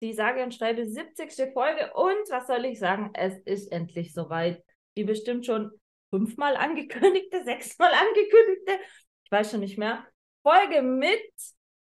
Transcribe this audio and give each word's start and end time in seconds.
die 0.00 0.12
sage 0.12 0.42
und 0.42 0.54
schreibe 0.54 0.86
70. 0.86 1.52
Folge 1.52 1.92
und 1.94 2.30
was 2.30 2.46
soll 2.46 2.64
ich 2.64 2.78
sagen, 2.78 3.10
es 3.14 3.36
ist 3.44 3.72
endlich 3.72 4.12
soweit. 4.14 4.62
Die 4.96 5.04
bestimmt 5.04 5.46
schon 5.46 5.70
fünfmal 6.10 6.56
angekündigte, 6.56 7.42
sechsmal 7.44 7.92
angekündigte, 7.92 8.78
ich 9.24 9.30
weiß 9.30 9.50
schon 9.50 9.60
nicht 9.60 9.78
mehr, 9.78 10.06
Folge 10.42 10.82
mit 10.82 11.20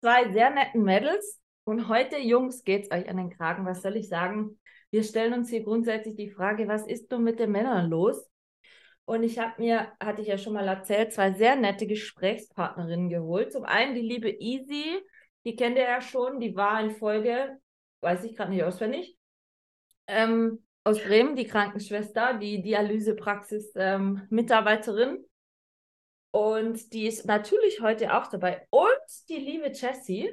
zwei 0.01 0.31
sehr 0.31 0.49
netten 0.49 0.83
Mädels. 0.83 1.39
Und 1.63 1.87
heute, 1.87 2.17
Jungs, 2.17 2.63
geht 2.63 2.85
es 2.85 2.91
euch 2.91 3.07
an 3.07 3.17
den 3.17 3.29
Kragen. 3.29 3.65
Was 3.65 3.81
soll 3.81 3.95
ich 3.95 4.09
sagen? 4.09 4.59
Wir 4.91 5.03
stellen 5.03 5.33
uns 5.33 5.49
hier 5.49 5.63
grundsätzlich 5.63 6.15
die 6.15 6.31
Frage, 6.31 6.67
was 6.67 6.87
ist 6.87 7.11
nun 7.11 7.23
mit 7.23 7.39
den 7.39 7.51
Männern 7.51 7.89
los? 7.89 8.27
Und 9.05 9.23
ich 9.23 9.39
habe 9.39 9.53
mir, 9.59 9.91
hatte 9.99 10.21
ich 10.21 10.27
ja 10.27 10.37
schon 10.37 10.53
mal 10.53 10.67
erzählt, 10.67 11.13
zwei 11.13 11.31
sehr 11.33 11.55
nette 11.55 11.87
Gesprächspartnerinnen 11.87 13.09
geholt. 13.09 13.51
Zum 13.51 13.65
einen 13.65 13.95
die 13.95 14.01
liebe 14.01 14.29
Easy, 14.29 14.99
die 15.45 15.55
kennt 15.55 15.77
ihr 15.77 15.83
ja 15.83 16.01
schon, 16.01 16.39
die 16.39 16.55
war 16.55 16.81
in 16.81 16.91
Folge 16.91 17.57
weiß 18.01 18.23
ich 18.23 18.35
gerade 18.35 18.51
nicht 18.51 18.63
auswendig, 18.63 19.15
ähm, 20.07 20.63
aus 20.83 21.03
Bremen, 21.03 21.35
die 21.35 21.45
Krankenschwester, 21.45 22.33
die 22.35 22.61
Dialysepraxis-Mitarbeiterin. 22.61 25.09
Ähm, 25.09 25.25
und 26.31 26.93
die 26.93 27.07
ist 27.07 27.25
natürlich 27.25 27.81
heute 27.81 28.15
auch 28.15 28.27
dabei. 28.27 28.67
Und 28.69 28.87
die 29.29 29.37
liebe 29.37 29.69
Jessie, 29.69 30.31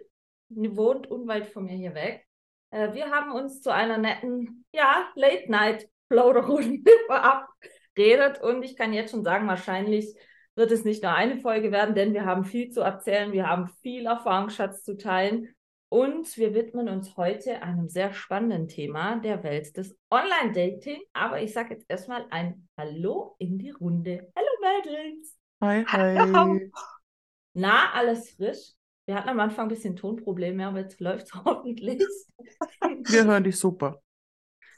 die 0.48 0.77
wohnt 0.77 1.11
unweit 1.11 1.47
von 1.47 1.64
mir 1.64 1.77
hier 1.77 1.95
weg. 1.95 2.27
Äh, 2.70 2.92
wir 2.95 3.11
haben 3.11 3.33
uns 3.33 3.62
zu 3.62 3.70
einer 3.70 3.98
netten, 3.98 4.64
ja, 4.73 5.11
Late-Night-Plauderrunde 5.14 6.91
verabredet. 7.06 8.42
Und 8.42 8.62
ich 8.62 8.77
kann 8.77 8.92
jetzt 8.92 9.11
schon 9.11 9.25
sagen, 9.25 9.48
wahrscheinlich 9.48 10.14
wird 10.55 10.70
es 10.70 10.84
nicht 10.84 11.03
nur 11.03 11.12
eine 11.12 11.41
Folge 11.41 11.73
werden, 11.73 11.95
denn 11.95 12.14
wir 12.14 12.25
haben 12.25 12.45
viel 12.45 12.70
zu 12.70 12.80
erzählen. 12.80 13.33
Wir 13.33 13.48
haben 13.48 13.69
viel 13.83 14.06
Erfahrungsschatz 14.06 14.84
zu 14.84 14.97
teilen. 14.97 15.55
Und 15.89 16.37
wir 16.37 16.53
widmen 16.53 16.89
uns 16.89 17.17
heute 17.17 17.62
einem 17.62 17.89
sehr 17.89 18.12
spannenden 18.12 18.67
Thema 18.67 19.20
der 19.20 19.45
Welt 19.45 19.77
des 19.77 19.97
Online-Dating. 20.11 21.01
Aber 21.12 21.41
ich 21.41 21.53
sage 21.53 21.75
jetzt 21.75 21.87
erstmal 21.89 22.27
ein 22.31 22.69
Hallo 22.77 23.37
in 23.39 23.59
die 23.59 23.70
Runde. 23.70 24.33
Hallo 24.37 24.48
Mädels. 24.61 25.37
Hi, 25.62 25.84
hi. 25.87 26.70
Na, 27.55 27.92
alles 27.92 28.33
frisch? 28.33 28.73
Wir 29.07 29.14
hatten 29.14 29.29
am 29.29 29.39
Anfang 29.39 29.67
ein 29.67 29.69
bisschen 29.69 29.95
Tonprobleme, 29.95 30.67
aber 30.67 30.81
jetzt 30.81 31.01
läuft 31.01 31.27
es 31.27 31.34
hoffentlich. 31.45 32.03
Wir 33.05 33.25
hören 33.25 33.45
dich 33.45 33.57
super. 33.57 34.03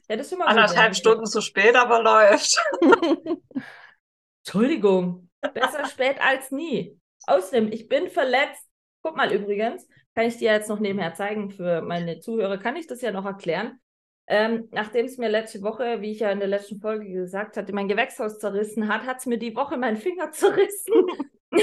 Ja, 0.08 0.16
das 0.16 0.26
ist 0.26 0.32
immer 0.34 0.46
Anderthalb 0.46 0.94
so 0.94 1.00
Stunden 1.00 1.26
zu 1.26 1.40
spät, 1.40 1.74
aber 1.74 2.02
läuft. 2.02 2.62
Entschuldigung, 4.44 5.30
besser 5.54 5.86
spät 5.86 6.20
als 6.20 6.50
nie. 6.50 6.98
Außerdem, 7.26 7.72
ich 7.72 7.88
bin 7.88 8.10
verletzt. 8.10 8.66
Guck 9.02 9.16
mal 9.16 9.32
übrigens, 9.32 9.86
kann 10.18 10.26
ich 10.26 10.38
dir 10.38 10.50
jetzt 10.50 10.68
noch 10.68 10.80
nebenher 10.80 11.14
zeigen 11.14 11.48
für 11.48 11.80
meine 11.80 12.18
Zuhörer, 12.18 12.58
kann 12.58 12.74
ich 12.74 12.88
das 12.88 13.02
ja 13.02 13.12
noch 13.12 13.24
erklären. 13.24 13.78
Ähm, 14.26 14.66
Nachdem 14.72 15.06
es 15.06 15.16
mir 15.16 15.28
letzte 15.28 15.62
Woche, 15.62 16.00
wie 16.00 16.10
ich 16.10 16.18
ja 16.18 16.32
in 16.32 16.40
der 16.40 16.48
letzten 16.48 16.80
Folge 16.80 17.08
gesagt 17.08 17.56
hatte, 17.56 17.72
mein 17.72 17.86
Gewächshaus 17.86 18.40
zerrissen 18.40 18.88
hat, 18.88 19.06
hat 19.06 19.18
es 19.18 19.26
mir 19.26 19.38
die 19.38 19.54
Woche 19.54 19.76
meinen 19.76 19.96
Finger 19.96 20.28
zerrissen. 20.32 20.92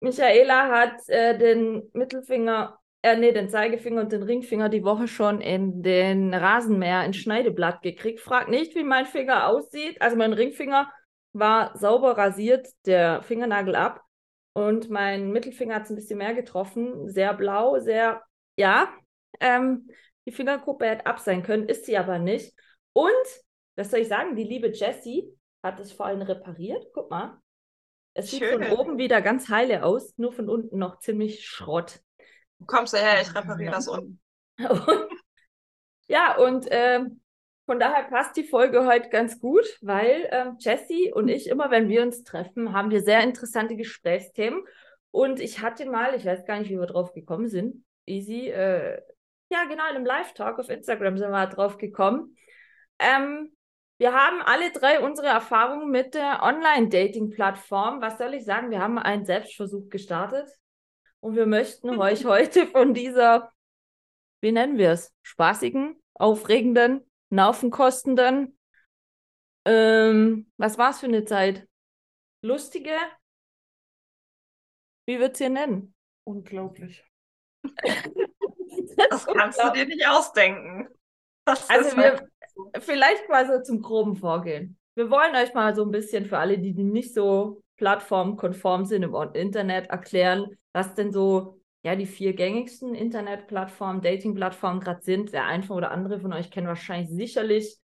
Michaela 0.00 0.68
hat 0.68 1.08
äh, 1.08 1.38
den 1.38 1.88
Mittelfinger, 1.94 2.78
äh, 3.00 3.16
nee, 3.16 3.32
den 3.32 3.48
Zeigefinger 3.48 4.02
und 4.02 4.12
den 4.12 4.22
Ringfinger 4.22 4.68
die 4.68 4.84
Woche 4.84 5.08
schon 5.08 5.40
in 5.40 5.82
den 5.82 6.34
Rasenmäher 6.34 7.06
in 7.06 7.14
Schneideblatt 7.14 7.80
gekriegt. 7.80 8.20
Frag 8.20 8.50
nicht, 8.50 8.74
wie 8.74 8.84
mein 8.84 9.06
Finger 9.06 9.48
aussieht. 9.48 10.02
Also 10.02 10.18
mein 10.18 10.34
Ringfinger 10.34 10.92
war 11.32 11.74
sauber 11.78 12.18
rasiert, 12.18 12.68
der 12.84 13.22
Fingernagel 13.22 13.76
ab. 13.76 14.01
Und 14.54 14.90
mein 14.90 15.30
Mittelfinger 15.30 15.76
hat 15.76 15.84
es 15.84 15.90
ein 15.90 15.96
bisschen 15.96 16.18
mehr 16.18 16.34
getroffen. 16.34 17.08
Sehr 17.08 17.34
blau, 17.34 17.78
sehr, 17.78 18.22
ja. 18.56 18.92
Ähm, 19.40 19.88
die 20.26 20.32
Fingerkuppe 20.32 20.86
hätte 20.86 21.06
ab 21.06 21.20
sein 21.20 21.42
können, 21.42 21.68
ist 21.68 21.86
sie 21.86 21.96
aber 21.96 22.18
nicht. 22.18 22.54
Und, 22.92 23.12
was 23.76 23.90
soll 23.90 24.00
ich 24.00 24.08
sagen, 24.08 24.36
die 24.36 24.44
liebe 24.44 24.68
Jessie 24.68 25.26
hat 25.62 25.80
es 25.80 25.92
vorhin 25.92 26.22
repariert. 26.22 26.86
Guck 26.92 27.10
mal. 27.10 27.40
Es 28.14 28.30
sieht 28.30 28.40
Schön. 28.40 28.62
von 28.62 28.78
oben 28.78 28.98
wieder 28.98 29.22
ganz 29.22 29.48
heile 29.48 29.84
aus, 29.84 30.12
nur 30.18 30.32
von 30.32 30.50
unten 30.50 30.78
noch 30.78 30.98
ziemlich 30.98 31.46
Schrott. 31.46 32.00
Wo 32.58 32.66
kommst 32.66 32.92
du 32.92 32.98
her? 32.98 33.22
Ich 33.22 33.34
repariere 33.34 33.72
das 33.72 33.88
unten. 33.88 34.20
ja, 36.08 36.36
und 36.36 36.66
ähm, 36.70 37.21
von 37.66 37.78
daher 37.78 38.04
passt 38.04 38.36
die 38.36 38.44
Folge 38.44 38.86
heute 38.86 39.08
ganz 39.08 39.38
gut, 39.38 39.64
weil 39.80 40.28
ähm, 40.32 40.56
Jessie 40.58 41.12
und 41.12 41.28
ich, 41.28 41.48
immer 41.48 41.70
wenn 41.70 41.88
wir 41.88 42.02
uns 42.02 42.24
treffen, 42.24 42.72
haben 42.72 42.90
wir 42.90 43.02
sehr 43.02 43.22
interessante 43.22 43.76
Gesprächsthemen. 43.76 44.64
Und 45.10 45.40
ich 45.40 45.60
hatte 45.60 45.86
mal, 45.86 46.14
ich 46.14 46.24
weiß 46.24 46.44
gar 46.44 46.58
nicht, 46.58 46.70
wie 46.70 46.78
wir 46.78 46.86
drauf 46.86 47.12
gekommen 47.12 47.48
sind, 47.48 47.84
easy, 48.06 48.48
äh, 48.48 49.00
ja 49.50 49.64
genau, 49.64 49.88
in 49.90 49.96
einem 49.96 50.06
Live-Talk 50.06 50.58
auf 50.58 50.70
Instagram 50.70 51.18
sind 51.18 51.30
wir 51.30 51.46
drauf 51.46 51.76
gekommen. 51.76 52.36
Ähm, 52.98 53.54
wir 53.98 54.12
haben 54.12 54.42
alle 54.42 54.72
drei 54.72 54.98
unsere 54.98 55.28
Erfahrungen 55.28 55.90
mit 55.90 56.14
der 56.14 56.42
Online-Dating-Plattform. 56.42 58.00
Was 58.00 58.18
soll 58.18 58.34
ich 58.34 58.44
sagen? 58.44 58.70
Wir 58.70 58.80
haben 58.80 58.98
einen 58.98 59.24
Selbstversuch 59.24 59.88
gestartet 59.90 60.48
und 61.20 61.36
wir 61.36 61.46
möchten 61.46 61.90
euch 62.00 62.24
heute 62.24 62.66
von 62.66 62.94
dieser, 62.94 63.52
wie 64.40 64.50
nennen 64.50 64.78
wir 64.78 64.90
es, 64.90 65.14
spaßigen, 65.22 66.02
aufregenden, 66.14 67.04
Nervenkostenden. 67.32 68.58
Ähm, 69.64 70.52
was 70.58 70.76
war 70.76 70.90
es 70.90 71.00
für 71.00 71.06
eine 71.06 71.24
Zeit? 71.24 71.66
Lustige? 72.42 72.94
Wie 75.06 75.18
würdest 75.18 75.40
du 75.40 75.48
nennen? 75.48 75.94
Unglaublich. 76.24 77.02
das, 77.62 79.08
das 79.08 79.26
kannst 79.26 79.62
du 79.62 79.72
dir 79.72 79.86
nicht 79.86 80.06
ausdenken. 80.06 80.88
Das 81.44 81.68
also 81.70 81.96
wir, 81.96 82.28
vielleicht 82.80 83.28
mal 83.28 83.46
so 83.46 83.62
zum 83.62 83.80
groben 83.80 84.16
Vorgehen. 84.16 84.78
Wir 84.94 85.10
wollen 85.10 85.34
euch 85.34 85.54
mal 85.54 85.74
so 85.74 85.84
ein 85.84 85.90
bisschen 85.90 86.26
für 86.26 86.38
alle, 86.38 86.58
die 86.58 86.74
nicht 86.74 87.14
so 87.14 87.62
plattformkonform 87.76 88.84
sind 88.84 89.04
im 89.04 89.14
Internet, 89.32 89.88
erklären, 89.88 90.58
was 90.72 90.94
denn 90.94 91.12
so 91.12 91.61
ja, 91.82 91.96
die 91.96 92.06
vier 92.06 92.32
gängigsten 92.34 92.94
Internetplattformen, 92.94 94.02
Datingplattformen 94.02 94.80
gerade 94.80 95.02
sind. 95.02 95.32
Der 95.32 95.46
eine 95.46 95.66
oder 95.68 95.90
andere 95.90 96.20
von 96.20 96.32
euch 96.32 96.50
kennt 96.50 96.68
wahrscheinlich 96.68 97.10
sicherlich 97.10 97.78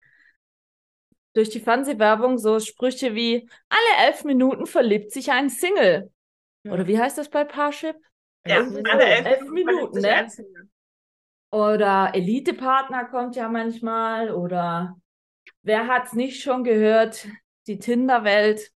durch 1.35 1.51
die 1.51 1.61
Fernsehwerbung 1.61 2.39
so 2.39 2.59
Sprüche 2.59 3.15
wie 3.15 3.49
alle 3.69 4.09
elf 4.09 4.25
Minuten 4.25 4.67
verliebt 4.67 5.13
sich 5.13 5.31
ein 5.31 5.51
Single. 5.51 6.11
Ja. 6.65 6.73
Oder 6.73 6.87
wie 6.87 6.99
heißt 6.99 7.19
das 7.19 7.29
bei 7.29 7.45
Parship? 7.45 7.97
Ja, 8.47 8.59
alle 8.59 9.05
elf, 9.05 9.27
elf 9.27 9.51
Minuten, 9.51 10.01
ne? 10.01 10.27
Oder 11.51 12.11
Elite-Partner 12.15 13.07
kommt 13.07 13.37
ja 13.37 13.49
manchmal. 13.49 14.31
Oder 14.31 14.97
wer 15.63 15.87
hat 15.87 16.07
es 16.07 16.13
nicht 16.13 16.43
schon 16.43 16.65
gehört? 16.65 17.27
Die 17.67 17.79
Tinder-Welt. 17.79 18.71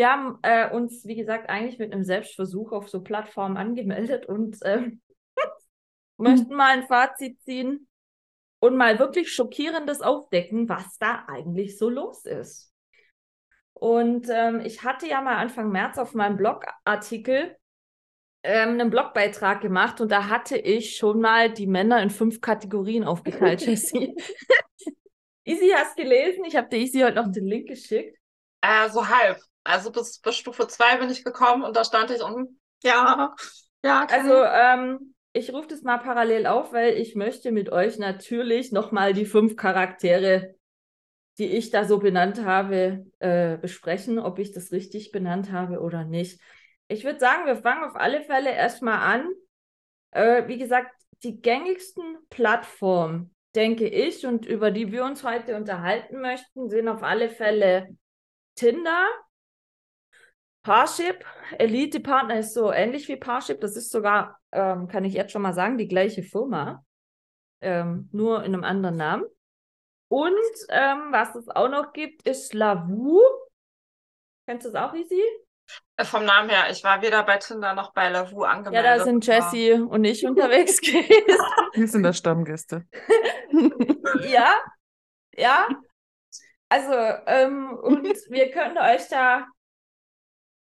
Wir 0.00 0.10
haben 0.10 0.38
äh, 0.40 0.70
uns, 0.70 1.04
wie 1.04 1.14
gesagt, 1.14 1.50
eigentlich 1.50 1.78
mit 1.78 1.92
einem 1.92 2.04
Selbstversuch 2.04 2.72
auf 2.72 2.88
so 2.88 3.02
Plattformen 3.02 3.58
angemeldet 3.58 4.24
und 4.24 4.56
äh, 4.62 4.92
möchten 6.16 6.54
mal 6.54 6.70
ein 6.70 6.86
Fazit 6.86 7.38
ziehen 7.42 7.86
und 8.60 8.78
mal 8.78 8.98
wirklich 8.98 9.30
schockierendes 9.30 10.00
aufdecken, 10.00 10.70
was 10.70 10.96
da 10.96 11.26
eigentlich 11.28 11.76
so 11.76 11.90
los 11.90 12.24
ist. 12.24 12.72
Und 13.74 14.28
ähm, 14.30 14.62
ich 14.64 14.84
hatte 14.84 15.06
ja 15.06 15.20
mal 15.20 15.36
Anfang 15.36 15.70
März 15.70 15.98
auf 15.98 16.14
meinem 16.14 16.38
Blogartikel 16.38 17.54
ähm, 18.42 18.68
einen 18.70 18.88
Blogbeitrag 18.88 19.60
gemacht 19.60 20.00
und 20.00 20.10
da 20.10 20.30
hatte 20.30 20.56
ich 20.56 20.96
schon 20.96 21.20
mal 21.20 21.52
die 21.52 21.66
Männer 21.66 22.02
in 22.02 22.08
fünf 22.08 22.40
Kategorien 22.40 23.04
aufgeteilt, 23.04 23.60
Jessie. 23.66 24.16
Easy 25.44 25.70
hast 25.76 25.94
gelesen, 25.94 26.46
ich 26.46 26.56
habe 26.56 26.70
dir 26.70 26.78
Easy 26.78 27.00
heute 27.00 27.16
noch 27.16 27.30
den 27.30 27.44
Link 27.44 27.68
geschickt. 27.68 28.16
Äh, 28.62 28.88
so 28.88 29.06
halb. 29.06 29.38
Also 29.64 29.90
bis, 29.92 30.20
bis 30.20 30.36
Stufe 30.36 30.66
2 30.66 30.96
bin 30.96 31.10
ich 31.10 31.24
gekommen 31.24 31.62
und 31.62 31.76
da 31.76 31.84
stand 31.84 32.10
ich 32.10 32.22
und 32.22 32.58
ja, 32.82 33.34
ja. 33.84 34.06
Also 34.10 34.42
ähm, 34.42 35.14
ich 35.32 35.52
rufe 35.52 35.68
das 35.68 35.82
mal 35.82 35.98
parallel 35.98 36.46
auf, 36.46 36.72
weil 36.72 36.94
ich 36.94 37.14
möchte 37.14 37.52
mit 37.52 37.70
euch 37.70 37.98
natürlich 37.98 38.72
nochmal 38.72 39.12
die 39.12 39.26
fünf 39.26 39.56
Charaktere, 39.56 40.54
die 41.38 41.46
ich 41.46 41.70
da 41.70 41.84
so 41.84 41.98
benannt 41.98 42.44
habe, 42.44 43.06
äh, 43.18 43.56
besprechen, 43.58 44.18
ob 44.18 44.38
ich 44.38 44.52
das 44.52 44.72
richtig 44.72 45.12
benannt 45.12 45.52
habe 45.52 45.80
oder 45.80 46.04
nicht. 46.04 46.40
Ich 46.88 47.04
würde 47.04 47.20
sagen, 47.20 47.46
wir 47.46 47.56
fangen 47.56 47.84
auf 47.84 47.96
alle 47.96 48.22
Fälle 48.22 48.50
erstmal 48.50 48.98
an. 48.98 49.28
Äh, 50.10 50.48
wie 50.48 50.58
gesagt, 50.58 50.90
die 51.22 51.40
gängigsten 51.40 52.16
Plattformen 52.30 53.34
denke 53.54 53.86
ich, 53.86 54.26
und 54.26 54.46
über 54.46 54.70
die 54.70 54.90
wir 54.90 55.04
uns 55.04 55.22
heute 55.22 55.56
unterhalten 55.56 56.20
möchten, 56.20 56.68
sind 56.68 56.88
auf 56.88 57.02
alle 57.02 57.28
Fälle 57.28 57.88
Tinder, 58.54 59.06
Parship, 60.62 61.24
Elite 61.58 62.00
Partner 62.00 62.38
ist 62.40 62.54
so 62.54 62.70
ähnlich 62.72 63.08
wie 63.08 63.16
Parship. 63.16 63.60
Das 63.60 63.76
ist 63.76 63.90
sogar, 63.90 64.38
ähm, 64.52 64.88
kann 64.88 65.04
ich 65.04 65.14
jetzt 65.14 65.32
schon 65.32 65.42
mal 65.42 65.54
sagen, 65.54 65.78
die 65.78 65.88
gleiche 65.88 66.22
Firma, 66.22 66.84
ähm, 67.60 68.08
nur 68.12 68.44
in 68.44 68.54
einem 68.54 68.64
anderen 68.64 68.96
Namen. 68.96 69.24
Und 70.08 70.34
ähm, 70.70 71.08
was 71.10 71.34
es 71.36 71.48
auch 71.48 71.68
noch 71.68 71.92
gibt, 71.92 72.26
ist 72.26 72.52
Lavu. 72.52 73.20
Kennst 74.46 74.66
du 74.66 74.70
das 74.72 74.82
auch, 74.82 74.94
Easy? 74.94 75.22
Äh, 75.96 76.04
Vom 76.04 76.24
Namen 76.24 76.50
her, 76.50 76.64
ich 76.70 76.82
war 76.82 77.00
weder 77.00 77.22
bei 77.22 77.36
Tinder 77.38 77.74
noch 77.74 77.92
bei 77.92 78.08
Lavu 78.08 78.42
Ja, 78.42 78.50
angemeldet. 78.50 79.00
da 79.00 79.04
sind 79.04 79.24
Jessie 79.26 79.72
und 79.72 80.04
ich 80.04 80.26
unterwegs 80.26 80.80
gewesen. 80.80 81.40
Wir 81.74 81.86
sind 81.88 82.02
da 82.02 82.12
Stammgäste. 82.12 82.86
ja, 84.28 84.52
ja. 85.36 85.68
Also, 86.68 86.92
ähm, 87.26 87.76
und 87.82 88.04
wir 88.30 88.50
können 88.50 88.78
euch 88.78 89.08
da, 89.08 89.46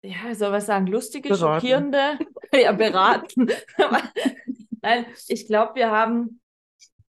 ja, 0.03 0.35
soll 0.35 0.53
was 0.53 0.67
sagen, 0.67 0.87
lustige, 0.87 1.29
Beraten. 1.29 1.61
schockierende, 1.61 2.19
ja, 2.53 2.73
beraten. 2.73 3.49
Nein, 4.83 5.06
ich 5.29 5.47
glaube, 5.47 5.75
wir 5.75 5.91
haben, 5.91 6.41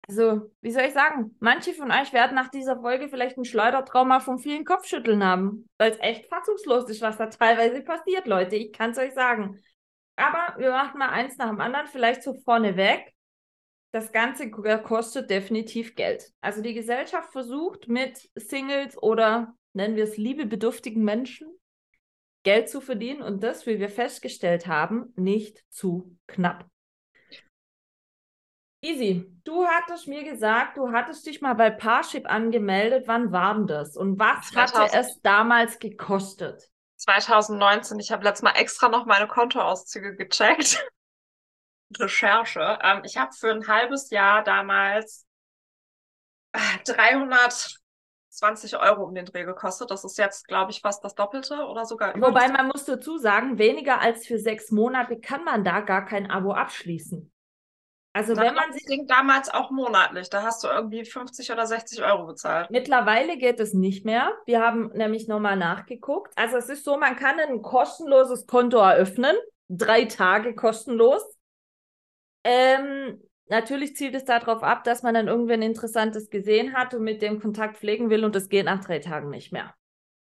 also, 0.08 0.50
wie 0.60 0.70
soll 0.70 0.82
ich 0.82 0.92
sagen, 0.92 1.34
manche 1.40 1.72
von 1.72 1.90
euch 1.90 2.12
werden 2.12 2.34
nach 2.34 2.48
dieser 2.50 2.76
Folge 2.80 3.08
vielleicht 3.08 3.38
ein 3.38 3.44
Schleudertrauma 3.46 4.20
von 4.20 4.38
vielen 4.38 4.64
Kopfschütteln 4.64 5.24
haben, 5.24 5.68
weil 5.78 5.92
es 5.92 5.98
echt 6.00 6.26
fassungslos 6.28 6.88
ist, 6.90 7.00
was 7.00 7.16
da 7.16 7.26
teilweise 7.26 7.82
passiert, 7.82 8.26
Leute. 8.26 8.56
Ich 8.56 8.72
kann 8.72 8.90
es 8.90 8.98
euch 8.98 9.14
sagen. 9.14 9.58
Aber 10.16 10.58
wir 10.58 10.70
machen 10.70 10.98
mal 10.98 11.08
eins 11.08 11.36
nach 11.38 11.48
dem 11.48 11.60
anderen, 11.60 11.86
vielleicht 11.86 12.22
so 12.22 12.34
vorneweg. 12.44 13.12
Das 13.92 14.12
Ganze 14.12 14.50
k- 14.50 14.78
kostet 14.78 15.30
definitiv 15.30 15.94
Geld. 15.94 16.32
Also 16.40 16.60
die 16.62 16.74
Gesellschaft 16.74 17.32
versucht 17.32 17.88
mit 17.88 18.28
Singles 18.34 19.00
oder 19.02 19.54
nennen 19.72 19.96
wir 19.96 20.04
es 20.04 20.16
liebebedürftigen 20.16 21.02
Menschen 21.02 21.48
Geld 22.44 22.68
zu 22.68 22.80
verdienen 22.80 23.22
und 23.22 23.42
das, 23.42 23.66
wie 23.66 23.80
wir 23.80 23.88
festgestellt 23.88 24.66
haben, 24.66 25.12
nicht 25.16 25.64
zu 25.70 26.16
knapp. 26.26 26.66
Easy, 28.82 29.26
du 29.44 29.66
hattest 29.66 30.08
mir 30.08 30.24
gesagt, 30.24 30.76
du 30.76 30.92
hattest 30.92 31.26
dich 31.26 31.40
mal 31.40 31.54
bei 31.54 31.70
Parship 31.70 32.30
angemeldet. 32.30 33.04
Wann 33.08 33.32
war 33.32 33.54
denn 33.54 33.66
das? 33.66 33.96
Und 33.96 34.18
was 34.18 34.50
2000. 34.50 34.78
hatte 34.78 34.98
es 34.98 35.20
damals 35.22 35.78
gekostet? 35.78 36.70
2019. 36.96 37.98
Ich 37.98 38.12
habe 38.12 38.24
letztes 38.24 38.42
Mal 38.42 38.52
extra 38.52 38.90
noch 38.90 39.06
meine 39.06 39.26
Kontoauszüge 39.26 40.16
gecheckt. 40.16 40.86
Recherche. 41.98 42.78
Ähm, 42.82 43.02
ich 43.04 43.16
habe 43.16 43.32
für 43.32 43.50
ein 43.50 43.66
halbes 43.66 44.10
Jahr 44.10 44.44
damals 44.44 45.26
äh, 46.52 46.58
300 46.84 47.83
20 48.36 48.78
Euro 48.78 49.04
um 49.04 49.14
den 49.14 49.24
Dreh 49.24 49.44
gekostet. 49.44 49.90
Das 49.90 50.04
ist 50.04 50.18
jetzt, 50.18 50.48
glaube 50.48 50.70
ich, 50.70 50.80
fast 50.80 51.04
das 51.04 51.14
Doppelte 51.14 51.66
oder 51.66 51.84
sogar. 51.84 52.14
Wobei 52.20 52.48
man 52.48 52.68
muss 52.68 52.84
dazu 52.84 53.18
sagen, 53.18 53.58
weniger 53.58 54.00
als 54.00 54.26
für 54.26 54.38
sechs 54.38 54.70
Monate 54.70 55.18
kann 55.18 55.44
man 55.44 55.64
da 55.64 55.80
gar 55.80 56.04
kein 56.04 56.30
Abo 56.30 56.52
abschließen. 56.52 57.30
Also 58.16 58.34
Dann 58.34 58.44
wenn 58.46 58.54
man 58.54 58.72
sich 58.72 58.86
ging 58.86 59.08
damals 59.08 59.52
auch 59.52 59.72
monatlich, 59.72 60.30
da 60.30 60.42
hast 60.42 60.62
du 60.62 60.68
irgendwie 60.68 61.04
50 61.04 61.50
oder 61.50 61.66
60 61.66 62.04
Euro 62.04 62.26
bezahlt. 62.26 62.70
Mittlerweile 62.70 63.36
geht 63.36 63.58
es 63.58 63.74
nicht 63.74 64.04
mehr. 64.04 64.32
Wir 64.46 64.60
haben 64.60 64.92
nämlich 64.94 65.26
nochmal 65.26 65.56
nachgeguckt. 65.56 66.32
Also 66.36 66.56
es 66.56 66.68
ist 66.68 66.84
so, 66.84 66.96
man 66.96 67.16
kann 67.16 67.40
ein 67.40 67.60
kostenloses 67.60 68.46
Konto 68.46 68.78
eröffnen, 68.78 69.34
drei 69.68 70.04
Tage 70.04 70.54
kostenlos. 70.54 71.22
Ähm, 72.44 73.20
natürlich 73.48 73.96
zielt 73.96 74.14
es 74.14 74.24
darauf 74.24 74.62
ab, 74.62 74.84
dass 74.84 75.02
man 75.02 75.14
dann 75.14 75.28
irgendwann 75.28 75.62
Interessantes 75.62 76.30
gesehen 76.30 76.74
hat 76.74 76.94
und 76.94 77.02
mit 77.02 77.22
dem 77.22 77.40
Kontakt 77.40 77.76
pflegen 77.78 78.10
will 78.10 78.24
und 78.24 78.34
das 78.34 78.48
geht 78.48 78.66
nach 78.66 78.84
drei 78.84 78.98
Tagen 78.98 79.30
nicht 79.30 79.52
mehr. 79.52 79.74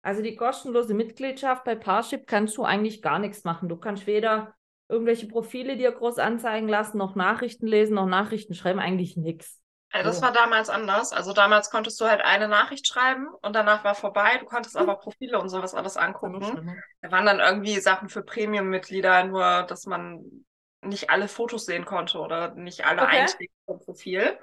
Also 0.02 0.22
die 0.22 0.36
kostenlose 0.36 0.94
Mitgliedschaft 0.94 1.64
bei 1.64 1.76
Parship 1.76 2.28
kannst 2.28 2.58
du 2.58 2.64
eigentlich 2.64 3.02
gar 3.02 3.18
nichts 3.18 3.44
machen. 3.44 3.70
Du 3.70 3.78
kannst 3.78 4.06
weder 4.06 4.54
irgendwelche 4.88 5.28
Profile 5.28 5.78
dir 5.78 5.92
groß 5.92 6.20
anzeigen 6.20 6.68
lassen, 6.68 6.98
noch 7.00 7.16
Nachrichten 7.16 7.66
lesen, 7.66 7.96
noch 7.96 8.06
Nachrichten 8.06 8.54
schreiben, 8.54 8.80
eigentlich 8.80 9.18
nichts. 9.18 9.62
Äh, 9.92 10.04
Das 10.04 10.22
war 10.22 10.32
damals 10.32 10.70
anders. 10.70 11.12
Also 11.12 11.34
damals 11.34 11.72
konntest 11.72 12.00
du 12.00 12.06
halt 12.06 12.22
eine 12.22 12.48
Nachricht 12.48 12.88
schreiben 12.88 13.28
und 13.42 13.56
danach 13.56 13.84
war 13.84 13.96
vorbei. 13.96 14.38
Du 14.40 14.46
konntest 14.46 14.78
aber 14.78 14.96
Profile 14.98 15.40
und 15.40 15.50
sowas 15.50 15.74
alles 15.74 15.98
angucken. 15.98 16.76
Da 17.02 17.12
waren 17.12 17.26
dann 17.26 17.40
irgendwie 17.40 17.80
Sachen 17.80 18.10
für 18.10 18.22
Premium-Mitglieder, 18.22 19.24
nur 19.24 19.64
dass 19.64 19.88
man 19.88 20.46
nicht 20.88 21.10
alle 21.10 21.28
Fotos 21.28 21.66
sehen 21.66 21.86
konnte 21.86 22.20
oder 22.20 22.54
nicht 22.56 22.86
alle 22.86 23.02
Okay. 23.04 23.20
Einträge 23.22 23.54
vom 23.66 23.80
Profil. 23.80 24.38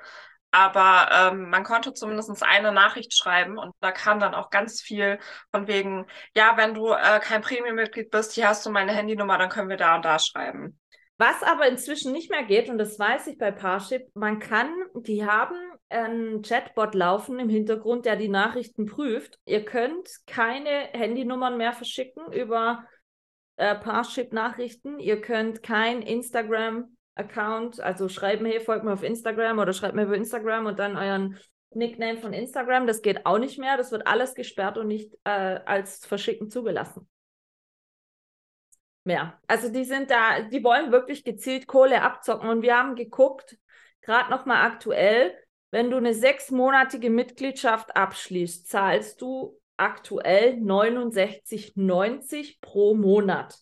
Aber 0.50 1.09
ähm, 1.12 1.49
man 1.49 1.65
konnte 1.65 1.94
zumindest 1.94 2.43
eine 2.43 2.73
Nachricht 2.73 3.17
schreiben 3.17 3.56
und 3.56 3.75
da 3.81 3.91
kam 3.91 4.21
dann 4.21 4.35
auch 4.35 4.50
ganz 4.50 4.83
viel 4.83 5.19
von 5.50 5.67
wegen, 5.67 6.06
ja, 6.37 6.59
wenn 6.59 6.75
du 6.75 6.93
äh, 6.93 7.21
kein 7.21 7.41
Premium-Mitglied 7.41 8.11
bist, 8.11 8.33
hier 8.33 8.49
hast 8.49 8.67
du 8.67 8.71
meine 8.71 8.93
Handynummer, 8.93 9.39
dann 9.39 9.49
können 9.49 9.71
wir 9.71 9.79
da 9.79 9.97
und 9.97 10.05
da 10.05 10.19
schreiben. 10.19 10.79
Was 11.17 11.43
aber 11.43 11.69
inzwischen 11.69 12.12
nicht 12.12 12.31
mehr 12.31 12.43
geht, 12.43 12.69
und 12.69 12.79
das 12.79 12.99
weiß 12.99 13.29
ich 13.29 13.39
bei 13.39 13.50
Parship, 13.50 14.09
man 14.15 14.41
kann, 14.41 14.71
die 14.94 15.25
haben 15.25 15.56
einen 15.89 16.43
Chatbot 16.43 16.94
laufen 16.94 17.39
im 17.39 17.49
Hintergrund, 17.49 18.06
der 18.06 18.17
die 18.17 18.29
Nachrichten 18.29 18.87
prüft. 18.87 19.39
Ihr 19.44 19.65
könnt 19.65 20.11
keine 20.27 20.89
Handynummern 20.93 21.56
mehr 21.56 21.73
verschicken 21.73 22.33
über 22.33 22.85
äh, 23.57 23.75
Parship-Nachrichten. 23.75 24.99
Ihr 24.99 25.21
könnt 25.21 25.63
kein 25.63 26.03
Instagram-Account, 26.03 27.81
also 27.81 28.09
schreiben, 28.09 28.47
hey, 28.47 28.61
folgt 28.61 28.85
mir 28.85 28.93
auf 28.93 29.03
Instagram 29.03 29.59
oder 29.59 29.73
schreibt 29.73 29.95
mir 29.95 30.05
über 30.05 30.17
Instagram 30.17 30.67
und 30.67 30.79
dann 30.79 30.97
euren 30.97 31.39
Nickname 31.71 32.19
von 32.19 32.33
Instagram. 32.33 32.87
Das 32.87 33.03
geht 33.03 33.27
auch 33.27 33.39
nicht 33.39 33.59
mehr. 33.59 33.77
Das 33.77 33.93
wird 33.93 34.07
alles 34.07 34.35
gesperrt 34.35 34.79
und 34.79 34.89
nicht 34.89 35.15
äh, 35.25 35.31
als 35.31 36.05
Verschicken 36.07 36.51
zugelassen. 36.51 37.09
Ja, 39.05 39.41
also 39.49 39.69
die 39.69 39.85
sind 39.85 40.11
da, 40.11 40.43
die 40.43 40.63
wollen 40.63 40.93
wirklich 40.93 41.25
gezielt 41.25 41.67
Kohle 41.67 42.03
abzocken 42.03 42.49
und 42.49 42.63
wir 42.63 42.77
haben 42.77 42.95
geguckt, 42.95 43.59
gerade 44.01 44.31
nochmal 44.31 44.65
aktuell, 44.65 45.37
wenn 45.73 45.91
du 45.91 45.97
eine 45.97 46.15
sechsmonatige 46.15 47.11
Mitgliedschaft 47.11 47.97
abschließt, 47.97 48.69
zahlst 48.69 49.21
du 49.21 49.59
aktuell 49.77 50.55
69,90 50.55 52.61
pro 52.61 52.95
Monat. 52.95 53.59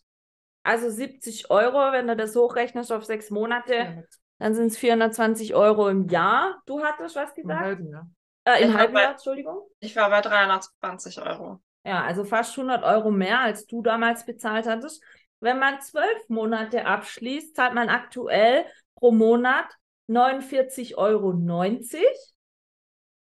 Also 0.63 0.91
70 0.91 1.51
Euro, 1.51 1.93
wenn 1.93 2.07
du 2.07 2.17
das 2.17 2.37
hochrechnest 2.37 2.93
auf 2.93 3.05
sechs 3.05 3.31
Monate, 3.31 3.75
Ja, 3.75 4.03
dann 4.39 4.55
sind 4.55 4.67
es 4.67 4.79
420 4.79 5.55
Euro 5.55 5.89
im 5.89 6.09
Jahr. 6.09 6.63
Du 6.67 6.83
hattest 6.83 7.17
was 7.17 7.35
gesagt? 7.35 7.61
halben 7.61 7.89
Jahr. 7.89 8.09
Äh, 8.45 8.63
Im 8.63 8.71
Ich 8.71 8.77
halben 8.77 8.97
Jahr, 8.97 9.13
Entschuldigung. 9.13 9.63
Ich 9.81 9.97
war 9.97 10.11
bei 10.11 10.21
320 10.21 11.21
Euro. 11.23 11.61
Ja, 11.85 12.05
also 12.05 12.25
fast 12.25 12.57
100 12.57 12.85
Euro 12.85 13.11
mehr, 13.11 13.41
als 13.41 13.67
du 13.67 13.83
damals 13.83 14.27
bezahlt 14.27 14.67
hattest. 14.67 15.03
Wenn 15.41 15.59
man 15.59 15.81
zwölf 15.81 16.29
Monate 16.29 16.85
abschließt, 16.85 17.57
zahlt 17.57 17.75
man 17.75 17.89
aktuell 17.89 18.67
pro 18.97 19.13
Monat 19.13 19.67
49,90 20.09 20.97
Euro. 20.97 21.33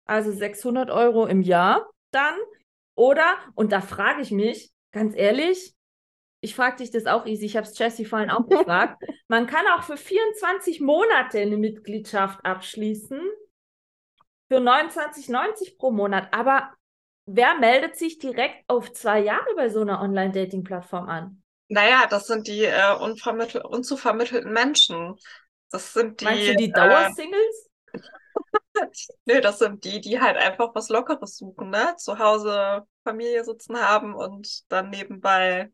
Also 0.06 0.32
600 0.32 0.90
Euro 0.90 1.28
im 1.28 1.42
Jahr 1.42 1.88
dann. 2.12 2.34
Oder, 2.96 3.38
und 3.56 3.72
da 3.72 3.82
frage 3.82 4.22
ich 4.22 4.32
mich, 4.32 4.72
ganz 4.92 5.16
ehrlich, 5.16 5.74
ich 6.42 6.56
frage 6.56 6.78
dich 6.78 6.92
das 6.92 7.06
auch, 7.06 7.26
Easy, 7.26 7.46
ich 7.46 7.56
habe 7.56 7.68
es 7.68 7.78
Jessie 7.78 8.06
vorhin 8.06 8.32
auch 8.32 8.48
gefragt, 8.50 9.04
man 9.28 9.48
kann 9.48 9.66
auch 9.76 9.84
für 9.84 9.98
24 9.98 10.82
Monate 10.82 11.40
eine 11.40 11.58
Mitgliedschaft 11.58 12.44
abschließen. 12.44 13.22
Für 14.50 14.58
29,90 14.58 15.78
pro 15.78 15.92
Monat. 15.92 16.34
Aber 16.34 16.74
wer 17.26 17.56
meldet 17.56 17.96
sich 17.96 18.18
direkt 18.18 18.64
auf 18.68 18.92
zwei 18.92 19.20
Jahre 19.20 19.56
bei 19.56 19.70
so 19.70 19.82
einer 19.82 20.02
Online-Dating-Plattform 20.02 21.08
an? 21.08 21.44
Naja, 21.70 22.06
das 22.10 22.28
sind 22.28 22.48
die 22.48 22.66
äh, 22.66 22.96
unvermittel 23.00 23.62
unzuvermittelten 23.62 24.52
Menschen. 24.52 25.16
Das 25.70 25.94
sind 25.94 26.20
die, 26.20 26.26
Meinst 26.26 26.50
du 26.50 26.56
die 26.58 26.70
äh, 26.70 26.74
Dauersingles? 26.74 27.70
nee, 29.26 29.42
das 29.42 29.60
sind 29.60 29.84
die, 29.84 30.02
die 30.02 30.20
halt 30.20 30.38
einfach 30.38 30.74
was 30.76 30.90
Lockeres 30.90 31.38
suchen, 31.38 31.70
ne? 31.70 31.96
Zu 31.98 32.20
Hause 32.20 32.86
Familie 33.04 33.44
sitzen 33.44 33.78
haben 33.78 34.14
und 34.14 34.70
dann 34.72 34.90
nebenbei. 34.90 35.72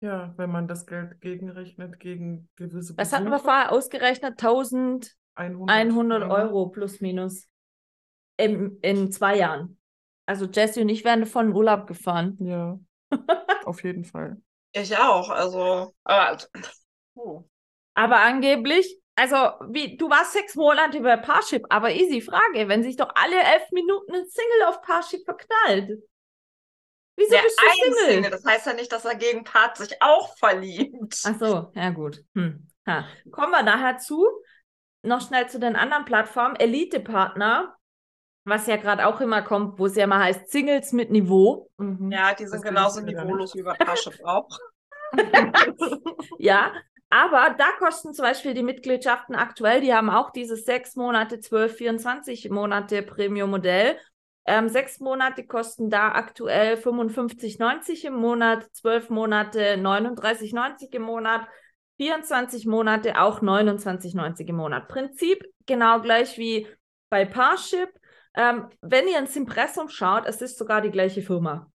Ja, 0.00 0.32
wenn 0.36 0.50
man 0.50 0.66
das 0.66 0.86
Geld 0.86 1.20
gegenrechnet 1.20 2.00
gegen 2.00 2.48
gewisse 2.56 2.96
Was 2.96 3.12
hatten 3.12 3.28
wir 3.28 3.38
vorher 3.38 3.70
ausgerechnet? 3.72 4.42
1100 4.42 5.14
100, 5.34 6.22
ja. 6.22 6.28
Euro 6.30 6.68
plus 6.68 7.00
minus 7.00 7.48
in, 8.38 8.78
in 8.80 9.12
zwei 9.12 9.36
Jahren. 9.36 9.78
Also 10.26 10.46
Jessie 10.46 10.80
und 10.80 10.88
ich 10.88 11.04
wären 11.04 11.22
in 11.22 11.52
Urlaub 11.52 11.86
gefahren. 11.86 12.36
Ja, 12.40 12.78
auf 13.64 13.82
jeden 13.84 14.04
Fall. 14.04 14.40
Ich 14.72 14.96
auch, 14.96 15.28
also. 15.28 15.92
Aber, 16.04 16.38
oh. 17.14 17.44
Aber 17.94 18.20
angeblich, 18.20 18.99
also 19.20 19.52
wie, 19.68 19.98
du 19.98 20.08
warst 20.08 20.32
sechs 20.32 20.54
Monate 20.54 21.00
bei 21.00 21.16
Parship, 21.18 21.66
aber 21.68 21.92
easy 21.92 22.22
Frage, 22.22 22.68
wenn 22.68 22.82
sich 22.82 22.96
doch 22.96 23.10
alle 23.14 23.36
elf 23.36 23.70
Minuten 23.70 24.14
ein 24.14 24.24
Single 24.26 24.62
auf 24.66 24.80
Parship 24.80 25.24
verknallt. 25.24 26.02
Wieso 27.16 27.30
Der 27.30 27.42
bist 27.42 27.60
du 27.60 27.66
ein 27.66 27.92
Single? 27.94 28.14
Single, 28.14 28.30
das 28.30 28.44
heißt 28.46 28.66
ja 28.66 28.72
nicht, 28.72 28.90
dass 28.90 29.02
der 29.02 29.16
Gegenpart 29.16 29.76
sich 29.76 30.00
auch 30.00 30.34
verliebt. 30.38 31.20
Ach 31.26 31.38
so, 31.38 31.70
ja 31.74 31.90
gut. 31.90 32.24
Hm. 32.34 32.66
Ha. 32.86 33.04
Kommen 33.30 33.52
wir 33.52 33.62
nachher 33.62 33.98
zu. 33.98 34.26
noch 35.02 35.20
schnell 35.20 35.48
zu 35.48 35.60
den 35.60 35.76
anderen 35.76 36.06
Plattformen. 36.06 36.56
Elite-Partner, 36.56 37.76
was 38.44 38.66
ja 38.66 38.76
gerade 38.76 39.06
auch 39.06 39.20
immer 39.20 39.42
kommt, 39.42 39.78
wo 39.78 39.84
es 39.84 39.96
ja 39.96 40.06
mal 40.06 40.24
heißt 40.24 40.50
Singles 40.50 40.92
mit 40.92 41.10
Niveau. 41.10 41.70
Mhm. 41.76 42.10
Ja, 42.10 42.32
die 42.32 42.44
sind 42.46 42.54
Das 42.54 42.62
genauso 42.62 43.02
niveaulos 43.02 43.54
wie 43.54 43.62
bei 43.62 43.74
Parship 43.74 44.18
auch. 44.24 44.48
ja, 46.38 46.72
aber 47.10 47.56
da 47.58 47.72
kosten 47.78 48.14
zum 48.14 48.22
Beispiel 48.22 48.54
die 48.54 48.62
Mitgliedschaften 48.62 49.34
aktuell, 49.34 49.80
die 49.80 49.92
haben 49.92 50.10
auch 50.10 50.30
dieses 50.30 50.64
sechs 50.64 50.94
Monate, 50.94 51.40
12, 51.40 51.76
24 51.76 52.50
Monate 52.50 53.02
Premium-Modell. 53.02 53.98
Ähm, 54.46 54.68
sechs 54.68 55.00
Monate 55.00 55.44
kosten 55.44 55.90
da 55.90 56.12
aktuell 56.12 56.76
55,90 56.76 58.06
im 58.06 58.14
Monat, 58.14 58.64
zwölf 58.72 59.10
Monate 59.10 59.76
39,90 59.76 60.94
im 60.94 61.02
Monat, 61.02 61.46
24 61.98 62.64
Monate 62.66 63.20
auch 63.20 63.42
29,90 63.42 64.48
im 64.48 64.56
Monat. 64.56 64.88
Prinzip 64.88 65.44
genau 65.66 66.00
gleich 66.00 66.38
wie 66.38 66.66
bei 67.10 67.24
Parship. 67.24 67.90
Ähm, 68.34 68.68
wenn 68.80 69.08
ihr 69.08 69.18
ins 69.18 69.34
Impressum 69.34 69.88
schaut, 69.88 70.26
es 70.26 70.40
ist 70.40 70.56
sogar 70.56 70.80
die 70.80 70.90
gleiche 70.90 71.22
Firma. 71.22 71.70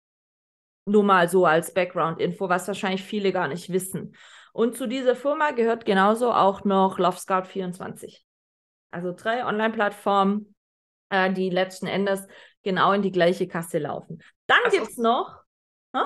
Nur 0.86 1.04
mal 1.04 1.28
so 1.28 1.46
als 1.46 1.74
Background-Info, 1.74 2.48
was 2.48 2.68
wahrscheinlich 2.68 3.04
viele 3.04 3.34
gar 3.34 3.50
nicht 3.50 3.72
wissen. 3.72 4.16
Und 4.56 4.78
zu 4.78 4.88
dieser 4.88 5.18
Firma 5.18 5.52
gehört 5.52 5.84
genauso 5.84 6.32
auch 6.32 6.64
noch 6.64 6.98
Love 6.98 7.18
Scout 7.18 7.44
24. 7.44 8.26
Also 8.90 9.12
drei 9.12 9.46
Online-Plattformen, 9.46 10.56
äh, 11.10 11.30
die 11.34 11.50
letzten 11.50 11.88
Endes 11.88 12.26
genau 12.64 12.94
in 12.94 13.02
die 13.02 13.12
gleiche 13.12 13.50
Kasse 13.50 13.80
laufen. 13.80 14.24
Dann 14.48 14.60
Das 14.64 14.74
gibt 14.74 14.88
es 14.88 14.98
noch. 14.98 15.42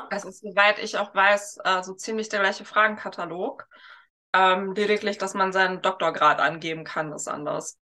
Es 0.10 0.26
ist, 0.26 0.42
soweit 0.42 0.80
ich 0.80 0.98
auch 0.98 1.14
weiß, 1.14 1.60
so 1.84 1.94
ziemlich 1.94 2.30
der 2.30 2.40
gleiche 2.40 2.66
Fragenkatalog. 2.66 3.68
Ähm, 4.34 4.74
lediglich, 4.74 5.20
dass 5.20 5.36
man 5.36 5.52
seinen 5.52 5.84
Doktorgrad 5.84 6.40
angeben 6.40 6.84
kann, 6.84 7.14
ist 7.14 7.28
anders. 7.28 7.78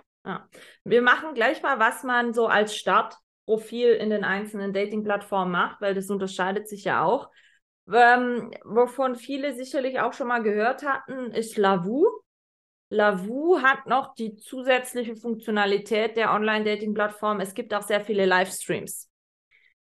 Wir 0.84 1.02
machen 1.02 1.34
gleich 1.34 1.62
mal, 1.64 1.80
was 1.80 2.04
man 2.04 2.34
so 2.34 2.48
als 2.48 2.76
Startprofil 2.76 3.94
in 3.94 4.10
den 4.10 4.26
einzelnen 4.26 4.74
Dating-Plattformen 4.74 5.52
macht, 5.52 5.80
weil 5.80 5.94
das 5.94 6.10
unterscheidet 6.10 6.68
sich 6.68 6.84
ja 6.84 7.06
auch. 7.06 7.30
Ähm, 7.92 8.52
wovon 8.66 9.16
viele 9.16 9.54
sicherlich 9.54 10.00
auch 10.00 10.14
schon 10.14 10.28
mal 10.28 10.44
gehört 10.44 10.84
hatten, 10.84 11.32
ist 11.32 11.58
Lavu. 11.58 12.06
Lavu 12.90 13.60
hat 13.62 13.86
noch 13.88 14.14
die 14.16 14.36
zusätzliche 14.36 15.16
Funktionalität 15.16 16.16
der 16.18 16.34
Online-Dating-Plattform. 16.34 17.40
Es 17.40 17.54
gibt 17.54 17.74
auch 17.74 17.82
sehr 17.82 18.02
viele 18.02 18.26
Livestreams. 18.26 19.10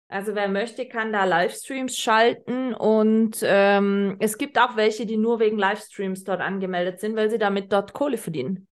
Also 0.07 0.36
wer 0.36 0.48
möchte, 0.48 0.88
kann 0.88 1.12
da 1.12 1.25
Livestreams 1.25 1.98
schalten 1.98 2.74
und 2.75 3.39
ähm, 3.41 4.15
es 4.19 4.38
gibt 4.38 4.60
auch 4.60 4.75
welche, 4.75 5.05
die 5.05 5.17
nur 5.17 5.39
wegen 5.39 5.57
Livestreams 5.57 6.24
dort 6.24 6.39
angemeldet 6.39 7.00
sind, 7.00 7.15
weil 7.15 7.31
sie 7.31 7.39
damit 7.39 7.74
dort 7.74 7.93
Kohle 7.93 8.17
verdienen. 8.17 8.67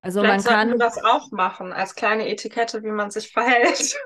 Also 0.00 0.20
man 0.20 0.30
Vielleicht 0.30 0.44
sollten 0.46 0.70
kann 0.70 0.78
das 0.78 1.02
auch 1.04 1.30
machen, 1.30 1.72
als 1.72 1.94
kleine 1.94 2.28
Etikette, 2.28 2.82
wie 2.82 2.90
man 2.90 3.10
sich 3.10 3.30
verhält. 3.30 3.96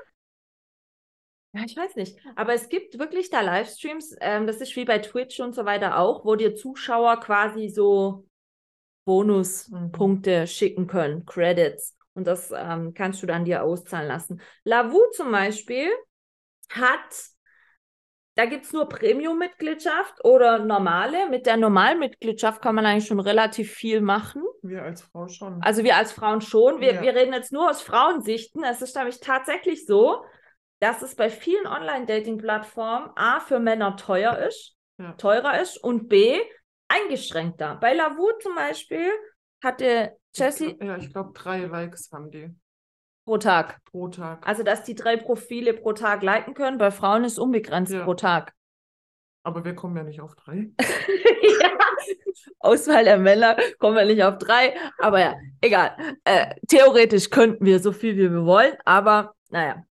Ja, 1.53 1.61
ich 1.65 1.75
weiß 1.75 1.95
nicht. 1.95 2.17
Aber 2.35 2.53
es 2.53 2.69
gibt 2.69 2.99
wirklich 2.99 3.29
da 3.29 3.41
Livestreams, 3.41 4.15
ähm, 4.21 4.45
das 4.45 4.61
ist 4.61 4.75
wie 4.75 4.85
bei 4.85 4.99
Twitch 4.99 5.39
und 5.39 5.55
so 5.55 5.65
weiter 5.65 5.97
auch, 5.97 6.23
wo 6.23 6.35
dir 6.35 6.55
Zuschauer 6.55 7.19
quasi 7.19 7.69
so 7.69 8.25
Bonuspunkte 9.05 10.45
schicken 10.45 10.85
können, 10.85 11.25
Credits. 11.25 11.97
Und 12.13 12.27
das 12.27 12.53
ähm, 12.55 12.93
kannst 12.93 13.23
du 13.23 13.27
dann 13.27 13.45
dir 13.45 13.63
auszahlen 13.63 14.07
lassen. 14.07 14.41
Lavu 14.63 14.99
zum 15.15 15.31
Beispiel 15.31 15.89
hat, 16.69 17.23
da 18.35 18.45
gibt 18.45 18.65
es 18.65 18.73
nur 18.73 18.87
Premium-Mitgliedschaft 18.87 20.23
oder 20.23 20.59
normale. 20.59 21.29
Mit 21.29 21.45
der 21.47 21.57
normalen 21.57 21.97
Mitgliedschaft 21.99 22.61
kann 22.61 22.75
man 22.75 22.85
eigentlich 22.85 23.07
schon 23.07 23.19
relativ 23.19 23.71
viel 23.71 24.01
machen. 24.01 24.43
Wir 24.61 24.83
als 24.83 25.01
Frau 25.01 25.27
schon. 25.27 25.61
Also 25.63 25.83
wir 25.83 25.95
als 25.95 26.11
Frauen 26.11 26.41
schon. 26.41 26.79
Wir, 26.79 26.95
Ja. 26.95 27.01
wir 27.01 27.15
reden 27.15 27.33
jetzt 27.33 27.51
nur 27.51 27.69
aus 27.69 27.81
Frauensichten. 27.81 28.63
Es 28.63 28.81
ist 28.81 28.95
nämlich 28.95 29.19
tatsächlich 29.19 29.85
so, 29.85 30.23
dass 30.79 31.01
es 31.01 31.15
bei 31.15 31.29
vielen 31.29 31.67
Online-Dating-Plattformen 31.67 33.09
A 33.15 33.39
für 33.39 33.59
Männer 33.59 33.95
teuer 33.97 34.37
ist, 34.39 34.75
Ja. 34.97 35.13
teurer 35.13 35.59
ist 35.61 35.77
und 35.83 36.07
B 36.09 36.39
eingeschränkter. 36.87 37.75
Bei 37.79 37.93
Lavu 37.93 38.29
zum 38.41 38.55
Beispiel 38.55 39.09
hatte 39.63 40.17
Jessie 40.33 40.77
Ja, 40.81 40.97
ich 40.97 41.11
glaube, 41.11 41.31
drei 41.33 41.65
Likes 41.65 42.09
haben 42.11 42.31
die 42.31 42.49
pro 43.25 43.37
Tag. 43.37 43.79
pro 43.85 44.07
Tag. 44.07 44.47
Also, 44.47 44.63
dass 44.63 44.83
die 44.83 44.95
drei 44.95 45.15
Profile 45.17 45.73
pro 45.73 45.93
Tag 45.93 46.23
liken 46.23 46.53
können. 46.53 46.77
Bei 46.77 46.91
Frauen 46.91 47.23
ist 47.23 47.37
unbegrenzt 47.39 47.93
Ja. 47.93 48.03
pro 48.03 48.13
Tag. 48.15 48.53
Aber 49.43 49.63
wir 49.63 49.75
kommen 49.75 49.95
ja 49.97 50.03
nicht 50.03 50.19
auf 50.21 50.35
drei. 50.35 50.69
ja. 50.79 51.69
Auswahl 52.59 53.03
der 53.03 53.17
Männer 53.17 53.57
kommen 53.79 53.95
wir 53.95 54.05
nicht 54.05 54.23
auf 54.23 54.37
drei, 54.37 54.75
aber 54.97 55.19
ja, 55.19 55.35
egal. 55.61 55.95
Äh, 56.25 56.55
theoretisch 56.67 57.29
könnten 57.29 57.65
wir 57.65 57.79
so 57.79 57.91
viel 57.91 58.15
wie 58.17 58.31
wir 58.31 58.45
wollen, 58.45 58.75
aber 58.85 59.33
naja. 59.49 59.83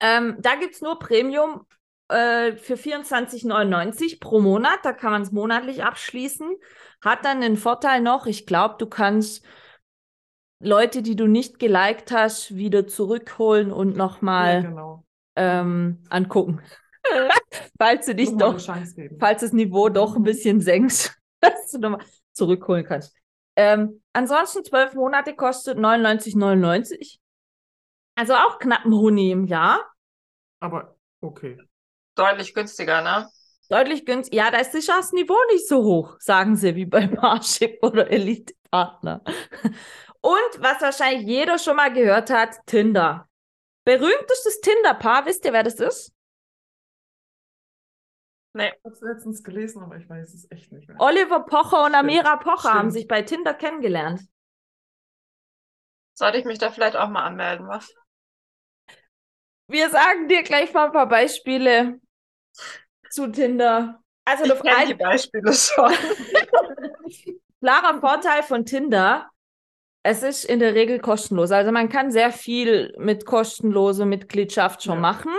Ähm, 0.00 0.36
da 0.40 0.56
gibt 0.56 0.74
es 0.74 0.80
nur 0.80 0.98
Premium 0.98 1.66
äh, 2.08 2.56
für 2.56 2.74
24,99 2.74 4.20
pro 4.20 4.40
Monat. 4.40 4.80
Da 4.82 4.92
kann 4.92 5.12
man 5.12 5.22
es 5.22 5.30
monatlich 5.30 5.84
abschließen. 5.84 6.56
Hat 7.02 7.24
dann 7.24 7.40
den 7.40 7.56
Vorteil 7.56 8.00
noch, 8.00 8.26
ich 8.26 8.46
glaube, 8.46 8.76
du 8.78 8.86
kannst 8.86 9.44
Leute, 10.62 11.02
die 11.02 11.16
du 11.16 11.26
nicht 11.26 11.58
geliked 11.58 12.12
hast, 12.12 12.54
wieder 12.54 12.86
zurückholen 12.86 13.72
und 13.72 13.92
Ja, 13.92 13.96
nochmal 13.96 14.62
genau. 14.62 15.04
ähm, 15.36 16.02
angucken. 16.10 16.60
Falls 17.78 18.06
du 18.06 18.14
dich 18.14 18.36
doch 18.36 18.60
falls 19.18 19.40
das 19.40 19.52
Niveau 19.54 19.88
doch 19.88 20.16
ein 20.16 20.22
bisschen 20.22 20.60
senkst, 20.60 21.18
dass 21.40 21.70
du 21.70 21.78
nochmal 21.78 22.04
zurückholen 22.32 22.84
kannst. 22.84 23.14
Ähm, 23.56 24.02
ansonsten 24.12 24.64
zwölf 24.64 24.94
Monate 24.94 25.34
kostet 25.34 25.78
99,99. 25.78 27.18
Also 28.16 28.34
auch 28.34 28.58
knapp 28.58 28.84
ein 28.84 28.92
Huni 28.92 29.30
im 29.30 29.46
Jahr. 29.46 29.89
Aber 30.60 30.96
okay. 31.20 31.58
Deutlich 32.14 32.54
günstiger, 32.54 33.02
ne? 33.02 33.28
Deutlich 33.68 34.04
günstig. 34.04 34.34
Ja, 34.34 34.50
da 34.50 34.58
ist 34.58 34.72
sicher 34.72 34.96
das 34.96 35.12
Niveau 35.12 35.36
nicht 35.52 35.66
so 35.68 35.84
hoch, 35.84 36.16
sagen 36.18 36.56
sie, 36.56 36.74
wie 36.74 36.86
bei 36.86 37.06
Parship 37.08 37.78
oder 37.82 38.10
Elite 38.10 38.54
Partner. 38.70 39.22
Und 40.20 40.52
was 40.58 40.80
wahrscheinlich 40.82 41.26
jeder 41.26 41.58
schon 41.58 41.76
mal 41.76 41.92
gehört 41.92 42.30
hat, 42.30 42.56
Tinder. 42.66 43.28
Berühmtestes 43.84 44.60
Tinder-Paar, 44.60 45.24
wisst 45.26 45.44
ihr, 45.44 45.52
wer 45.52 45.62
das 45.62 45.76
ist? 45.76 46.12
Nee. 48.52 48.72
Ich 48.76 48.84
habe 48.84 48.94
es 48.94 49.00
letztens 49.00 49.42
gelesen, 49.44 49.82
aber 49.82 49.96
ich 49.96 50.08
weiß 50.08 50.34
es 50.34 50.50
echt 50.50 50.72
nicht 50.72 50.88
mehr. 50.88 50.96
Oliver 51.00 51.40
Pocher 51.40 51.84
und 51.84 51.92
Stimmt, 51.92 52.10
Amira 52.10 52.36
Pocher 52.36 52.70
haben 52.74 52.78
stimmt. 52.78 52.92
sich 52.92 53.08
bei 53.08 53.22
Tinder 53.22 53.54
kennengelernt. 53.54 54.22
Sollte 56.14 56.38
ich 56.38 56.44
mich 56.44 56.58
da 56.58 56.70
vielleicht 56.70 56.96
auch 56.96 57.08
mal 57.08 57.24
anmelden, 57.24 57.68
was? 57.68 57.94
Wir 59.70 59.88
sagen 59.88 60.26
dir 60.26 60.42
gleich 60.42 60.72
mal 60.74 60.86
ein 60.86 60.92
paar 60.92 61.08
Beispiele 61.08 62.00
zu 63.08 63.28
Tinder. 63.28 64.02
Also 64.24 64.44
das 64.46 64.60
kenne 64.62 64.86
die 64.88 64.94
Beispiele 64.94 65.52
schon. 65.52 65.92
klarer 67.60 68.00
Vorteil 68.00 68.42
von 68.42 68.66
Tinder, 68.66 69.30
es 70.02 70.24
ist 70.24 70.44
in 70.44 70.58
der 70.58 70.74
Regel 70.74 70.98
kostenlos. 70.98 71.52
Also 71.52 71.70
man 71.70 71.88
kann 71.88 72.10
sehr 72.10 72.32
viel 72.32 72.94
mit 72.98 73.26
kostenloser 73.26 74.06
Mitgliedschaft 74.06 74.82
schon 74.82 74.94
Ja. 74.94 75.00
machen. 75.00 75.32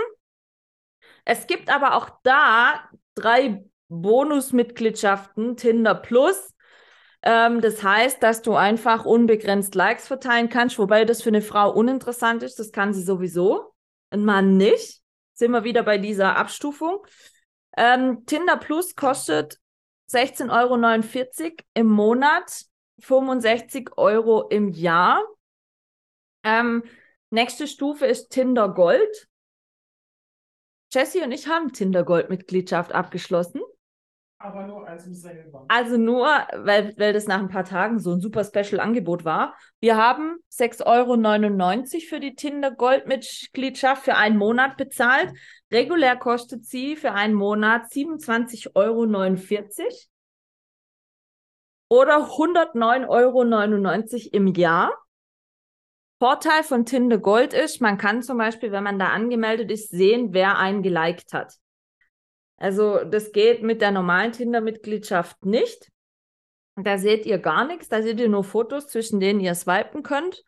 Es 1.25 1.45
gibt 1.45 1.69
aber 1.69 1.95
auch 1.95 2.09
da 2.23 2.89
drei 3.15 3.65
Bonusmitgliedschaften, 3.89 5.57
Tinder 5.57 5.95
Plus. 5.95 6.53
Ähm, 7.21 7.59
das 7.59 7.83
heißt, 7.83 8.23
dass 8.23 8.41
du 8.41 8.55
einfach 8.55 9.03
unbegrenzt 9.05 9.75
Likes 9.75 10.07
verteilen 10.07 10.47
kannst, 10.47 10.79
wobei 10.79 11.03
das 11.03 11.21
für 11.21 11.29
eine 11.29 11.41
Frau 11.41 11.71
uninteressant 11.71 12.43
ist. 12.43 12.59
Das 12.59 12.71
kann 12.71 12.93
sie 12.93 13.03
sowieso. 13.03 13.70
Ein 14.11 14.25
Mann 14.25 14.57
nicht. 14.57 15.01
Sind 15.33 15.51
wir 15.51 15.63
wieder 15.63 15.83
bei 15.83 15.97
dieser 15.97 16.35
Abstufung. 16.35 17.05
Ähm, 17.75 18.25
Tinder 18.25 18.57
Plus 18.57 18.95
kostet 18.95 19.59
16,49 20.11 20.51
Euro 20.51 21.55
im 21.73 21.87
Monat, 21.87 22.65
65 22.99 23.97
Euro 23.97 24.47
im 24.49 24.69
Jahr. 24.69 25.23
Ähm, 26.43 26.83
nächste 27.29 27.65
Stufe 27.67 28.05
ist 28.05 28.29
Tinder 28.29 28.69
Gold. 28.69 29.29
Jessie 30.93 31.21
und 31.21 31.31
ich 31.31 31.47
haben 31.47 31.71
Tinder 31.71 32.03
Gold-Mitgliedschaft 32.03 32.91
abgeschlossen. 32.91 33.61
Aber 34.43 34.65
nur 34.65 34.87
als 34.87 35.05
im 35.05 35.13
selber. 35.13 35.65
Also 35.67 35.97
nur, 35.97 36.25
weil, 36.25 36.93
weil 36.97 37.13
das 37.13 37.27
nach 37.27 37.39
ein 37.39 37.49
paar 37.49 37.63
Tagen 37.63 37.99
so 37.99 38.11
ein 38.11 38.19
super 38.19 38.43
Special-Angebot 38.43 39.23
war. 39.23 39.55
Wir 39.79 39.97
haben 39.97 40.37
6,99 40.51 40.83
Euro 40.85 42.07
für 42.09 42.19
die 42.19 42.35
Tinder 42.35 42.71
Gold-Mitgliedschaft 42.71 44.03
für 44.03 44.15
einen 44.15 44.37
Monat 44.37 44.77
bezahlt. 44.77 45.31
Regulär 45.71 46.15
kostet 46.17 46.65
sie 46.65 46.95
für 46.95 47.11
einen 47.11 47.35
Monat 47.35 47.83
27,49 47.91 48.71
Euro. 48.73 49.05
Oder 51.89 52.29
109,99 52.29 53.07
Euro 53.09 54.29
im 54.31 54.47
Jahr. 54.47 54.93
Vorteil 56.19 56.63
von 56.63 56.85
Tinder 56.85 57.17
Gold 57.17 57.53
ist, 57.53 57.81
man 57.81 57.97
kann 57.97 58.21
zum 58.21 58.37
Beispiel, 58.37 58.71
wenn 58.71 58.83
man 58.83 58.99
da 58.99 59.07
angemeldet 59.07 59.71
ist, 59.71 59.89
sehen, 59.89 60.33
wer 60.33 60.57
einen 60.57 60.83
geliked 60.83 61.33
hat. 61.33 61.55
Also 62.61 63.03
das 63.03 63.31
geht 63.31 63.63
mit 63.63 63.81
der 63.81 63.89
normalen 63.89 64.33
Tinder-Mitgliedschaft 64.33 65.43
nicht. 65.43 65.91
Da 66.75 66.99
seht 66.99 67.25
ihr 67.25 67.39
gar 67.39 67.65
nichts, 67.65 67.89
da 67.89 68.03
seht 68.03 68.19
ihr 68.19 68.29
nur 68.29 68.43
Fotos, 68.43 68.85
zwischen 68.85 69.19
denen 69.19 69.39
ihr 69.39 69.55
swipen 69.55 70.03
könnt. 70.03 70.43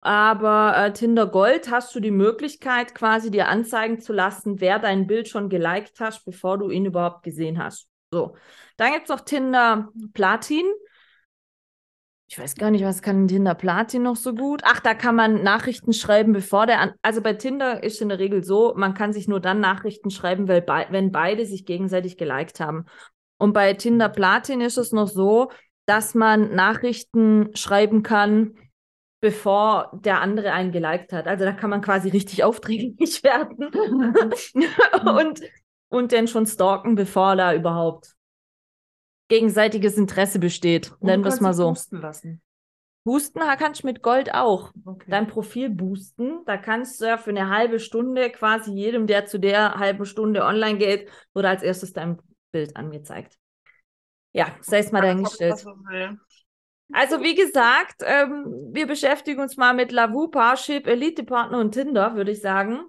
Aber 0.00 0.76
äh, 0.76 0.92
Tinder 0.92 1.28
Gold 1.28 1.70
hast 1.70 1.94
du 1.94 2.00
die 2.00 2.10
Möglichkeit, 2.10 2.96
quasi 2.96 3.30
dir 3.30 3.46
anzeigen 3.46 4.00
zu 4.00 4.12
lassen, 4.12 4.60
wer 4.60 4.80
dein 4.80 5.06
Bild 5.06 5.28
schon 5.28 5.48
geliked 5.48 6.00
hast, 6.00 6.24
bevor 6.24 6.58
du 6.58 6.68
ihn 6.68 6.84
überhaupt 6.84 7.22
gesehen 7.22 7.62
hast. 7.62 7.88
So. 8.10 8.36
Dann 8.76 8.92
gibt 8.92 9.04
es 9.04 9.08
noch 9.08 9.20
Tinder 9.20 9.88
Platin. 10.14 10.66
Ich 12.28 12.38
weiß 12.38 12.56
gar 12.56 12.72
nicht, 12.72 12.84
was 12.84 13.02
kann 13.02 13.28
Tinder 13.28 13.54
Platin 13.54 14.02
noch 14.02 14.16
so 14.16 14.34
gut? 14.34 14.62
Ach, 14.64 14.80
da 14.80 14.94
kann 14.94 15.14
man 15.14 15.44
Nachrichten 15.44 15.92
schreiben, 15.92 16.32
bevor 16.32 16.66
der. 16.66 16.80
An 16.80 16.92
also 17.02 17.20
bei 17.22 17.34
Tinder 17.34 17.84
ist 17.84 18.02
in 18.02 18.08
der 18.08 18.18
Regel 18.18 18.42
so, 18.42 18.74
man 18.76 18.94
kann 18.94 19.12
sich 19.12 19.28
nur 19.28 19.38
dann 19.38 19.60
Nachrichten 19.60 20.10
schreiben, 20.10 20.48
weil 20.48 20.60
be 20.60 20.86
wenn 20.90 21.12
beide 21.12 21.46
sich 21.46 21.66
gegenseitig 21.66 22.16
geliked 22.16 22.58
haben. 22.58 22.86
Und 23.38 23.52
bei 23.52 23.74
Tinder 23.74 24.08
Platin 24.08 24.60
ist 24.60 24.76
es 24.76 24.90
noch 24.90 25.06
so, 25.06 25.50
dass 25.86 26.14
man 26.16 26.52
Nachrichten 26.52 27.54
schreiben 27.54 28.02
kann, 28.02 28.54
bevor 29.20 29.92
der 29.92 30.20
andere 30.20 30.52
einen 30.52 30.72
geliked 30.72 31.12
hat. 31.12 31.28
Also 31.28 31.44
da 31.44 31.52
kann 31.52 31.70
man 31.70 31.80
quasi 31.80 32.08
richtig 32.08 32.42
aufdringlich 32.44 33.22
werden 33.22 33.68
und, 35.06 35.40
und 35.88 36.12
dann 36.12 36.26
schon 36.26 36.46
stalken, 36.46 36.96
bevor 36.96 37.36
da 37.36 37.54
überhaupt 37.54 38.15
gegenseitiges 39.28 39.96
Interesse 39.96 40.38
besteht. 40.38 40.92
Nennen 41.00 41.24
wir 41.24 41.28
es 41.30 41.40
mal 41.40 41.54
so. 41.54 41.68
Boosten 41.68 42.00
lassen. 42.00 42.42
Boosten 43.04 43.40
kannst 43.58 43.82
du 43.82 43.86
mit 43.86 44.02
Gold 44.02 44.34
auch. 44.34 44.72
Okay. 44.84 45.08
Dein 45.08 45.28
Profil 45.28 45.70
boosten. 45.70 46.44
Da 46.44 46.56
kannst 46.56 47.00
du 47.00 47.04
ja 47.04 47.16
für 47.18 47.30
eine 47.30 47.50
halbe 47.50 47.78
Stunde 47.78 48.30
quasi 48.30 48.72
jedem, 48.72 49.06
der 49.06 49.26
zu 49.26 49.38
der 49.38 49.74
halben 49.74 50.04
Stunde 50.06 50.42
online 50.44 50.78
geht, 50.78 51.08
oder 51.32 51.50
als 51.50 51.62
erstes 51.62 51.92
dein 51.92 52.18
Bild 52.50 52.76
angezeigt. 52.76 53.38
Ja, 54.32 54.48
sei 54.60 54.78
es 54.78 54.90
mal 54.90 55.02
dahingestellt. 55.02 55.64
Also 56.92 57.22
wie 57.22 57.34
gesagt, 57.34 58.02
ähm, 58.04 58.70
wir 58.72 58.86
beschäftigen 58.86 59.40
uns 59.40 59.56
mal 59.56 59.72
mit 59.72 59.92
Lavu, 59.92 60.28
Parship, 60.28 60.86
Elite-Partner 60.86 61.58
und 61.58 61.72
Tinder, 61.72 62.16
würde 62.16 62.32
ich 62.32 62.40
sagen. 62.40 62.86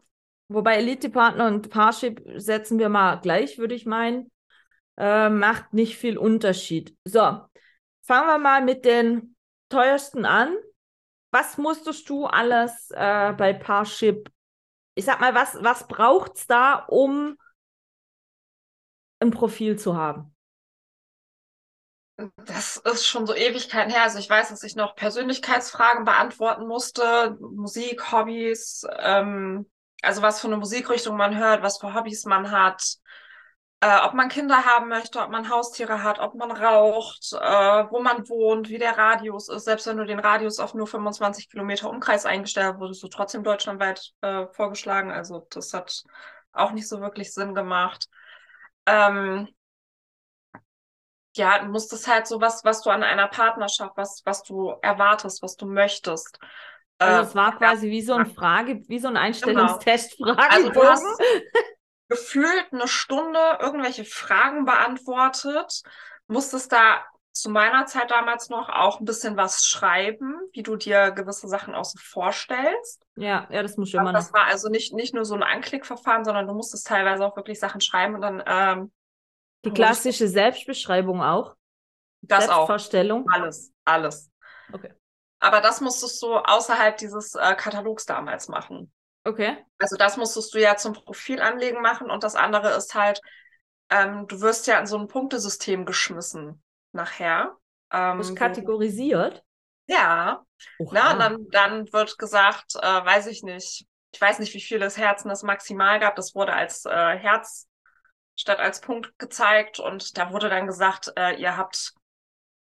Wobei 0.49 0.77
Elite-Partner 0.77 1.47
und 1.47 1.69
Parship 1.69 2.21
setzen 2.35 2.79
wir 2.79 2.89
mal 2.89 3.17
gleich, 3.17 3.57
würde 3.57 3.75
ich 3.75 3.85
meinen. 3.85 4.31
Äh, 4.97 5.29
macht 5.29 5.73
nicht 5.73 5.97
viel 5.97 6.17
Unterschied. 6.17 6.97
So, 7.05 7.41
fangen 8.03 8.27
wir 8.27 8.37
mal 8.39 8.63
mit 8.63 8.85
den 8.85 9.35
teuersten 9.69 10.25
an. 10.25 10.55
Was 11.31 11.57
musstest 11.57 12.09
du 12.09 12.25
alles 12.25 12.89
äh, 12.91 13.33
bei 13.33 13.53
Parship? 13.53 14.31
Ich 14.95 15.05
sag 15.05 15.19
mal, 15.19 15.35
was, 15.35 15.57
was 15.61 15.87
braucht 15.87 16.37
es 16.37 16.47
da, 16.47 16.85
um 16.87 17.37
ein 19.19 19.31
Profil 19.31 19.77
zu 19.77 19.95
haben? 19.95 20.33
Das 22.45 22.77
ist 22.77 23.05
schon 23.05 23.27
so 23.27 23.35
Ewigkeiten 23.35 23.91
her. 23.91 24.03
Also 24.03 24.17
ich 24.17 24.29
weiß, 24.29 24.49
dass 24.49 24.63
ich 24.63 24.75
noch 24.75 24.95
Persönlichkeitsfragen 24.95 26.03
beantworten 26.03 26.65
musste, 26.65 27.37
Musik, 27.39 28.11
Hobbys, 28.11 28.87
ähm, 28.97 29.69
also 30.01 30.21
was 30.21 30.41
für 30.41 30.47
eine 30.47 30.57
Musikrichtung 30.57 31.15
man 31.15 31.37
hört, 31.37 31.61
was 31.61 31.79
für 31.79 31.93
Hobbys 31.93 32.25
man 32.25 32.49
hat, 32.51 32.97
äh, 33.81 33.99
ob 34.05 34.13
man 34.13 34.29
Kinder 34.29 34.65
haben 34.65 34.89
möchte, 34.89 35.19
ob 35.21 35.29
man 35.29 35.49
Haustiere 35.49 36.03
hat, 36.03 36.19
ob 36.19 36.33
man 36.35 36.51
raucht, 36.51 37.31
äh, 37.33 37.37
wo 37.91 37.99
man 38.01 38.27
wohnt, 38.27 38.69
wie 38.69 38.79
der 38.79 38.97
Radius 38.97 39.49
ist. 39.49 39.65
Selbst 39.65 39.85
wenn 39.87 39.97
du 39.97 40.05
den 40.05 40.19
Radius 40.19 40.59
auf 40.59 40.73
nur 40.73 40.87
25 40.87 41.49
Kilometer 41.49 41.89
Umkreis 41.89 42.25
eingestellt 42.25 42.73
hast, 42.73 42.79
wurdest 42.79 43.03
du 43.03 43.07
trotzdem 43.07 43.43
deutschlandweit 43.43 44.13
äh, 44.21 44.47
vorgeschlagen. 44.53 45.11
Also 45.11 45.45
das 45.51 45.73
hat 45.73 46.03
auch 46.53 46.71
nicht 46.71 46.87
so 46.87 47.01
wirklich 47.01 47.33
Sinn 47.33 47.53
gemacht. 47.53 48.07
Ähm, 48.87 49.47
ja, 51.35 51.59
du 51.59 51.65
musst 51.67 51.93
es 51.93 52.07
halt 52.07 52.27
so 52.27 52.41
was, 52.41 52.63
was 52.63 52.81
du 52.81 52.89
an 52.89 53.03
einer 53.03 53.27
Partnerschaft, 53.27 53.95
was, 53.95 54.21
was 54.25 54.43
du 54.43 54.73
erwartest, 54.81 55.43
was 55.43 55.55
du 55.55 55.67
möchtest. 55.67 56.39
Also 56.99 57.21
Äh, 57.21 57.21
es 57.21 57.35
war 57.35 57.55
quasi 57.57 57.89
wie 57.91 58.01
so 58.01 58.13
ein 58.13 58.25
Frage, 58.25 58.81
wie 58.87 58.99
so 58.99 59.07
ein 59.07 59.17
Genau. 59.17 59.23
Einstellungstest, 59.23 60.19
Also 60.35 60.69
du 60.71 60.83
hast. 60.83 61.05
gefühlt 62.09 62.67
eine 62.71 62.87
Stunde 62.87 63.57
irgendwelche 63.59 64.05
Fragen 64.05 64.65
beantwortet, 64.65 65.81
musstest 66.27 66.71
da 66.71 67.03
zu 67.31 67.49
meiner 67.51 67.85
Zeit 67.85 68.09
damals 68.09 68.49
noch 68.49 68.69
auch 68.69 68.99
ein 68.99 69.05
bisschen 69.05 69.37
was 69.37 69.65
schreiben, 69.65 70.39
wie 70.53 70.63
du 70.63 70.75
dir 70.75 71.11
gewisse 71.11 71.47
Sachen 71.47 71.75
auch 71.75 71.85
so 71.85 71.99
vorstellst. 72.01 73.05
Ja, 73.15 73.47
ja, 73.51 73.61
das 73.61 73.77
muss 73.77 73.89
ich 73.89 73.93
immer 73.93 74.05
noch. 74.05 74.13
Das 74.13 74.33
war 74.33 74.45
also 74.45 74.69
nicht, 74.69 74.93
nicht 74.93 75.13
nur 75.13 75.23
so 75.23 75.35
ein 75.35 75.43
Anklickverfahren, 75.43 76.25
sondern 76.25 76.47
du 76.47 76.53
musstest 76.53 76.87
teilweise 76.87 77.25
auch 77.25 77.35
wirklich 77.35 77.59
Sachen 77.59 77.79
schreiben 77.81 78.15
und 78.15 78.21
dann 78.21 78.43
ähm, 78.45 78.91
Die 79.65 79.71
klassische 79.71 80.27
Selbstbeschreibung 80.27 81.21
auch. 81.21 81.55
das 82.21 82.49
auch. 82.49 82.67
Selbstvorstellung. 82.67 83.29
Alles, 83.31 83.71
alles. 83.85 84.31
Okay. 84.73 84.93
Aber 85.39 85.61
das 85.61 85.81
musstest 85.81 86.21
du 86.23 86.33
außerhalb 86.33 86.97
dieses 86.97 87.35
äh, 87.35 87.53
Katalogs 87.55 88.05
damals 88.05 88.47
machen. 88.47 88.91
Okay. 89.27 89.57
Also 89.77 89.97
das 89.97 90.17
musstest 90.17 90.53
du 90.53 90.59
ja 90.59 90.77
zum 90.77 90.93
Profil 90.93 91.41
anlegen 91.41 91.81
machen 91.81 92.09
und 92.09 92.23
das 92.23 92.35
andere 92.35 92.71
ist 92.75 92.95
halt, 92.95 93.21
ähm, 93.89 94.25
du 94.27 94.41
wirst 94.41 94.67
ja 94.67 94.79
in 94.79 94.87
so 94.87 94.97
ein 94.97 95.07
Punktesystem 95.07 95.85
geschmissen 95.85 96.63
nachher. 96.93 97.55
Ähm, 97.91 98.19
wo- 98.19 98.35
kategorisiert. 98.35 99.43
ja, 99.87 100.43
Oha. 100.79 100.89
na, 100.93 101.13
dann, 101.15 101.49
dann 101.51 101.93
wird 101.93 102.17
gesagt, 102.17 102.75
äh, 102.75 102.81
weiß 102.81 103.27
ich 103.27 103.43
nicht, 103.43 103.85
ich 104.13 104.21
weiß 104.21 104.39
nicht, 104.39 104.53
wie 104.53 104.61
viele 104.61 104.89
Herzen 104.89 105.29
es 105.29 105.43
maximal 105.43 105.99
gab. 105.99 106.15
Das 106.15 106.33
wurde 106.33 106.53
als 106.53 106.85
äh, 106.85 107.17
Herz 107.17 107.67
statt 108.35 108.59
als 108.59 108.81
Punkt 108.81 109.17
gezeigt 109.19 109.79
und 109.79 110.17
da 110.17 110.31
wurde 110.31 110.49
dann 110.49 110.67
gesagt, 110.67 111.11
äh, 111.17 111.35
ihr 111.39 111.57
habt, 111.57 111.93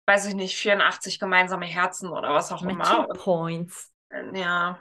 weiß 0.07 0.27
ich 0.27 0.35
nicht, 0.35 0.57
84 0.57 1.19
gemeinsame 1.19 1.67
Herzen 1.67 2.11
oder 2.11 2.35
was 2.35 2.53
auch 2.53 2.63
immer. 2.63 2.75
Matching 2.75 3.09
Points. 3.15 3.93
Und, 4.11 4.35
äh, 4.35 4.41
ja, 4.41 4.79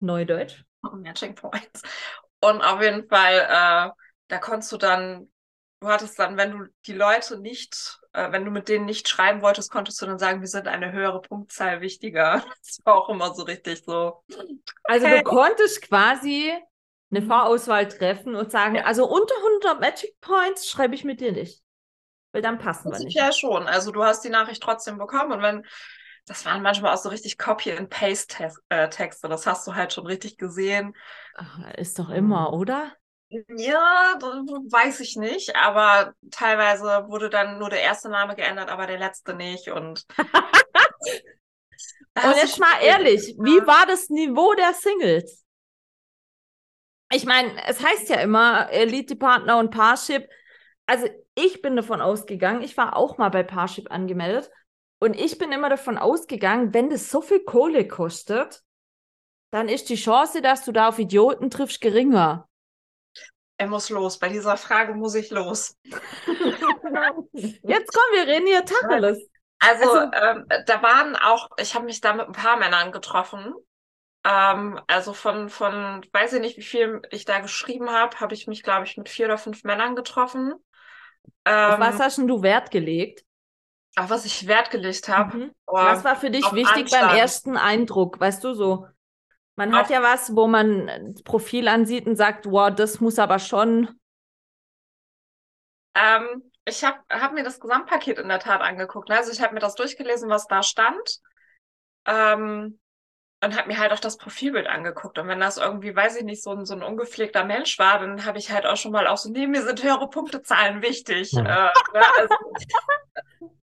Neudeutsch. 0.00 0.64
Matching 0.82 1.34
Points. 1.34 1.82
Und 2.40 2.62
auf 2.62 2.80
jeden 2.80 3.08
Fall, 3.08 3.34
äh, 3.40 3.90
da 4.28 4.38
konntest 4.38 4.70
du 4.72 4.76
dann, 4.76 5.30
du 5.80 5.88
hattest 5.88 6.18
dann, 6.18 6.36
wenn 6.36 6.52
du 6.52 6.64
die 6.86 6.92
Leute 6.92 7.40
nicht, 7.40 7.98
äh, 8.12 8.30
wenn 8.32 8.44
du 8.44 8.50
mit 8.50 8.68
denen 8.68 8.84
nicht 8.86 9.08
schreiben 9.08 9.42
wolltest, 9.42 9.70
konntest 9.70 10.00
du 10.02 10.06
dann 10.06 10.18
sagen, 10.18 10.40
wir 10.40 10.48
sind 10.48 10.68
eine 10.68 10.92
höhere 10.92 11.20
Punktzahl 11.20 11.80
wichtiger. 11.80 12.44
Das 12.64 12.80
war 12.84 12.94
auch 12.96 13.08
immer 13.08 13.34
so 13.34 13.42
richtig 13.44 13.82
so. 13.84 14.22
Also 14.84 15.06
Okay. 15.06 15.18
du 15.18 15.22
konntest 15.22 15.82
quasi 15.82 16.52
eine 17.10 17.22
Vorauswahl 17.22 17.88
treffen 17.88 18.34
und 18.34 18.50
sagen, 18.50 18.76
Ja. 18.76 18.84
also 18.84 19.06
unter 19.06 19.34
100 19.42 19.80
Magic 19.80 20.20
Points 20.20 20.68
schreibe 20.68 20.94
ich 20.94 21.04
mit 21.04 21.20
dir 21.20 21.32
nicht. 21.32 21.62
Weil 22.32 22.42
dann 22.42 22.58
passen 22.58 22.92
wir 22.92 22.98
nicht. 23.00 23.16
Ja, 23.16 23.32
schon. 23.32 23.66
Also 23.66 23.90
du 23.92 24.04
hast 24.04 24.24
die 24.24 24.28
Nachricht 24.30 24.62
trotzdem 24.62 24.98
bekommen 24.98 25.32
und 25.32 25.42
wenn, 25.42 25.66
das 26.28 26.44
waren 26.44 26.62
manchmal 26.62 26.94
auch 26.94 26.98
so 26.98 27.08
richtig 27.08 27.38
Copy-and-Paste-Texte, 27.38 29.28
das 29.28 29.46
hast 29.46 29.66
du 29.66 29.74
halt 29.74 29.92
schon 29.92 30.06
richtig 30.06 30.36
gesehen. 30.36 30.94
Ach, 31.34 31.58
ist 31.76 31.98
doch 31.98 32.10
immer, 32.10 32.52
oder? 32.52 32.92
Ja, 33.30 34.14
weiß 34.20 35.00
ich 35.00 35.16
nicht, 35.16 35.56
aber 35.56 36.14
teilweise 36.30 37.08
wurde 37.08 37.30
dann 37.30 37.58
nur 37.58 37.70
der 37.70 37.82
erste 37.82 38.08
Name 38.08 38.34
geändert, 38.34 38.70
aber 38.70 38.86
der 38.86 38.98
letzte 38.98 39.34
nicht 39.34 39.68
und. 39.68 40.06
Und 42.24 42.34
jetzt 42.34 42.58
mal 42.58 42.82
ehrlich, 42.82 43.36
wie 43.38 43.64
war 43.64 43.86
das 43.86 44.08
Niveau 44.08 44.52
der 44.54 44.74
Singles? 44.74 45.44
Ich 47.12 47.24
meine, 47.24 47.52
es 47.68 47.80
heißt 47.80 48.08
ja 48.08 48.16
immer 48.16 48.68
Elite-Partner 48.72 49.56
und 49.58 49.70
Parship. 49.70 50.28
Also 50.86 51.08
ich 51.36 51.62
bin 51.62 51.76
davon 51.76 52.00
ausgegangen, 52.00 52.62
ich 52.62 52.76
war 52.76 52.96
auch 52.96 53.18
mal 53.18 53.28
bei 53.28 53.44
Parship 53.44 53.92
angemeldet 53.92 54.50
und 55.00 55.14
ich 55.14 55.38
bin 55.38 55.52
immer 55.52 55.68
davon 55.68 55.98
ausgegangen, 55.98 56.74
wenn 56.74 56.90
das 56.90 57.10
so 57.10 57.20
viel 57.20 57.40
Kohle 57.40 57.86
kostet, 57.86 58.62
dann 59.50 59.68
ist 59.68 59.88
die 59.88 59.96
Chance, 59.96 60.42
dass 60.42 60.64
du 60.64 60.72
da 60.72 60.88
auf 60.88 60.98
Idioten 60.98 61.50
triffst, 61.50 61.80
geringer. 61.80 62.48
Er 63.56 63.66
muss 63.66 63.90
los. 63.90 64.18
Bei 64.18 64.28
dieser 64.28 64.56
Frage 64.56 64.94
muss 64.94 65.14
ich 65.14 65.30
los. 65.30 65.76
Jetzt 67.32 67.92
komm, 67.92 68.04
wir 68.14 68.26
reden 68.26 68.46
hier 68.46 68.64
Tacheles. 68.64 69.18
Also, 69.58 69.90
Also- 69.90 70.10
ähm, 70.14 70.46
da 70.66 70.82
waren 70.82 71.16
auch, 71.16 71.48
ich 71.58 71.74
habe 71.74 71.84
mich 71.86 72.00
da 72.00 72.12
mit 72.14 72.26
ein 72.26 72.32
paar 72.32 72.56
Männern 72.56 72.92
getroffen. 72.92 73.52
Ähm, 74.24 74.80
also 74.86 75.12
von, 75.12 75.48
von, 75.48 76.04
weiß 76.12 76.34
ich 76.34 76.40
nicht, 76.40 76.56
wie 76.56 76.62
viel 76.62 77.02
ich 77.10 77.24
da 77.24 77.40
geschrieben 77.40 77.90
habe, 77.90 78.20
habe 78.20 78.34
ich 78.34 78.46
mich, 78.46 78.62
glaube 78.62 78.84
ich, 78.86 78.96
mit 78.96 79.08
vier 79.08 79.26
oder 79.26 79.38
fünf 79.38 79.64
Männern 79.64 79.96
getroffen. 79.96 80.52
Auf 80.52 81.74
Ähm, 81.74 81.80
was 81.80 81.98
hast 81.98 82.18
denn 82.18 82.28
du 82.28 82.42
Wert 82.42 82.70
gelegt? 82.70 83.24
Auf 83.96 84.10
was 84.10 84.24
ich 84.24 84.46
Wert 84.46 84.70
gelegt 84.70 85.08
habe. 85.08 85.36
Mhm. 85.36 85.54
Was 85.66 86.04
war 86.04 86.16
für 86.16 86.30
dich 86.30 86.44
wichtig 86.52 86.90
beim 86.90 87.02
Anstand. 87.02 87.18
ersten 87.18 87.56
Eindruck? 87.56 88.20
Weißt 88.20 88.44
du 88.44 88.54
so? 88.54 88.86
Man 89.56 89.74
hat 89.74 89.86
Auf- 89.86 89.90
ja 89.90 90.02
was, 90.02 90.36
wo 90.36 90.46
man 90.46 90.86
das 91.12 91.22
Profil 91.22 91.66
ansieht 91.66 92.06
und 92.06 92.16
sagt, 92.16 92.46
wow, 92.46 92.72
das 92.72 93.00
muss 93.00 93.18
aber 93.18 93.38
schon. 93.40 93.88
Ähm, 95.94 96.50
ich 96.64 96.84
habe 96.84 96.98
hab 97.10 97.32
mir 97.32 97.42
das 97.42 97.58
Gesamtpaket 97.58 98.18
in 98.18 98.28
der 98.28 98.38
Tat 98.38 98.60
angeguckt. 98.60 99.08
Ne? 99.08 99.16
Also 99.16 99.32
ich 99.32 99.42
habe 99.42 99.54
mir 99.54 99.60
das 99.60 99.74
durchgelesen, 99.74 100.30
was 100.30 100.46
da 100.46 100.62
stand. 100.62 101.18
Ähm, 102.06 102.78
und 103.42 103.56
habe 103.56 103.68
mir 103.68 103.78
halt 103.78 103.92
auch 103.92 104.00
das 104.00 104.16
Profilbild 104.16 104.66
angeguckt. 104.66 105.18
Und 105.18 105.28
wenn 105.28 105.40
das 105.40 105.58
irgendwie, 105.58 105.94
weiß 105.94 106.16
ich 106.16 106.24
nicht, 106.24 106.42
so 106.42 106.50
ein, 106.50 106.64
so 106.64 106.74
ein 106.74 106.82
ungepflegter 106.82 107.44
Mensch 107.44 107.78
war, 107.78 108.00
dann 108.00 108.24
habe 108.24 108.38
ich 108.38 108.50
halt 108.50 108.66
auch 108.66 108.76
schon 108.76 108.90
mal 108.92 109.06
auch 109.06 109.16
so, 109.16 109.30
nee, 109.30 109.46
mir 109.46 109.62
sind 109.62 109.82
höhere 109.82 110.08
Punktezahlen 110.10 110.82
wichtig. 110.82 111.32
Ja. 111.32 111.68
Äh, 111.68 111.70
ne? 111.94 112.04
also, 112.18 112.34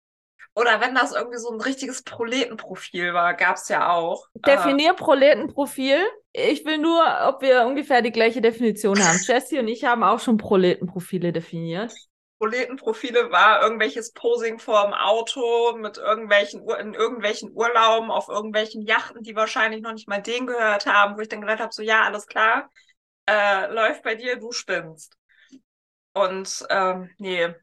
Oder 0.55 0.79
wenn 0.79 0.95
das 0.95 1.11
irgendwie 1.11 1.37
so 1.37 1.51
ein 1.51 1.59
richtiges 1.59 2.01
Proletenprofil 2.03 3.13
war, 3.13 3.33
gab 3.33 3.57
es 3.57 3.67
ja 3.67 3.91
auch. 3.91 4.25
Definier 4.35 4.93
Proletenprofil. 4.93 5.99
Ich 6.31 6.65
will 6.65 6.77
nur, 6.77 7.03
ob 7.27 7.41
wir 7.41 7.65
ungefähr 7.65 8.01
die 8.01 8.11
gleiche 8.11 8.41
Definition 8.41 8.97
haben. 9.03 9.19
Jessie 9.27 9.59
und 9.59 9.67
ich 9.67 9.83
haben 9.83 10.03
auch 10.03 10.19
schon 10.19 10.37
Proletenprofile 10.37 11.33
definiert. 11.33 11.93
Proletenprofile 12.39 13.31
war 13.31 13.63
irgendwelches 13.63 14.13
Posing 14.13 14.59
vorm 14.59 14.93
Auto 14.93 15.75
mit 15.77 15.97
irgendwelchen 15.97 16.61
Ur 16.61 16.79
in 16.79 16.93
irgendwelchen 16.93 17.51
Urlauben 17.53 18.11
auf 18.11 18.29
irgendwelchen 18.29 18.81
Yachten, 18.81 19.23
die 19.23 19.35
wahrscheinlich 19.35 19.81
noch 19.81 19.93
nicht 19.93 20.07
mal 20.07 20.21
den 20.21 20.47
gehört 20.47 20.85
haben, 20.85 21.17
wo 21.17 21.21
ich 21.21 21.29
dann 21.29 21.41
gedacht 21.41 21.59
habe, 21.59 21.73
so 21.73 21.81
ja, 21.81 22.03
alles 22.03 22.27
klar, 22.27 22.69
äh, 23.27 23.71
läuft 23.73 24.03
bei 24.03 24.15
dir, 24.15 24.37
du 24.37 24.51
spinnst. 24.51 25.17
Und 26.13 26.65
ähm, 26.69 27.09
nee. 27.17 27.53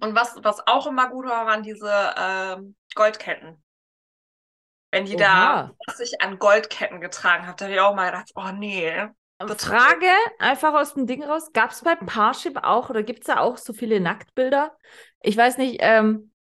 Und 0.00 0.14
was, 0.14 0.36
was 0.42 0.66
auch 0.66 0.86
immer 0.86 1.08
gut 1.10 1.26
war, 1.26 1.46
waren 1.46 1.62
diese 1.62 2.14
ähm, 2.16 2.74
Goldketten. 2.94 3.62
Wenn 4.90 5.04
die 5.04 5.16
Oha. 5.16 5.22
da 5.22 5.74
was 5.86 6.00
ich 6.00 6.20
an 6.22 6.38
Goldketten 6.38 7.00
getragen 7.00 7.46
hat, 7.46 7.60
da 7.60 7.66
habe 7.66 7.74
ich 7.74 7.80
auch 7.80 7.94
mal 7.94 8.10
gedacht, 8.10 8.30
oh 8.34 8.50
nee. 8.56 9.08
Frage, 9.56 10.10
einfach 10.40 10.74
aus 10.74 10.94
dem 10.94 11.06
Ding 11.06 11.22
raus, 11.22 11.52
gab 11.52 11.70
es 11.70 11.82
bei 11.82 11.94
Parship 11.94 12.58
auch 12.64 12.90
oder 12.90 13.04
gibt 13.04 13.20
es 13.20 13.26
da 13.26 13.38
auch 13.38 13.56
so 13.56 13.72
viele 13.72 14.00
Nacktbilder? 14.00 14.76
Ich 15.22 15.36
weiß 15.36 15.58
nicht, 15.58 15.78
ähm, 15.80 16.32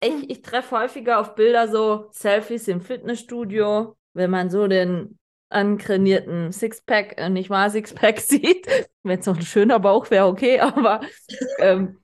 ich, 0.00 0.30
ich 0.30 0.42
treffe 0.42 0.76
häufiger 0.76 1.20
auf 1.20 1.34
Bilder 1.34 1.68
so 1.68 2.08
Selfies 2.10 2.66
im 2.66 2.80
Fitnessstudio, 2.80 3.96
wenn 4.14 4.30
man 4.30 4.50
so 4.50 4.66
den 4.66 5.18
antrainierten 5.48 6.50
Sixpack, 6.50 7.18
äh, 7.18 7.30
nicht 7.30 7.50
mal 7.50 7.70
Sixpack 7.70 8.18
sieht. 8.20 8.66
Wenn 9.02 9.20
es 9.20 9.26
noch 9.26 9.36
ein 9.36 9.42
schöner 9.42 9.78
Bauch 9.78 10.10
wäre, 10.10 10.26
okay, 10.26 10.58
aber 10.60 11.00
ähm, 11.58 12.02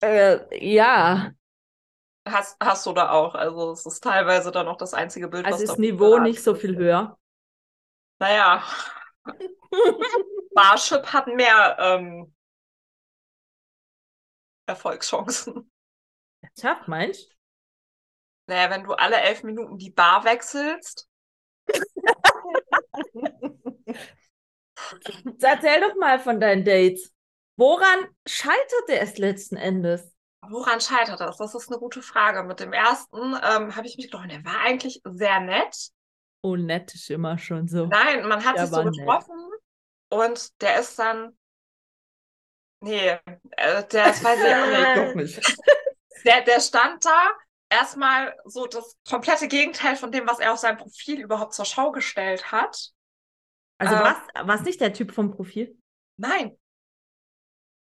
äh, 0.00 0.66
ja, 0.66 1.32
Hast, 2.26 2.56
hast 2.60 2.84
du 2.86 2.92
da 2.92 3.10
auch. 3.10 3.36
Also 3.36 3.70
es 3.70 3.86
ist 3.86 4.02
teilweise 4.02 4.50
dann 4.50 4.66
auch 4.66 4.76
das 4.76 4.94
einzige 4.94 5.28
Bild, 5.28 5.46
also 5.46 5.58
was 5.58 5.62
ist 5.62 5.76
da 5.76 5.80
Niveau 5.80 6.18
nicht 6.18 6.42
so 6.42 6.56
viel 6.56 6.76
höher. 6.76 7.16
Naja, 8.18 8.64
Barship 10.54 11.06
hat 11.12 11.28
mehr 11.28 11.76
ähm, 11.78 12.34
Erfolgschancen. 14.66 15.70
Schafft, 16.58 16.88
meinst 16.88 17.30
du? 17.30 17.36
Naja, 18.48 18.70
wenn 18.70 18.84
du 18.84 18.94
alle 18.94 19.20
elf 19.20 19.44
Minuten 19.44 19.78
die 19.78 19.90
Bar 19.90 20.24
wechselst, 20.24 21.08
Erzähl 25.40 25.80
doch 25.80 25.94
mal 25.96 26.18
von 26.18 26.40
deinen 26.40 26.64
Dates. 26.64 27.12
Woran 27.56 28.06
scheiterte 28.26 28.98
es 29.00 29.18
letzten 29.18 29.56
Endes? 29.56 30.12
woran 30.48 30.80
scheitert 30.80 31.18
das? 31.18 31.38
Das 31.38 31.56
ist 31.56 31.68
eine 31.68 31.78
gute 31.80 32.02
Frage. 32.02 32.44
Mit 32.44 32.60
dem 32.60 32.72
ersten 32.72 33.18
ähm, 33.42 33.74
habe 33.74 33.86
ich 33.86 33.96
mich 33.96 34.10
gedacht, 34.10 34.30
der 34.30 34.44
war 34.44 34.60
eigentlich 34.60 35.00
sehr 35.04 35.40
nett. 35.40 35.88
Oh, 36.42 36.54
nett 36.54 36.94
ist 36.94 37.10
immer 37.10 37.36
schon 37.36 37.66
so. 37.66 37.86
Nein, 37.86 38.28
man 38.28 38.44
hat 38.44 38.56
Der 38.56 38.66
sich 38.66 38.70
so 38.70 38.76
war 38.76 38.84
nett. 38.84 38.94
getroffen 38.96 39.50
und 40.10 40.62
der 40.62 40.78
ist 40.78 40.96
dann. 40.98 41.36
Nee, 42.80 43.08
äh, 43.08 43.18
der 43.56 43.84
das 43.86 44.22
weiß 44.22 44.38
ich 44.38 44.54
auch 44.54 45.14
nicht. 45.14 45.36
Doch 45.36 45.42
nicht. 45.42 45.58
Der, 46.24 46.40
der 46.42 46.60
stand 46.60 47.04
da 47.04 47.30
erstmal 47.68 48.34
so 48.46 48.66
das 48.66 48.96
komplette 49.08 49.46
Gegenteil 49.46 49.94
von 49.94 50.10
dem, 50.10 50.26
was 50.26 50.40
er 50.40 50.52
auf 50.52 50.58
seinem 50.58 50.76
Profil 50.78 51.20
überhaupt 51.20 51.54
zur 51.54 51.64
Schau 51.64 51.92
gestellt 51.92 52.50
hat. 52.50 52.90
Also 53.78 53.94
Ähm. 53.94 54.00
was, 54.02 54.46
was 54.46 54.62
nicht 54.62 54.80
der 54.80 54.92
Typ 54.92 55.12
vom 55.12 55.30
Profil? 55.30 55.78
Nein. 56.16 56.56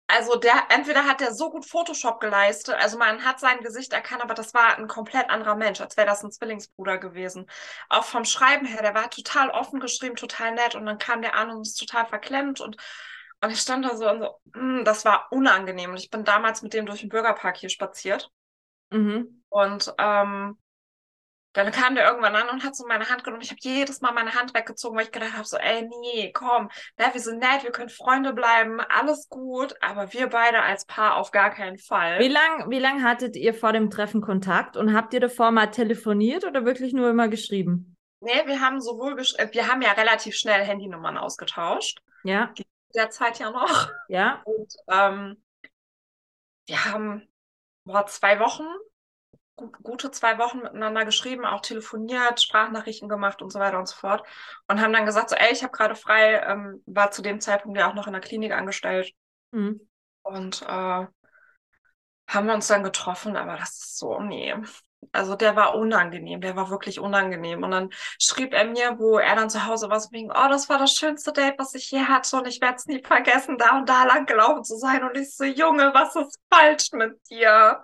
Also 0.07 0.35
der, 0.35 0.53
entweder 0.69 1.05
hat 1.05 1.19
der 1.19 1.33
so 1.33 1.49
gut 1.49 1.65
Photoshop 1.65 2.19
geleistet, 2.19 2.75
also 2.75 2.97
man 2.97 3.25
hat 3.25 3.39
sein 3.39 3.59
Gesicht 3.61 3.91
erkannt, 3.91 4.21
aber 4.21 4.35
das 4.35 4.53
war 4.53 4.77
ein 4.77 4.87
komplett 4.87 5.31
anderer 5.31 5.55
Mensch, 5.55 5.81
als 5.81 5.97
wäre 5.97 6.05
das 6.05 6.23
ein 6.23 6.31
Zwillingsbruder 6.31 6.99
gewesen. 6.99 7.47
Auch 7.89 8.03
vom 8.03 8.23
Schreiben 8.23 8.67
her, 8.67 8.83
der 8.83 8.93
war 8.93 9.09
total 9.09 9.49
offen 9.49 9.79
geschrieben, 9.79 10.15
total 10.15 10.53
nett 10.53 10.75
und 10.75 10.85
dann 10.85 10.99
kam 10.99 11.23
der 11.23 11.35
an 11.35 11.49
und 11.49 11.61
ist 11.63 11.79
total 11.79 12.05
verklemmt 12.05 12.61
und, 12.61 12.77
und 13.41 13.49
ich 13.49 13.59
stand 13.59 13.83
da 13.83 13.97
so 13.97 14.07
und 14.07 14.19
so, 14.21 14.39
mm, 14.59 14.83
das 14.83 15.05
war 15.05 15.27
unangenehm. 15.31 15.89
Und 15.91 15.97
ich 15.97 16.11
bin 16.11 16.23
damals 16.23 16.61
mit 16.61 16.73
dem 16.73 16.85
durch 16.85 16.99
den 17.01 17.09
Bürgerpark 17.09 17.57
hier 17.57 17.69
spaziert 17.69 18.29
Mhm. 18.91 19.43
und 19.49 19.91
ähm, 19.97 20.57
dann 21.55 21.71
kam 21.71 21.95
der 21.95 22.05
irgendwann 22.07 22.35
an 22.35 22.49
und 22.49 22.63
hat 22.63 22.75
so 22.75 22.85
meine 22.85 23.09
Hand 23.09 23.23
genommen. 23.23 23.41
Ich 23.41 23.49
habe 23.49 23.59
jedes 23.61 24.01
Mal 24.01 24.11
meine 24.13 24.33
Hand 24.35 24.53
weggezogen, 24.53 24.97
weil 24.97 25.05
ich 25.05 25.11
gedacht 25.11 25.33
habe, 25.33 25.45
so, 25.45 25.57
ey, 25.57 25.87
nee, 26.01 26.31
komm, 26.33 26.69
ne, 26.97 27.05
wir 27.11 27.21
sind 27.21 27.39
nett, 27.39 27.63
wir 27.63 27.71
können 27.71 27.89
Freunde 27.89 28.33
bleiben, 28.33 28.79
alles 28.81 29.29
gut, 29.29 29.75
aber 29.81 30.11
wir 30.13 30.27
beide 30.27 30.61
als 30.61 30.85
Paar 30.85 31.15
auf 31.15 31.31
gar 31.31 31.49
keinen 31.51 31.77
Fall. 31.77 32.19
Wie 32.19 32.27
lang, 32.27 32.69
wie 32.69 32.79
lang 32.79 33.03
hattet 33.03 33.35
ihr 33.35 33.53
vor 33.53 33.73
dem 33.73 33.89
Treffen 33.89 34.21
Kontakt 34.21 34.77
und 34.77 34.93
habt 34.93 35.13
ihr 35.13 35.19
davor 35.19 35.51
mal 35.51 35.67
telefoniert 35.67 36.43
oder 36.45 36.65
wirklich 36.65 36.93
nur 36.93 37.09
immer 37.09 37.27
geschrieben? 37.27 37.95
Nee, 38.19 38.45
wir 38.47 38.59
haben 38.59 38.81
sowohl, 38.81 39.13
gesch- 39.13 39.37
äh, 39.37 39.49
wir 39.53 39.67
haben 39.67 39.81
ja 39.81 39.91
relativ 39.93 40.35
schnell 40.35 40.63
Handynummern 40.63 41.17
ausgetauscht, 41.17 41.99
Ja, 42.23 42.53
derzeit 42.95 43.39
ja 43.39 43.51
noch. 43.51 43.89
ja. 44.07 44.41
Und 44.45 44.73
ähm, 44.91 45.43
wir 46.67 46.85
haben 46.85 47.27
boah, 47.83 48.05
zwei 48.07 48.39
Wochen, 48.39 48.65
gute 49.55 50.11
zwei 50.11 50.37
Wochen 50.37 50.59
miteinander 50.59 51.05
geschrieben, 51.05 51.45
auch 51.45 51.61
telefoniert, 51.61 52.41
Sprachnachrichten 52.41 53.09
gemacht 53.09 53.41
und 53.41 53.51
so 53.51 53.59
weiter 53.59 53.79
und 53.79 53.87
so 53.87 53.95
fort. 53.95 54.25
Und 54.67 54.81
haben 54.81 54.93
dann 54.93 55.05
gesagt, 55.05 55.29
so, 55.29 55.35
ey, 55.35 55.51
ich 55.51 55.63
habe 55.63 55.71
gerade 55.71 55.95
frei, 55.95 56.41
ähm, 56.41 56.83
war 56.85 57.11
zu 57.11 57.21
dem 57.21 57.39
Zeitpunkt 57.39 57.77
ja 57.77 57.89
auch 57.89 57.95
noch 57.95 58.07
in 58.07 58.13
der 58.13 58.21
Klinik 58.21 58.51
angestellt. 58.51 59.13
Mhm. 59.51 59.79
Und 60.23 60.61
äh, 60.63 61.05
haben 62.27 62.47
wir 62.47 62.53
uns 62.53 62.67
dann 62.67 62.83
getroffen, 62.83 63.35
aber 63.37 63.55
das 63.57 63.69
ist 63.77 63.97
so, 63.97 64.19
nee. 64.19 64.53
Also 65.11 65.35
der 65.35 65.55
war 65.55 65.75
unangenehm, 65.75 66.41
der 66.41 66.55
war 66.55 66.69
wirklich 66.71 66.99
unangenehm. 66.99 67.63
Und 67.63 67.71
dann 67.71 67.89
schrieb 68.19 68.53
er 68.53 68.65
mir, 68.65 68.97
wo 68.97 69.19
er 69.19 69.35
dann 69.35 69.49
zu 69.51 69.65
Hause 69.67 69.89
war, 69.89 69.99
so 69.99 70.11
wegen, 70.11 70.31
oh, 70.31 70.47
das 70.49 70.67
war 70.67 70.79
das 70.79 70.93
schönste 70.93 71.31
Date, 71.31 71.59
was 71.59 71.75
ich 71.75 71.91
je 71.91 72.01
hatte 72.01 72.37
und 72.37 72.47
ich 72.47 72.59
werde 72.59 72.75
es 72.75 72.87
nie 72.87 73.03
vergessen, 73.03 73.57
da 73.57 73.77
und 73.77 73.87
da 73.87 74.03
lang 74.05 74.25
gelaufen 74.25 74.63
zu 74.63 74.77
sein. 74.77 75.03
Und 75.03 75.15
ich 75.15 75.35
so, 75.35 75.43
Junge, 75.43 75.91
was 75.93 76.15
ist 76.15 76.39
falsch 76.51 76.91
mit 76.93 77.19
dir? 77.29 77.81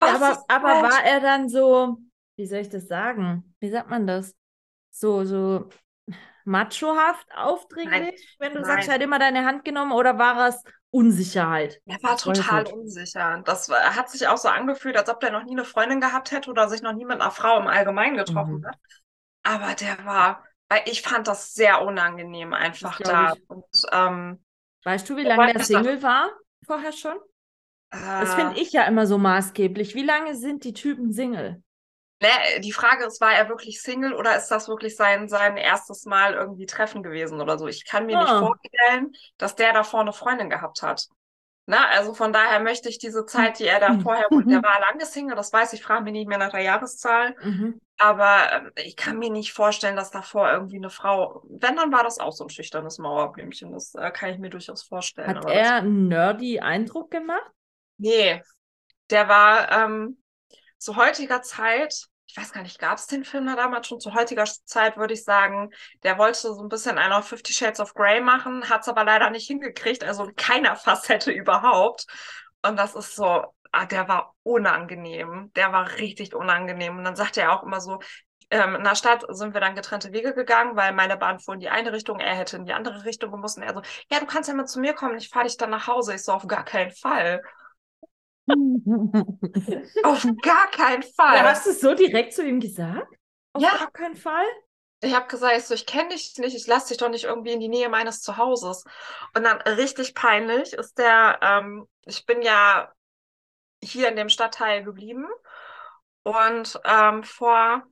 Aber, 0.00 0.44
aber 0.48 0.68
falsch? 0.68 0.94
war 0.94 1.04
er 1.04 1.20
dann 1.20 1.48
so, 1.48 1.98
wie 2.36 2.46
soll 2.46 2.60
ich 2.60 2.68
das 2.68 2.88
sagen? 2.88 3.54
Wie 3.60 3.70
sagt 3.70 3.90
man 3.90 4.06
das? 4.06 4.34
So, 4.90 5.24
so 5.24 5.68
machohaft 6.44 7.26
aufdringlich, 7.36 8.36
wenn 8.38 8.54
du 8.54 8.64
sagst, 8.64 8.88
nein. 8.88 8.88
er 8.88 8.94
hat 8.94 9.02
immer 9.02 9.18
deine 9.18 9.44
Hand 9.44 9.64
genommen 9.64 9.92
oder 9.92 10.18
war 10.18 10.48
es 10.48 10.62
Unsicherheit? 10.90 11.80
Er 11.86 12.02
war 12.02 12.16
total 12.16 12.66
unsicher. 12.66 13.42
Das 13.44 13.68
war- 13.68 13.94
hat 13.94 14.10
sich 14.10 14.26
auch 14.26 14.38
so 14.38 14.48
angefühlt, 14.48 14.96
als 14.96 15.08
ob 15.08 15.20
der 15.20 15.30
noch 15.30 15.44
nie 15.44 15.52
eine 15.52 15.64
Freundin 15.64 16.00
gehabt 16.00 16.32
hätte 16.32 16.50
oder 16.50 16.68
sich 16.68 16.82
noch 16.82 16.92
nie 16.94 17.04
mit 17.04 17.20
einer 17.20 17.30
Frau 17.30 17.58
im 17.58 17.68
Allgemeinen 17.68 18.16
getroffen 18.16 18.58
Mhm. 18.58 18.66
hat. 18.66 18.76
Aber 19.42 19.74
der 19.74 20.04
war, 20.04 20.44
weil 20.68 20.82
ich 20.86 21.02
fand 21.02 21.28
das 21.28 21.54
sehr 21.54 21.82
unangenehm 21.82 22.52
einfach 22.52 22.98
da. 23.00 23.34
Und 23.48 23.64
ähm, 23.92 24.42
Weißt 24.84 25.08
du, 25.08 25.16
wie 25.16 25.22
lange 25.24 25.52
der 25.52 25.62
Single 25.64 26.02
war 26.02 26.30
vorher 26.66 26.92
schon? 26.92 27.18
Das 27.90 28.30
äh, 28.30 28.34
finde 28.36 28.60
ich 28.60 28.72
ja 28.72 28.84
immer 28.84 29.06
so 29.06 29.18
maßgeblich. 29.18 29.94
Wie 29.94 30.04
lange 30.04 30.34
sind 30.36 30.64
die 30.64 30.72
Typen 30.72 31.12
Single? 31.12 31.62
ne, 32.20 32.28
die 32.60 32.72
Frage 32.72 33.04
ist, 33.04 33.20
war 33.20 33.32
er 33.32 33.48
wirklich 33.48 33.80
Single 33.82 34.14
oder 34.14 34.36
ist 34.36 34.48
das 34.48 34.68
wirklich 34.68 34.96
sein, 34.96 35.28
sein 35.28 35.56
erstes 35.56 36.04
Mal 36.04 36.34
irgendwie 36.34 36.66
Treffen 36.66 37.02
gewesen 37.02 37.40
oder 37.40 37.58
so? 37.58 37.66
Ich 37.66 37.84
kann 37.84 38.06
mir 38.06 38.16
nicht 38.16 38.28
Ah. 38.28 38.38
vorstellen, 38.38 39.12
dass 39.38 39.54
der 39.56 39.72
davor 39.72 40.00
eine 40.00 40.12
Freundin 40.12 40.50
gehabt 40.50 40.82
hat. 40.82 41.06
Na, 41.66 41.86
also 41.88 42.14
von 42.14 42.32
daher 42.32 42.58
möchte 42.60 42.88
ich 42.88 42.98
diese 42.98 43.26
Zeit, 43.26 43.58
die 43.60 43.66
er 43.66 43.78
da 43.80 43.94
vorher, 44.02 44.26
der 44.30 44.62
war 44.62 44.80
lange 44.80 45.06
Single, 45.06 45.36
das 45.36 45.52
weiß 45.52 45.72
ich, 45.74 45.82
frage 45.82 46.02
mich 46.04 46.12
nicht 46.12 46.28
mehr 46.28 46.38
nach 46.38 46.50
der 46.50 46.62
Jahreszahl. 46.62 47.36
Mhm. 47.42 47.80
Aber 47.98 48.52
ähm, 48.52 48.70
ich 48.76 48.96
kann 48.96 49.18
mir 49.18 49.30
nicht 49.30 49.52
vorstellen, 49.52 49.94
dass 49.94 50.10
davor 50.10 50.50
irgendwie 50.50 50.76
eine 50.76 50.90
Frau, 50.90 51.42
wenn, 51.48 51.76
dann 51.76 51.92
war 51.92 52.02
das 52.02 52.18
auch 52.18 52.32
so 52.32 52.44
ein 52.44 52.50
schüchternes 52.50 52.98
Mauerblümchen. 52.98 53.72
Das 53.72 53.94
äh, 53.94 54.10
kann 54.10 54.30
ich 54.30 54.38
mir 54.38 54.50
durchaus 54.50 54.82
vorstellen. 54.82 55.28
Hat 55.28 55.36
aber 55.36 55.52
er 55.52 55.76
einen 55.76 56.08
nerdy 56.08 56.60
Eindruck 56.60 57.10
gemacht? 57.10 57.52
Nee, 58.00 58.42
der 59.10 59.28
war 59.28 59.70
ähm, 59.72 60.22
zu 60.78 60.96
heutiger 60.96 61.42
Zeit, 61.42 62.06
ich 62.26 62.36
weiß 62.36 62.52
gar 62.52 62.62
nicht, 62.62 62.78
gab 62.78 62.96
es 62.98 63.06
den 63.06 63.24
Film 63.24 63.46
da 63.46 63.56
damals 63.56 63.88
schon? 63.88 64.00
Zu 64.00 64.14
heutiger 64.14 64.44
Zeit 64.64 64.96
würde 64.96 65.14
ich 65.14 65.24
sagen, 65.24 65.70
der 66.02 66.16
wollte 66.16 66.38
so 66.38 66.62
ein 66.62 66.68
bisschen 66.70 66.96
einen 66.96 67.12
auf 67.12 67.28
Fifty 67.28 67.52
Shades 67.52 67.80
of 67.80 67.92
Grey 67.94 68.20
machen, 68.22 68.70
hat 68.70 68.82
es 68.82 68.88
aber 68.88 69.04
leider 69.04 69.28
nicht 69.30 69.46
hingekriegt, 69.48 70.02
also 70.04 70.24
in 70.24 70.34
keiner 70.36 70.76
Facette 70.76 71.30
überhaupt. 71.30 72.06
Und 72.62 72.78
das 72.78 72.94
ist 72.94 73.16
so, 73.16 73.44
ah, 73.72 73.84
der 73.86 74.08
war 74.08 74.34
unangenehm. 74.44 75.52
Der 75.56 75.72
war 75.72 75.90
richtig 75.98 76.34
unangenehm. 76.34 76.96
Und 76.98 77.04
dann 77.04 77.16
sagte 77.16 77.42
er 77.42 77.52
auch 77.52 77.62
immer 77.64 77.80
so, 77.80 78.00
ähm, 78.50 78.76
in 78.76 78.84
der 78.84 78.96
Stadt 78.96 79.24
sind 79.28 79.54
wir 79.54 79.60
dann 79.60 79.74
getrennte 79.74 80.12
Wege 80.12 80.34
gegangen, 80.34 80.76
weil 80.76 80.92
meine 80.94 81.16
Bahn 81.18 81.38
fuhr 81.38 81.54
in 81.54 81.60
die 81.60 81.68
eine 81.70 81.92
Richtung, 81.92 82.18
er 82.20 82.34
hätte 82.34 82.56
in 82.56 82.64
die 82.64 82.72
andere 82.72 83.04
Richtung 83.04 83.30
gemusst. 83.30 83.58
Und 83.58 83.64
er 83.64 83.74
so, 83.74 83.82
ja, 84.10 84.20
du 84.20 84.26
kannst 84.26 84.48
ja 84.48 84.54
mal 84.54 84.66
zu 84.66 84.80
mir 84.80 84.94
kommen, 84.94 85.16
ich 85.18 85.28
fahre 85.28 85.46
dich 85.46 85.56
dann 85.58 85.70
nach 85.70 85.86
Hause. 85.86 86.14
Ich 86.14 86.24
so, 86.24 86.32
auf 86.32 86.46
gar 86.46 86.64
keinen 86.64 86.90
Fall. 86.92 87.42
Auf 90.04 90.26
gar 90.42 90.70
keinen 90.70 91.02
Fall. 91.02 91.36
Ja, 91.36 91.44
hast 91.44 91.66
du 91.66 91.70
es 91.70 91.80
so 91.80 91.94
direkt 91.94 92.32
zu 92.32 92.46
ihm 92.46 92.60
gesagt? 92.60 93.12
Auf 93.52 93.62
Ja. 93.62 93.70
gar 93.78 93.90
keinen 93.90 94.16
Fall? 94.16 94.46
Ich 95.02 95.14
habe 95.14 95.26
gesagt, 95.28 95.56
ich, 95.56 95.64
so, 95.64 95.74
ich 95.74 95.86
kenne 95.86 96.10
dich 96.10 96.36
nicht, 96.36 96.54
ich 96.54 96.66
lasse 96.66 96.88
dich 96.88 96.98
doch 96.98 97.08
nicht 97.08 97.24
irgendwie 97.24 97.52
in 97.52 97.60
die 97.60 97.68
Nähe 97.68 97.88
meines 97.88 98.20
Zuhauses. 98.20 98.84
Und 99.34 99.44
dann 99.44 99.60
richtig 99.62 100.14
peinlich 100.14 100.74
ist 100.74 100.98
der, 100.98 101.38
ähm, 101.42 101.88
ich 102.04 102.26
bin 102.26 102.42
ja 102.42 102.92
hier 103.82 104.08
in 104.08 104.16
dem 104.16 104.28
Stadtteil 104.28 104.84
geblieben. 104.84 105.26
Und 106.22 106.78
ähm, 106.84 107.24
vor 107.24 107.82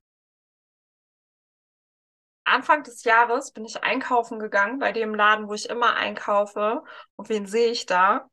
Anfang 2.44 2.82
des 2.82 3.04
Jahres 3.04 3.52
bin 3.52 3.64
ich 3.64 3.82
einkaufen 3.82 4.38
gegangen 4.38 4.78
bei 4.78 4.92
dem 4.92 5.14
Laden, 5.14 5.48
wo 5.48 5.54
ich 5.54 5.68
immer 5.68 5.94
einkaufe. 5.94 6.82
Und 7.16 7.28
wen 7.28 7.46
sehe 7.46 7.70
ich 7.70 7.86
da? 7.86 8.28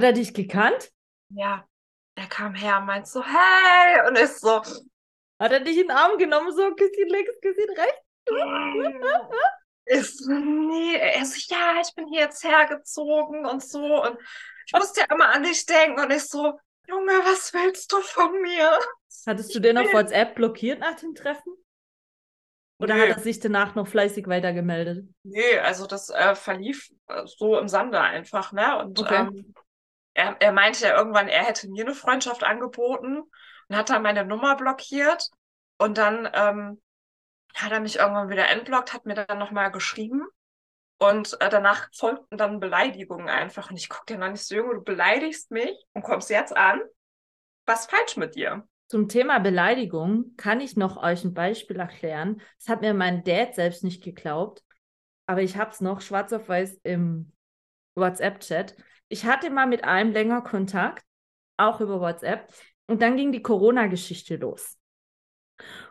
Hat 0.00 0.06
er 0.06 0.12
dich 0.14 0.32
gekannt? 0.32 0.90
Ja, 1.28 1.68
er 2.14 2.26
kam 2.26 2.54
her 2.54 2.78
und 2.78 2.86
meint 2.86 3.06
so, 3.06 3.22
hey! 3.22 4.08
Und 4.08 4.16
ist 4.16 4.40
so, 4.40 4.62
Hat 5.38 5.52
er 5.52 5.60
dich 5.60 5.76
in 5.76 5.88
den 5.88 5.90
Arm 5.90 6.16
genommen, 6.16 6.50
so 6.56 6.74
Küsschen 6.74 7.08
links, 7.08 7.30
Küsschen 7.42 7.68
rechts? 7.76 8.00
ist, 9.84 10.26
nee, 10.26 10.94
er 10.94 11.26
so, 11.26 11.36
ja, 11.54 11.82
ich 11.82 11.94
bin 11.94 12.08
hier 12.08 12.20
jetzt 12.22 12.42
hergezogen 12.42 13.44
und 13.44 13.62
so. 13.62 14.02
Und 14.02 14.16
ich 14.66 14.72
musste 14.72 15.00
ja 15.00 15.06
immer 15.14 15.28
an 15.34 15.42
dich 15.42 15.66
denken. 15.66 16.00
Und 16.00 16.10
ich 16.10 16.22
so, 16.22 16.58
Junge, 16.88 17.12
was 17.12 17.52
willst 17.52 17.92
du 17.92 18.00
von 18.00 18.40
mir? 18.40 18.78
Hattest 19.26 19.54
du 19.54 19.60
den 19.60 19.76
auf 19.76 19.92
WhatsApp 19.92 20.34
blockiert 20.34 20.80
nach 20.80 20.96
dem 20.96 21.14
Treffen? 21.14 21.52
Oder 22.78 22.94
Nee. 22.94 23.00
hat 23.10 23.18
er 23.18 23.22
sich 23.22 23.38
danach 23.38 23.74
noch 23.74 23.86
fleißig 23.86 24.26
weitergemeldet? 24.26 25.06
Nee, 25.22 25.58
also 25.58 25.86
das 25.86 26.08
äh, 26.08 26.34
verlief 26.34 26.90
äh, 27.08 27.26
so 27.26 27.58
im 27.58 27.68
Sande 27.68 28.00
einfach, 28.00 28.52
ne? 28.52 28.78
Und 28.78 28.98
Okay. 28.98 29.18
ähm, 29.18 29.54
er, 30.20 30.36
er 30.40 30.52
meinte 30.52 30.84
ja 30.84 30.96
irgendwann, 30.96 31.28
er 31.28 31.44
hätte 31.44 31.68
mir 31.68 31.84
eine 31.84 31.94
Freundschaft 31.94 32.44
angeboten 32.44 33.22
und 33.68 33.76
hat 33.76 33.90
dann 33.90 34.02
meine 34.02 34.24
Nummer 34.24 34.56
blockiert. 34.56 35.30
Und 35.78 35.96
dann 35.96 36.28
ähm, 36.34 36.80
hat 37.54 37.72
er 37.72 37.80
mich 37.80 37.96
irgendwann 37.96 38.28
wieder 38.28 38.48
entblockt, 38.48 38.92
hat 38.92 39.06
mir 39.06 39.14
dann 39.14 39.38
nochmal 39.38 39.70
geschrieben. 39.70 40.26
Und 40.98 41.40
äh, 41.40 41.48
danach 41.48 41.88
folgten 41.94 42.36
dann 42.36 42.60
Beleidigungen 42.60 43.30
einfach. 43.30 43.70
Und 43.70 43.76
ich 43.76 43.88
guck 43.88 44.06
dir 44.06 44.18
noch 44.18 44.30
nicht 44.30 44.44
so, 44.44 44.54
Junge, 44.54 44.74
du 44.74 44.84
beleidigst 44.84 45.50
mich 45.50 45.74
und 45.94 46.02
kommst 46.02 46.28
jetzt 46.28 46.54
an. 46.54 46.80
Was 47.64 47.86
falsch 47.86 48.16
mit 48.18 48.34
dir? 48.34 48.66
Zum 48.88 49.08
Thema 49.08 49.38
Beleidigung 49.38 50.34
kann 50.36 50.60
ich 50.60 50.76
noch 50.76 51.02
euch 51.02 51.24
ein 51.24 51.32
Beispiel 51.32 51.78
erklären. 51.78 52.42
Das 52.58 52.68
hat 52.68 52.82
mir 52.82 52.92
mein 52.92 53.24
Dad 53.24 53.54
selbst 53.54 53.84
nicht 53.84 54.02
geglaubt, 54.02 54.62
aber 55.26 55.42
ich 55.42 55.56
habe 55.56 55.70
es 55.70 55.80
noch 55.80 56.00
schwarz 56.00 56.32
auf 56.32 56.48
weiß 56.48 56.80
im 56.82 57.32
WhatsApp-Chat. 57.94 58.76
Ich 59.08 59.24
hatte 59.24 59.50
mal 59.50 59.66
mit 59.66 59.84
einem 59.84 60.12
länger 60.12 60.42
Kontakt, 60.42 61.04
auch 61.56 61.80
über 61.80 62.00
WhatsApp, 62.00 62.52
und 62.86 63.02
dann 63.02 63.16
ging 63.16 63.32
die 63.32 63.42
Corona-Geschichte 63.42 64.36
los. 64.36 64.76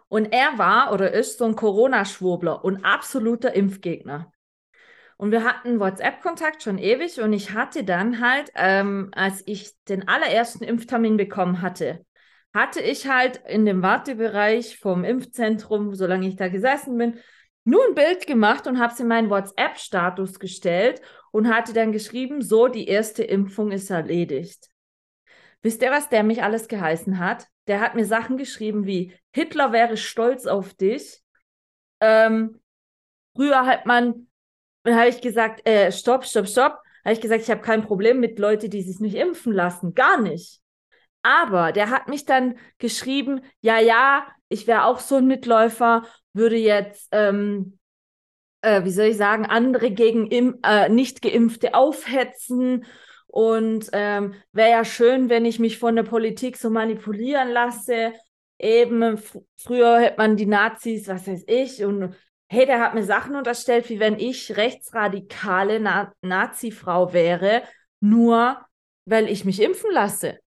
Und 0.07 0.33
er 0.33 0.57
war 0.57 0.91
oder 0.91 1.11
ist 1.11 1.37
so 1.37 1.45
ein 1.45 1.55
Corona-Schwurbler 1.55 2.63
und 2.63 2.83
absoluter 2.83 3.53
Impfgegner. 3.53 4.31
Und 5.17 5.31
wir 5.31 5.43
hatten 5.43 5.79
WhatsApp-Kontakt 5.79 6.63
schon 6.63 6.77
ewig 6.77 7.19
und 7.19 7.33
ich 7.33 7.53
hatte 7.53 7.83
dann 7.83 8.21
halt, 8.21 8.51
ähm, 8.55 9.09
als 9.11 9.43
ich 9.45 9.71
den 9.89 10.07
allerersten 10.07 10.63
Impftermin 10.63 11.17
bekommen 11.17 11.61
hatte, 11.61 12.05
hatte 12.53 12.79
ich 12.79 13.07
halt 13.07 13.41
in 13.45 13.65
dem 13.65 13.81
Wartebereich 13.81 14.79
vom 14.79 15.03
Impfzentrum, 15.03 15.93
solange 15.93 16.27
ich 16.27 16.37
da 16.37 16.47
gesessen 16.47 16.97
bin, 16.97 17.19
nur 17.69 17.85
ein 17.87 17.95
Bild 17.95 18.25
gemacht 18.25 18.67
und 18.67 18.79
habe 18.79 18.93
es 18.93 18.99
in 18.99 19.07
meinen 19.07 19.29
WhatsApp-Status 19.29 20.39
gestellt 20.39 21.01
und 21.31 21.53
hatte 21.53 21.73
dann 21.73 21.91
geschrieben, 21.91 22.41
so, 22.41 22.67
die 22.67 22.87
erste 22.87 23.23
Impfung 23.23 23.71
ist 23.71 23.89
erledigt. 23.89 24.69
Wisst 25.61 25.81
ihr, 25.81 25.91
was 25.91 26.09
der 26.09 26.23
mich 26.23 26.41
alles 26.41 26.67
geheißen 26.67 27.19
hat? 27.19 27.47
Der 27.67 27.81
hat 27.81 27.95
mir 27.95 28.05
Sachen 28.05 28.37
geschrieben 28.37 28.85
wie, 28.85 29.13
Hitler 29.31 29.71
wäre 29.71 29.97
stolz 29.97 30.47
auf 30.47 30.73
dich. 30.73 31.21
Ähm, 31.99 32.59
früher 33.35 33.65
hat 33.65 33.85
man, 33.85 34.27
habe 34.87 35.09
ich 35.09 35.21
gesagt, 35.21 35.67
äh, 35.67 35.91
stopp, 35.91 36.25
stopp, 36.25 36.47
stopp. 36.47 36.79
Habe 37.05 37.13
ich 37.13 37.21
gesagt, 37.21 37.43
ich 37.43 37.51
habe 37.51 37.61
kein 37.61 37.83
Problem 37.83 38.19
mit 38.19 38.39
Leuten, 38.39 38.69
die 38.69 38.81
sich 38.81 38.99
nicht 38.99 39.15
impfen 39.15 39.53
lassen. 39.53 39.93
Gar 39.93 40.19
nicht. 40.21 40.61
Aber 41.21 41.71
der 41.71 41.89
hat 41.89 42.07
mich 42.07 42.25
dann 42.25 42.57
geschrieben, 42.77 43.41
ja, 43.61 43.79
ja, 43.79 44.25
ich 44.47 44.65
wäre 44.65 44.85
auch 44.85 44.99
so 44.99 45.17
ein 45.17 45.27
Mitläufer, 45.27 46.03
würde 46.33 46.57
jetzt, 46.57 47.09
ähm, 47.11 47.79
äh, 48.61 48.83
wie 48.83 48.91
soll 48.91 49.07
ich 49.07 49.17
sagen, 49.17 49.45
andere 49.45 49.91
gegen 49.91 50.27
im, 50.27 50.59
äh, 50.63 50.89
nicht 50.89 51.21
geimpfte 51.21 51.73
aufhetzen. 51.73 52.85
Und 53.27 53.89
ähm, 53.93 54.33
wäre 54.51 54.71
ja 54.71 54.85
schön, 54.85 55.29
wenn 55.29 55.45
ich 55.45 55.59
mich 55.59 55.77
von 55.77 55.95
der 55.95 56.03
Politik 56.03 56.57
so 56.57 56.69
manipulieren 56.69 57.49
lasse. 57.49 58.13
Eben, 58.57 59.17
fr 59.17 59.39
früher 59.55 59.99
hätte 59.99 60.17
man 60.17 60.35
die 60.35 60.47
Nazis, 60.47 61.07
was 61.07 61.27
weiß 61.27 61.43
ich, 61.47 61.83
und 61.85 62.15
hey, 62.51 62.65
der 62.65 62.81
hat 62.81 62.95
mir 62.95 63.03
Sachen 63.03 63.35
unterstellt, 63.35 63.89
wie 63.89 63.99
wenn 63.99 64.17
ich 64.19 64.57
rechtsradikale 64.57 65.79
Na 65.79 66.11
Nazi-Frau 66.21 67.13
wäre, 67.13 67.63
nur 67.99 68.59
weil 69.05 69.29
ich 69.29 69.45
mich 69.45 69.61
impfen 69.61 69.91
lasse. 69.91 70.39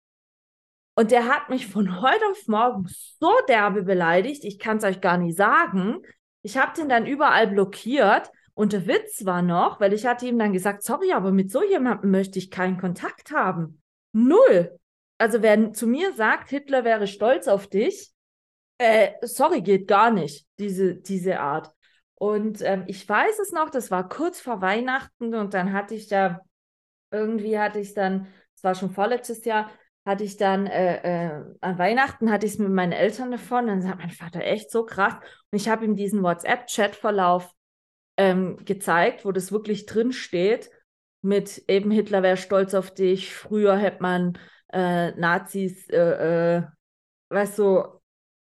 Und 0.94 1.11
der 1.11 1.26
hat 1.26 1.48
mich 1.48 1.66
von 1.66 2.00
heute 2.00 2.24
auf 2.31 2.46
morgen 2.48 2.87
so 3.18 3.33
derbe 3.48 3.83
beleidigt, 3.83 4.44
ich 4.44 4.59
kann 4.59 4.76
es 4.76 4.85
euch 4.85 5.00
gar 5.00 5.16
nicht 5.16 5.37
sagen. 5.37 6.02
Ich 6.42 6.59
habe 6.59 6.74
den 6.76 6.88
dann 6.88 7.07
überall 7.07 7.48
blockiert. 7.48 8.31
Und 8.55 8.74
der 8.74 8.87
Witz 8.87 9.24
war 9.24 9.40
noch, 9.40 9.81
weil 9.81 9.94
ich 9.94 10.05
hatte 10.05 10.26
ihm 10.26 10.38
dann 10.38 10.52
gesagt, 10.52 10.83
sorry, 10.83 11.12
aber 11.12 11.33
mit 11.33 11.50
so 11.50 11.62
jemandem 11.62 12.11
möchte 12.11 12.38
ich 12.38 12.50
keinen 12.50 12.78
Kontakt 12.78 13.31
haben. 13.33 13.81
Null. 14.12 14.78
Also 15.16 15.40
wer 15.40 15.72
zu 15.72 15.87
mir 15.87 16.12
sagt, 16.12 16.50
Hitler 16.50 16.85
wäre 16.85 17.07
stolz 17.07 17.48
auf 17.48 17.66
dich, 17.66 18.12
äh, 18.78 19.12
sorry, 19.22 19.62
geht 19.62 19.87
gar 19.87 20.11
nicht, 20.11 20.46
diese, 20.59 20.96
diese 20.96 21.40
Art. 21.40 21.72
Und 22.16 22.61
ähm, 22.62 22.85
ich 22.88 23.09
weiß 23.09 23.38
es 23.38 23.52
noch, 23.52 23.70
das 23.70 23.90
war 23.90 24.09
kurz 24.09 24.40
vor 24.40 24.61
Weihnachten 24.61 25.35
und 25.35 25.55
dann 25.55 25.72
hatte 25.72 25.94
ich 25.94 26.09
da, 26.09 26.40
irgendwie 27.11 27.59
hatte 27.59 27.78
ich 27.78 27.94
dann, 27.94 28.26
es 28.55 28.64
war 28.64 28.74
schon 28.74 28.90
vorletztes 28.90 29.44
Jahr, 29.44 29.70
hatte 30.04 30.24
ich 30.24 30.36
dann 30.36 30.66
äh, 30.66 31.26
äh, 31.26 31.44
an 31.60 31.78
Weihnachten 31.78 32.30
hatte 32.30 32.46
ich 32.46 32.54
es 32.54 32.58
mit 32.58 32.70
meinen 32.70 32.92
Eltern 32.92 33.30
davon. 33.30 33.66
Dann 33.66 33.82
sagt 33.82 33.98
mein 33.98 34.10
Vater 34.10 34.40
echt 34.42 34.70
so 34.70 34.84
krass. 34.84 35.14
Und 35.50 35.56
ich 35.60 35.68
habe 35.68 35.84
ihm 35.84 35.96
diesen 35.96 36.22
WhatsApp-Chat-Verlauf 36.22 37.52
ähm, 38.16 38.56
gezeigt, 38.64 39.24
wo 39.24 39.32
das 39.32 39.52
wirklich 39.52 39.86
drin 39.86 40.12
steht. 40.12 40.70
Mit 41.22 41.64
eben 41.68 41.90
Hitler 41.90 42.22
wäre 42.22 42.36
stolz 42.36 42.74
auf 42.74 42.92
dich. 42.92 43.32
Früher 43.32 43.76
hätte 43.76 44.02
man 44.02 44.38
äh, 44.72 45.12
Nazis, 45.12 45.88
äh, 45.88 46.56
äh, 46.56 46.62
weißt 47.28 47.58
du, 47.60 47.84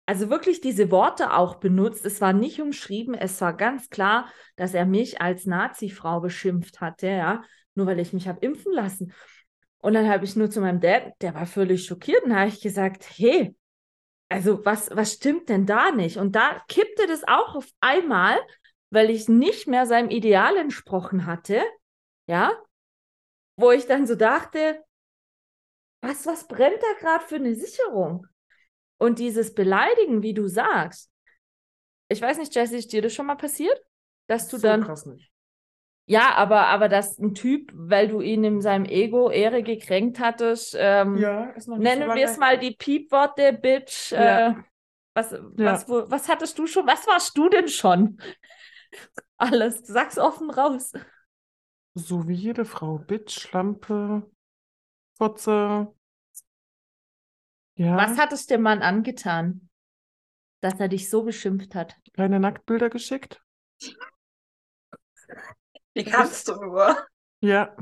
also 0.05 0.31
wirklich 0.31 0.61
diese 0.61 0.91
Worte 0.91 1.33
auch 1.33 1.57
benutzt. 1.57 2.05
Es 2.05 2.21
war 2.21 2.33
nicht 2.33 2.61
umschrieben. 2.61 3.15
Es 3.15 3.41
war 3.41 3.57
ganz 3.57 3.89
klar, 3.89 4.31
dass 4.57 4.75
er 4.75 4.85
mich 4.85 5.21
als 5.23 5.47
Nazi-Frau 5.47 6.21
beschimpft 6.21 6.81
hatte, 6.81 7.09
ja, 7.09 7.43
nur 7.75 7.87
weil 7.87 7.99
ich 7.99 8.13
mich 8.13 8.29
habe 8.29 8.41
impfen 8.41 8.73
lassen. 8.73 9.13
Und 9.81 9.95
dann 9.95 10.09
habe 10.09 10.25
ich 10.25 10.37
nur 10.37 10.51
zu 10.51 10.61
meinem 10.61 10.81
Dad, 10.81 11.13
der 11.21 11.35
war 11.35 11.47
völlig 11.47 11.85
schockiert, 11.85 12.25
und 12.25 12.35
habe 12.35 12.49
ich 12.49 12.61
gesagt, 12.61 13.07
hey, 13.17 13.55
also 14.29 14.65
was, 14.65 14.91
was 14.91 15.13
stimmt 15.13 15.49
denn 15.49 15.67
da 15.67 15.91
nicht? 15.91 16.17
Und 16.17 16.35
da 16.35 16.63
kippte 16.69 17.07
das 17.07 17.23
auch 17.27 17.55
auf 17.55 17.69
einmal, 17.81 18.39
weil 18.91 19.11
ich 19.11 19.29
nicht 19.29 19.67
mehr 19.69 19.87
seinem 19.87 20.11
Ideal 20.11 20.57
entsprochen 20.57 21.27
hatte, 21.27 21.63
ja, 22.27 22.53
wo 23.57 23.71
ich 23.71 23.87
dann 23.87 24.07
so 24.07 24.15
dachte, 24.15 24.83
was, 26.03 26.27
was 26.27 26.47
brennt 26.47 26.83
da 26.83 27.01
gerade 27.01 27.25
für 27.25 27.37
eine 27.37 27.55
Sicherung? 27.55 28.27
Und 28.99 29.19
dieses 29.19 29.55
Beleidigen, 29.55 30.23
wie 30.23 30.35
du 30.35 30.49
sagst, 30.49 31.11
ich 32.09 32.21
weiß 32.21 32.39
nicht, 32.39 32.55
Jesse, 32.55 32.77
ist 32.77 32.93
dir 32.93 33.03
das 33.03 33.13
schon 33.13 33.27
mal 33.27 33.37
passiert? 33.37 33.79
Dass 34.29 34.49
du 34.49 34.57
so 34.57 34.63
dann, 34.67 34.85
krass 34.85 35.07
nicht. 35.07 35.31
Ja, 36.07 36.35
aber, 36.35 36.69
aber 36.69 36.89
dass 36.89 37.19
ein 37.19 37.35
Typ, 37.35 37.73
weil 37.75 38.09
du 38.09 38.21
ihn 38.21 38.45
in 38.45 38.61
seinem 38.61 38.85
Ego 38.85 39.31
Ehre 39.31 39.63
gekränkt 39.63 40.21
hattest, 40.21 40.77
ähm, 40.79 41.17
Ja, 41.17 41.51
ist 41.51 41.69
noch 41.69 41.79
nicht 41.79 41.89
so 41.89 41.95
nennen 41.95 42.09
lange 42.09 42.21
wir 42.21 42.27
es 42.27 42.37
mal 42.39 42.59
die 42.59 42.73
Piepworte, 42.73 43.53
Bitch. 43.53 44.13
Ja. 44.13 44.51
Äh, 44.51 44.55
was, 45.15 45.33
was, 45.33 45.89
wo, 45.89 46.11
was 46.11 46.29
hattest 46.29 46.59
du 46.59 46.67
schon? 46.67 46.87
Was 46.87 47.07
warst 47.07 47.37
du 47.39 47.49
denn 47.49 47.69
schon? 47.69 48.19
Alles. 49.39 49.87
Sag's 49.87 50.19
offen 50.19 50.51
raus. 50.51 50.93
So 51.95 52.29
wie 52.29 52.35
jede 52.35 52.65
Frau. 52.65 52.99
Bitch, 52.99 53.41
Schlampe, 53.41 54.31
Fotze. 55.17 55.93
Ja, 57.77 57.97
Was 57.97 58.19
hat 58.19 58.33
es 58.33 58.47
dem 58.47 58.63
Mann 58.63 58.83
angetan, 58.83 59.69
dass 60.61 60.79
er 60.81 60.89
dich 60.89 61.11
so 61.11 61.23
beschimpft 61.23 61.75
hat? 61.75 61.97
keine 62.15 62.41
Nacktbilder 62.41 62.91
geschickt? 62.91 63.43
Wie 65.97 66.05
kannst 66.05 66.47
du 66.49 66.55
nur? 66.57 66.97
Ja, 67.41 67.75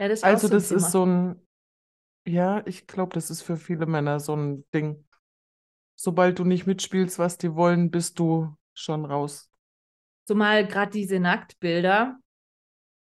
Ja, 0.00 0.08
das 0.08 0.22
also 0.22 0.48
das 0.48 0.68
Thema. 0.68 0.78
ist 0.78 0.92
so 0.92 1.04
ein, 1.06 1.46
ja, 2.26 2.62
ich 2.66 2.86
glaube, 2.86 3.14
das 3.14 3.30
ist 3.30 3.42
für 3.42 3.56
viele 3.56 3.86
Männer 3.86 4.20
so 4.20 4.36
ein 4.36 4.64
Ding. 4.74 5.04
Sobald 5.96 6.38
du 6.38 6.44
nicht 6.44 6.66
mitspielst, 6.66 7.18
was 7.18 7.38
die 7.38 7.54
wollen, 7.54 7.90
bist 7.90 8.18
du 8.18 8.54
schon 8.74 9.04
raus. 9.04 9.50
Zumal 10.26 10.66
gerade 10.66 10.92
diese 10.92 11.18
Nacktbilder. 11.20 12.18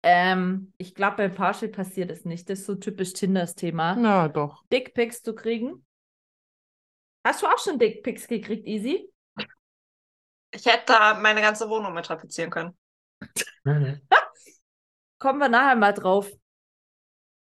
Ähm, 0.03 0.73
ich 0.79 0.95
glaube, 0.95 1.17
bei 1.17 1.29
Partial 1.29 1.71
passiert 1.71 2.11
es 2.11 2.25
nicht. 2.25 2.49
Das 2.49 2.61
ist 2.61 2.67
so 2.67 2.77
typisch 2.77 3.13
Tinders 3.13 3.55
Thema. 3.55 3.97
Na 3.97 4.29
doch. 4.29 4.65
Dickpics 4.73 5.23
zu 5.23 5.35
kriegen. 5.35 5.85
Hast 7.25 7.43
du 7.43 7.47
auch 7.47 7.59
schon 7.59 7.79
Dickpics 7.79 8.29
gekriegt, 8.29 8.67
Easy? 8.67 9.11
Ich 10.53 10.65
hätte 10.67 10.85
da 10.87 11.15
meine 11.15 11.41
ganze 11.41 11.69
Wohnung 11.69 11.93
mit 11.95 12.07
tapezieren 12.07 12.51
können. 12.51 12.77
Kommen 15.27 15.41
wir 15.41 15.49
nachher 15.49 15.75
mal 15.75 15.93
drauf. 15.93 16.31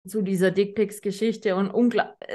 zu 0.08 0.22
dieser 0.22 0.52
Dickpics-Geschichte 0.52 1.56
und 1.56 1.72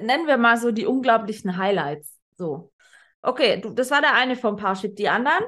nennen 0.01 0.27
wir 0.27 0.35
mal 0.35 0.57
so 0.57 0.71
die 0.71 0.85
unglaublichen 0.85 1.55
Highlights. 1.55 2.19
So. 2.35 2.73
Okay, 3.21 3.61
du, 3.61 3.69
das 3.69 3.89
war 3.89 4.01
der 4.01 4.13
eine 4.13 4.35
vom 4.35 4.57
Parship. 4.57 4.97
Die 4.97 5.07
anderen, 5.07 5.45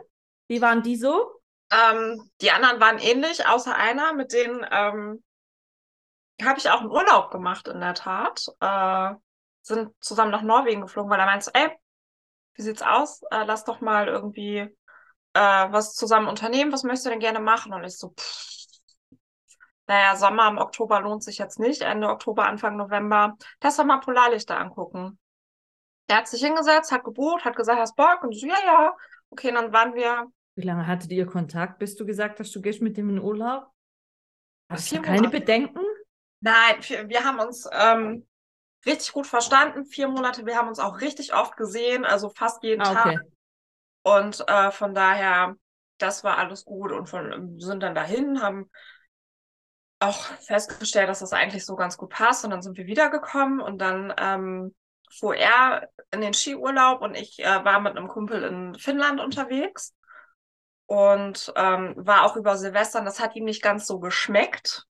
wie 0.48 0.62
waren 0.62 0.84
die 0.84 0.96
so? 0.96 1.42
Ähm, 1.70 2.32
die 2.40 2.50
anderen 2.52 2.80
waren 2.80 2.98
ähnlich, 3.00 3.46
außer 3.46 3.76
einer, 3.76 4.14
mit 4.14 4.32
denen 4.32 4.66
ähm, 4.72 5.22
habe 6.42 6.60
ich 6.60 6.70
auch 6.70 6.80
einen 6.80 6.92
Urlaub 6.92 7.30
gemacht, 7.30 7.68
in 7.68 7.82
der 7.82 7.94
Tat. 7.94 8.46
Äh, 8.62 9.16
sind 9.64 9.92
zusammen 10.00 10.32
nach 10.32 10.44
Norwegen 10.44 10.80
geflogen, 10.80 11.12
weil 11.12 11.20
er 11.20 11.26
meinte, 11.26 11.52
ey, 11.54 11.72
wie 12.54 12.62
sieht's 12.62 12.82
aus? 12.82 13.22
Äh, 13.32 13.44
lass 13.44 13.66
doch 13.66 13.82
mal 13.82 14.08
irgendwie 14.08 14.60
äh, 14.60 14.70
was 15.34 15.94
zusammen 15.94 16.30
unternehmen. 16.30 16.72
Was 16.72 16.84
möchtest 16.84 17.08
du 17.08 17.10
denn 17.10 17.20
gerne 17.20 17.42
machen? 17.42 17.74
Und 17.74 17.84
ich 17.84 17.98
so, 17.98 18.14
pff, 18.18 18.59
naja, 19.90 20.16
Sommer 20.16 20.48
im 20.50 20.60
Oktober 20.60 21.02
lohnt 21.02 21.24
sich 21.24 21.40
jetzt 21.40 21.60
nicht. 21.60 21.82
Ende 21.82 22.08
Oktober, 22.10 22.46
Anfang 22.46 22.78
November. 22.78 23.36
Lass 23.62 23.78
doch 23.78 23.86
mal 23.86 23.98
Polarlichter 23.98 24.60
angucken. 24.60 25.18
Er 26.08 26.18
hat 26.18 26.28
sich 26.28 26.44
hingesetzt, 26.44 26.92
hat 26.92 27.04
gebucht, 27.04 27.44
hat 27.44 27.56
gesagt, 27.56 27.80
hast 27.80 27.96
Bock? 27.96 28.24
Und 28.24 28.32
ich 28.32 28.42
so, 28.42 28.48
ja, 28.48 28.54
ja. 28.64 28.94
Okay, 29.32 29.52
dann 29.52 29.74
waren 29.74 29.96
wir. 29.96 30.28
Wie 30.56 30.62
lange 30.62 30.86
hattet 30.86 31.12
ihr 31.12 31.26
Kontakt, 31.26 31.80
bis 31.80 31.96
du 31.96 32.06
gesagt 32.06 32.40
hast, 32.40 32.56
du 32.56 32.62
gehst 32.62 32.82
mit 32.82 32.98
dem 32.98 33.10
in 33.10 33.20
Urlaub? 33.20 33.68
Hast 34.70 34.92
du 34.92 35.02
keine 35.02 35.18
Monate. 35.18 35.40
Bedenken? 35.40 35.80
Nein, 36.42 36.76
wir, 36.82 37.10
wir 37.10 37.24
haben 37.24 37.40
uns 37.40 37.68
ähm, 37.72 38.28
richtig 38.86 39.12
gut 39.14 39.26
verstanden. 39.26 39.86
Vier 39.86 40.08
Monate, 40.08 40.46
wir 40.46 40.56
haben 40.56 40.68
uns 40.68 40.80
auch 40.80 41.02
richtig 41.02 41.34
oft 41.34 41.58
gesehen, 41.58 42.06
also 42.06 42.30
fast 42.30 42.62
jeden 42.64 42.82
Ah, 42.82 42.94
Tag. 42.94 43.08
okay. 43.08 43.20
Und 44.04 44.48
äh, 44.48 44.72
von 44.72 44.94
daher, 44.94 45.56
das 45.98 46.24
war 46.24 46.38
alles 46.38 46.64
gut 46.64 46.92
und 46.92 47.08
von, 47.10 47.60
sind 47.60 47.82
dann 47.82 47.96
dahin, 47.96 48.42
haben 48.42 48.70
auch 50.00 50.26
festgestellt, 50.42 51.10
dass 51.10 51.20
das 51.20 51.34
eigentlich 51.34 51.66
so 51.66 51.76
ganz 51.76 51.98
gut 51.98 52.10
passt. 52.10 52.46
Und 52.46 52.52
dann 52.52 52.62
sind 52.62 52.78
wir 52.78 52.86
wiedergekommen 52.86 53.60
und 53.60 53.80
dann 53.80 54.14
ähm, 54.18 54.76
fuhr 55.12 55.36
er 55.36 55.90
in 56.12 56.22
den 56.22 56.34
Skiurlaub 56.34 57.02
und 57.02 57.16
ich 57.16 57.40
äh, 57.40 57.66
war 57.66 57.80
mit 57.80 57.98
einem 57.98 58.08
Kumpel 58.08 58.44
in 58.44 58.76
Finnland 58.76 59.20
unterwegs 59.20 59.94
und 60.86 61.52
ähm, 61.56 61.94
war 61.98 62.24
auch 62.24 62.36
über 62.36 62.58
Silvester. 62.58 63.00
Und 63.00 63.06
das 63.06 63.20
hat 63.20 63.36
ihm 63.36 63.46
nicht 63.46 63.62
ganz 63.62 63.86
so 63.86 64.00
geschmeckt. 64.00 64.86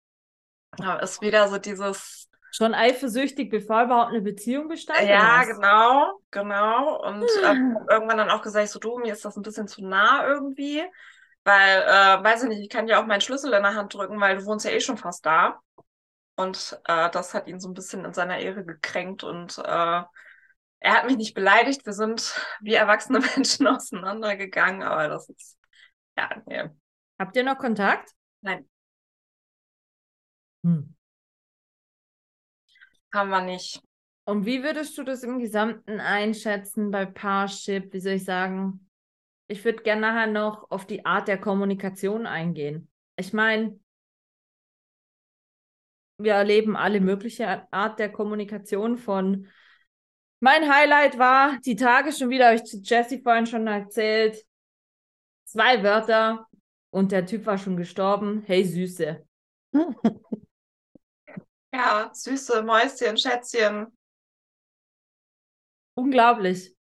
Ja, 0.77 0.97
ist 0.97 1.21
wieder 1.21 1.47
so 1.47 1.57
dieses 1.57 2.29
Schon 2.51 2.73
eifersüchtig, 2.73 3.49
bevor 3.49 3.83
überhaupt 3.83 4.09
eine 4.09 4.21
Beziehung 4.21 4.67
bestand? 4.67 5.07
ja, 5.07 5.43
genau, 5.43 6.19
genau. 6.31 7.05
Und 7.05 7.25
ähm, 7.43 7.77
hab 7.79 7.91
irgendwann 7.91 8.17
dann 8.17 8.29
auch 8.31 8.41
gesagt, 8.41 8.69
so 8.69 8.79
du, 8.79 8.97
mir 8.97 9.13
ist 9.13 9.23
das 9.23 9.37
ein 9.37 9.43
bisschen 9.43 9.67
zu 9.67 9.85
nah 9.85 10.25
irgendwie. 10.25 10.83
Weil, 11.49 11.81
äh, 11.81 12.23
weiß 12.23 12.43
ich 12.43 12.49
nicht, 12.49 12.61
ich 12.61 12.69
kann 12.69 12.85
dir 12.85 12.99
auch 12.99 13.07
meinen 13.07 13.21
Schlüssel 13.21 13.53
in 13.53 13.63
der 13.63 13.73
Hand 13.73 13.95
drücken, 13.95 14.21
weil 14.21 14.37
du 14.37 14.45
wohnst 14.45 14.65
ja 14.65 14.71
eh 14.71 14.79
schon 14.79 14.97
fast 14.97 15.25
da. 15.25 15.59
Und 16.35 16.79
äh, 16.85 17.09
das 17.09 17.33
hat 17.33 17.47
ihn 17.47 17.59
so 17.59 17.67
ein 17.67 17.73
bisschen 17.73 18.05
in 18.05 18.13
seiner 18.13 18.37
Ehre 18.37 18.63
gekränkt 18.63 19.23
und 19.23 19.57
äh, 19.57 19.63
er 19.63 20.93
hat 20.93 21.07
mich 21.07 21.17
nicht 21.17 21.33
beleidigt. 21.33 21.87
Wir 21.87 21.93
sind 21.93 22.39
wie 22.61 22.75
erwachsene 22.75 23.19
Menschen 23.35 23.65
auseinandergegangen, 23.65 24.83
aber 24.83 25.07
das 25.07 25.27
ist, 25.29 25.57
ja, 26.15 26.29
nee. 26.45 26.69
Habt 27.17 27.35
ihr 27.35 27.43
noch 27.43 27.57
Kontakt? 27.57 28.11
Nein. 28.41 28.69
Hm. 30.63 30.93
Haben 33.11 33.29
wir 33.31 33.41
nicht. 33.41 33.81
Und 34.25 34.45
wie 34.45 34.61
würdest 34.61 34.95
du 34.99 35.03
das 35.03 35.23
im 35.23 35.39
Gesamten 35.39 35.99
einschätzen 35.99 36.91
bei 36.91 37.07
Parship? 37.07 37.91
Wie 37.91 38.01
soll 38.01 38.13
ich 38.13 38.25
sagen? 38.25 38.88
Ich 39.49 39.65
würde 39.65 39.81
gerne 39.81 40.01
nachher 40.01 40.27
noch 40.27 40.69
auf 40.69 40.85
die 40.85 41.05
Art 41.05 41.27
der 41.27 41.39
Kommunikation 41.39 42.27
eingehen. 42.27 42.87
Ich 43.15 43.33
meine, 43.33 43.79
wir 46.19 46.33
erleben 46.33 46.75
alle 46.75 47.01
mögliche 47.01 47.67
Art 47.73 47.97
der 47.97 48.11
Kommunikation 48.11 48.97
von 48.97 49.47
mein 50.39 50.71
Highlight 50.71 51.17
war 51.17 51.57
die 51.65 51.75
Tage 51.75 52.13
schon 52.13 52.29
wieder, 52.29 52.45
habe 52.45 52.55
ich 52.57 52.63
zu 52.63 52.77
Jessie 52.77 53.21
vorhin 53.21 53.45
schon 53.47 53.65
erzählt. 53.67 54.45
Zwei 55.45 55.83
Wörter 55.83 56.47
und 56.91 57.11
der 57.11 57.25
Typ 57.25 57.45
war 57.45 57.57
schon 57.57 57.75
gestorben. 57.75 58.43
Hey 58.45 58.63
Süße. 58.63 59.25
Ja, 61.71 62.09
süße 62.11 62.63
Mäuschen, 62.63 63.15
Schätzchen. 63.15 63.95
Unglaublich. 65.93 66.75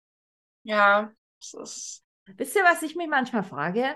Ja, 0.64 1.12
es 1.42 1.54
ist. 1.56 2.05
Wisst 2.38 2.56
ihr, 2.56 2.64
was 2.64 2.82
ich 2.84 2.96
mich 2.96 3.08
manchmal 3.08 3.44
frage? 3.44 3.96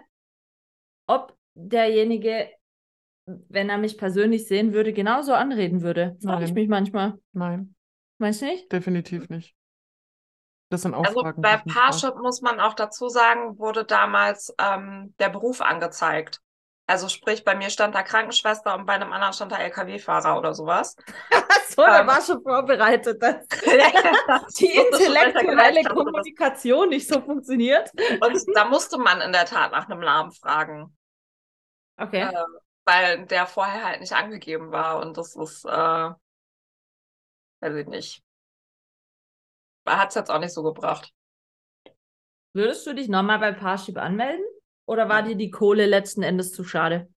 Ob 1.07 1.35
derjenige, 1.55 2.49
wenn 3.25 3.69
er 3.69 3.77
mich 3.77 3.97
persönlich 3.97 4.47
sehen 4.47 4.73
würde, 4.73 4.93
genauso 4.93 5.33
anreden 5.33 5.81
würde. 5.81 6.17
Frage 6.23 6.45
ich 6.45 6.53
mich 6.53 6.67
manchmal. 6.67 7.19
Nein, 7.33 7.75
Meinst 8.17 8.41
du 8.41 8.45
nicht? 8.45 8.71
definitiv 8.71 9.29
nicht. 9.29 9.55
Das 10.69 10.83
sind 10.83 10.93
auch 10.93 11.03
Also 11.03 11.21
Fragen, 11.21 11.41
bei. 11.41 11.57
Parship 11.57 12.15
muss 12.17 12.41
man 12.41 12.59
auch 12.59 12.75
dazu 12.75 13.09
sagen, 13.09 13.57
wurde 13.57 13.85
damals 13.85 14.53
ähm, 14.59 15.15
der 15.19 15.29
Beruf 15.29 15.61
angezeigt. 15.61 16.41
Also 16.89 17.07
sprich, 17.07 17.43
bei 17.43 17.55
mir 17.55 17.69
stand 17.69 17.93
da 17.93 18.01
Krankenschwester 18.01 18.75
und 18.75 18.87
bei 18.87 18.93
einem 18.93 19.13
anderen 19.13 19.33
stand 19.33 19.51
da 19.51 19.57
LKW-Fahrer 19.57 20.39
oder 20.39 20.55
sowas. 20.55 20.95
so, 21.69 21.83
da 21.83 22.01
Ähm. 22.01 22.07
war 22.07 22.21
schon 22.21 22.41
vorbereitet, 22.41 23.21
dass 23.21 23.47
die 24.59 24.75
intellektuelle. 24.75 25.83
Kommunikation 25.83 26.89
nicht 26.89 27.07
so 27.07 27.21
funktioniert. 27.21 27.91
Und 28.21 28.43
da 28.55 28.65
musste 28.65 28.97
man 28.97 29.21
in 29.21 29.31
der 29.31 29.45
Tat 29.45 29.71
nach 29.71 29.87
einem 29.87 29.99
Namen 29.99 30.31
fragen, 30.31 30.97
Okay. 31.99 32.23
äh, 32.23 32.43
weil 32.85 33.25
der 33.27 33.45
vorher 33.45 33.85
halt 33.85 34.01
nicht 34.01 34.13
angegeben 34.13 34.71
war. 34.71 34.99
Und 34.99 35.15
das 35.17 35.35
ist, 35.35 35.65
äh, 35.65 35.69
weiß 35.69 36.15
ich 37.75 37.87
nicht. 37.87 38.23
Hat 39.87 40.09
es 40.09 40.15
jetzt 40.15 40.31
auch 40.31 40.39
nicht 40.39 40.53
so 40.53 40.63
gebracht. 40.63 41.13
Würdest 42.53 42.87
du 42.87 42.93
dich 42.93 43.09
nochmal 43.09 43.39
bei 43.39 43.51
Parship 43.51 43.97
anmelden? 43.97 44.43
Oder 44.89 45.07
war 45.07 45.21
dir 45.21 45.35
die 45.35 45.51
Kohle 45.51 45.85
letzten 45.85 46.23
Endes 46.23 46.51
zu 46.51 46.63
schade? 46.63 47.07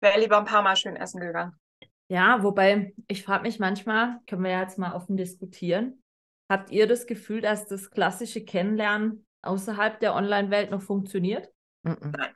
Wäre 0.00 0.18
lieber 0.18 0.38
ein 0.38 0.46
paar 0.46 0.62
Mal 0.62 0.74
schön 0.74 0.96
essen 0.96 1.20
gegangen. 1.20 1.60
Ja, 2.08 2.42
wobei 2.42 2.94
ich 3.06 3.22
frage 3.22 3.42
mich 3.42 3.58
manchmal, 3.58 4.20
können 4.26 4.42
wir 4.42 4.52
ja 4.52 4.62
jetzt 4.62 4.78
mal 4.78 4.94
offen 4.94 5.18
diskutieren. 5.18 6.02
Habt 6.48 6.70
ihr 6.70 6.86
das 6.86 7.06
Gefühl, 7.06 7.42
dass 7.42 7.66
das 7.66 7.90
klassische 7.90 8.42
Kennenlernen 8.42 9.26
außerhalb 9.42 10.00
der 10.00 10.14
Online-Welt 10.14 10.70
noch 10.70 10.80
funktioniert? 10.80 11.50
Nein. 11.82 12.34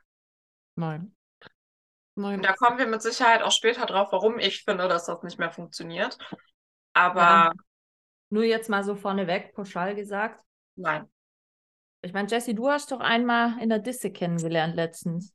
Nein. 0.75 1.15
Nein. 2.13 2.41
Da 2.43 2.53
kommen 2.53 2.77
wir 2.77 2.85
mit 2.85 3.01
Sicherheit 3.01 3.41
auch 3.41 3.51
später 3.51 3.87
drauf, 3.87 4.09
warum 4.11 4.37
ich 4.37 4.63
finde, 4.63 4.89
dass 4.89 5.07
das 5.07 5.23
nicht 5.23 5.39
mehr 5.39 5.51
funktioniert. 5.51 6.19
Aber 6.93 7.21
Ja. 7.21 7.51
Nur 8.29 8.43
jetzt 8.43 8.69
mal 8.69 8.83
so 8.83 8.95
vorneweg, 8.95 9.55
pauschal 9.55 9.95
gesagt. 9.95 10.39
nein. 10.75 11.09
Ich 12.03 12.13
meine, 12.13 12.27
Jessie, 12.27 12.55
du 12.55 12.67
hast 12.69 12.91
doch 12.91 12.99
einmal 12.99 13.61
in 13.61 13.69
der 13.69 13.79
Disse 13.79 14.11
kennengelernt 14.11 14.75
letztens. 14.75 15.33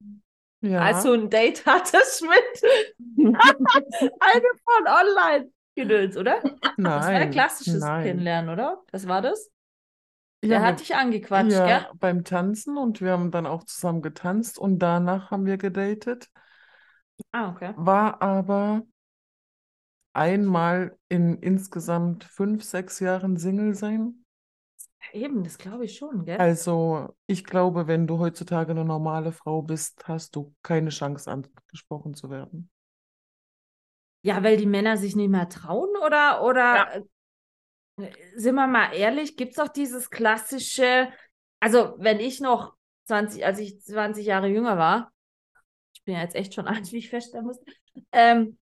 Ja. 0.63 0.81
Als 0.81 1.03
du 1.05 1.13
ein 1.13 1.31
Date 1.31 1.65
hattest 1.67 2.23
mit 2.23 2.63
eine 3.19 4.47
von 4.65 4.87
online 4.89 5.51
gedöns, 5.77 6.17
oder? 6.17 6.43
nein. 6.77 6.85
Das 6.85 7.07
war 7.07 7.11
ein 7.15 7.31
klassisches 7.31 7.81
nein. 7.81 8.05
Kennenlernen, 8.05 8.51
oder? 8.51 8.83
Das 8.91 9.07
war 9.07 9.23
das? 9.23 9.51
Ja, 10.43 10.49
Der 10.49 10.61
wir- 10.61 10.67
hat 10.67 10.81
dich 10.81 10.95
angequatscht, 10.95 11.53
ja, 11.53 11.67
gell? 11.67 11.87
beim 12.01 12.25
Tanzen 12.25 12.77
und 12.79 13.01
wir 13.01 13.13
haben 13.13 13.31
dann 13.31 13.47
auch 13.47 13.65
zusammen 13.65 14.03
getanzt 14.03 14.59
und 14.59 14.79
danach 14.81 15.31
haben 15.31 15.47
wir 15.47 15.59
gedatet. 15.59 16.29
Ah, 17.33 17.51
okay. 17.51 17.73
War 17.77 18.21
aber 18.23 18.83
einmal 20.13 20.97
in 21.09 21.37
insgesamt 21.39 22.25
fünf, 22.25 22.65
sechs 22.65 23.01
Jahren 23.01 23.37
Single 23.37 23.75
sein. 23.75 24.25
Eben, 25.13 25.45
das 25.45 25.59
glaube 25.59 25.85
ich 25.85 25.97
schon, 25.97 26.25
gell? 26.25 26.39
Also 26.39 27.15
ich 27.27 27.45
glaube, 27.45 27.87
wenn 27.87 28.07
du 28.07 28.19
heutzutage 28.19 28.73
eine 28.73 28.85
normale 28.85 29.33
Frau 29.33 29.63
bist, 29.63 30.07
hast 30.09 30.37
du 30.37 30.55
keine 30.63 30.91
Chance 30.91 31.31
angesprochen 31.31 32.15
zu 32.15 32.31
werden. 32.31 32.71
Ja, 34.23 34.43
weil 34.43 34.57
die 34.57 34.67
Männer 34.67 34.97
sich 34.97 35.15
nicht 35.15 35.31
mehr 35.31 35.49
trauen 35.49 35.91
oder, 36.05 36.43
oder 36.43 37.03
äh, 37.99 38.11
sind 38.35 38.57
wir 38.57 38.67
mal 38.67 38.93
ehrlich, 38.93 39.37
gibt 39.37 39.53
es 39.53 39.59
auch 39.59 39.69
dieses 39.69 40.11
klassische, 40.11 41.09
also 41.61 41.95
wenn 41.99 42.19
ich 42.19 42.41
noch 42.41 42.75
20, 43.05 43.47
als 43.47 43.61
ich 43.61 43.81
20 43.81 44.27
Jahre 44.27 44.49
jünger 44.49 44.77
war, 44.77 45.13
ich 45.95 46.03
bin 46.05 46.15
ja 46.15 46.23
jetzt 46.23 46.35
echt 46.35 46.55
schon 46.55 46.67
alt, 46.67 46.91
wie 46.93 46.99
ich 46.99 47.11
feststellen 47.11 47.47
muss, 47.47 47.61
ähm, 48.13 48.59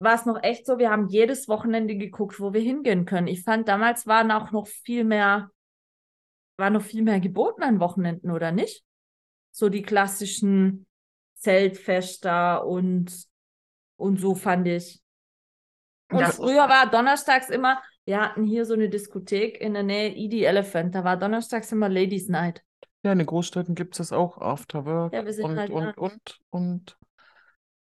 war 0.00 0.14
es 0.14 0.26
noch 0.26 0.42
echt 0.42 0.66
so, 0.66 0.78
wir 0.78 0.90
haben 0.90 1.08
jedes 1.08 1.48
Wochenende 1.48 1.96
geguckt, 1.96 2.40
wo 2.40 2.52
wir 2.52 2.60
hingehen 2.60 3.04
können. 3.04 3.26
Ich 3.26 3.42
fand, 3.42 3.68
damals 3.68 4.06
waren 4.06 4.30
auch 4.30 4.50
noch 4.50 4.66
viel 4.66 5.04
mehr, 5.04 5.50
war 6.56 6.70
noch 6.70 6.82
viel 6.82 7.02
mehr 7.02 7.20
geboten 7.20 7.62
an 7.62 7.80
Wochenenden, 7.80 8.30
oder 8.30 8.52
nicht? 8.52 8.84
So 9.50 9.68
die 9.68 9.82
klassischen 9.82 10.86
Zeltfester 11.34 12.66
und, 12.66 13.12
und 13.96 14.20
so 14.20 14.34
fand 14.34 14.66
ich. 14.68 15.02
Und 16.10 16.20
Das 16.20 16.36
früher 16.36 16.68
war 16.68 16.90
donnerstags 16.90 17.50
immer, 17.50 17.82
wir 18.04 18.20
hatten 18.20 18.44
hier 18.44 18.66
so 18.66 18.74
eine 18.74 18.88
Diskothek 18.88 19.60
in 19.60 19.74
der 19.74 19.82
Nähe, 19.82 20.14
Edie 20.14 20.44
Elephant, 20.44 20.94
da 20.94 21.04
war 21.04 21.16
donnerstags 21.16 21.72
immer 21.72 21.88
Ladies 21.88 22.28
Night. 22.28 22.62
Ja, 23.02 23.12
in 23.12 23.18
den 23.18 23.26
Großstädten 23.26 23.74
gibt 23.74 23.94
es 23.94 23.98
das 23.98 24.12
auch, 24.12 24.38
After 24.38 24.86
Work 24.86 25.12
Ja, 25.12 25.24
wir 25.24 25.32
sind 25.32 25.44
und, 25.44 25.58
halt, 25.58 25.70
und, 25.70 25.84
ja. 25.84 25.92
und, 25.96 26.40
und. 26.50 26.98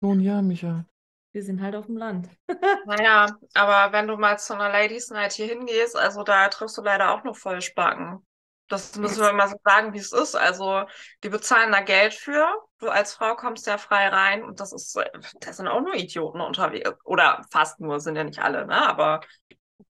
Nun 0.02 0.20
ja, 0.20 0.42
Micha. 0.42 0.86
Wir 1.32 1.44
sind 1.44 1.62
halt 1.62 1.76
auf 1.76 1.86
dem 1.86 1.98
Land. 1.98 2.30
Naja, 2.86 3.38
aber 3.54 3.94
wenn 3.94 4.08
du 4.08 4.18
mal 4.18 4.40
zu 4.40 4.54
einer 4.54 4.70
Ladies 4.70 5.10
Night 5.10 5.34
hier 5.34 5.48
hingehst, 5.48 5.96
also 5.96 6.24
da 6.24 6.48
triffst 6.48 6.78
du 6.78 6.82
leider 6.82 7.14
auch 7.14 7.24
nur 7.24 7.36
Vollspacken. 7.36 8.26
Das 8.70 8.96
müssen 8.98 9.22
wir 9.22 9.32
mal 9.34 9.48
so 9.48 9.56
sagen, 9.64 9.94
wie 9.94 10.00
es 10.00 10.12
ist. 10.12 10.36
Also, 10.36 10.84
die 11.24 11.30
bezahlen 11.30 11.72
da 11.72 11.82
Geld 11.82 12.14
für. 12.14 12.48
Du 12.80 12.90
als 12.90 13.14
Frau 13.14 13.36
kommst 13.36 13.66
ja 13.66 13.78
frei 13.78 14.08
rein 14.10 14.44
und 14.44 14.60
das 14.60 14.74
ist, 14.74 15.00
das 15.40 15.58
sind 15.58 15.68
auch 15.68 15.82
nur 15.82 15.96
Idioten 15.96 16.42
unterwegs. 16.42 16.92
Oder 17.06 17.46
fast 17.52 17.80
nur, 17.80 18.00
sind 18.00 18.16
ja 18.16 18.24
nicht 18.24 18.40
alle, 18.40 18.68
ne? 18.68 18.88
Aber. 18.88 19.22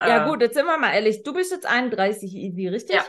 Ja, 0.01 0.25
äh, 0.25 0.29
gut, 0.29 0.41
jetzt 0.41 0.53
sind 0.53 0.65
wir 0.65 0.77
mal 0.77 0.93
ehrlich. 0.93 1.23
Du 1.23 1.33
bist 1.33 1.51
jetzt 1.51 1.65
31, 1.65 2.33
Easy, 2.33 2.67
richtig? 2.67 2.95
Ja. 2.95 3.05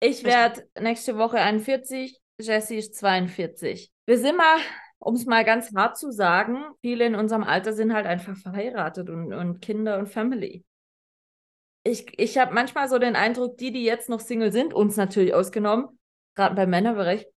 Ich 0.00 0.24
werde 0.24 0.68
nächste 0.78 1.16
Woche 1.16 1.38
41, 1.38 2.20
Jessie 2.38 2.76
ist 2.76 2.96
42. 2.96 3.90
Wir 4.04 4.18
sind 4.18 4.36
mal, 4.36 4.58
um 4.98 5.14
es 5.14 5.24
mal 5.24 5.44
ganz 5.44 5.72
hart 5.74 5.96
zu 5.96 6.10
sagen, 6.10 6.64
viele 6.82 7.06
in 7.06 7.14
unserem 7.14 7.42
Alter 7.42 7.72
sind 7.72 7.94
halt 7.94 8.06
einfach 8.06 8.36
verheiratet 8.36 9.08
und, 9.08 9.32
und 9.32 9.60
Kinder 9.60 9.98
und 9.98 10.08
Family. 10.08 10.64
Ich, 11.86 12.18
ich 12.18 12.36
habe 12.36 12.52
manchmal 12.52 12.88
so 12.88 12.98
den 12.98 13.14
Eindruck, 13.14 13.58
die, 13.58 13.70
die 13.70 13.84
jetzt 13.84 14.08
noch 14.08 14.18
Single 14.18 14.50
sind, 14.50 14.74
uns 14.74 14.96
natürlich 14.96 15.32
ausgenommen, 15.32 15.86
gerade 16.34 16.56
beim 16.56 16.68
Männerbereich, 16.68 17.28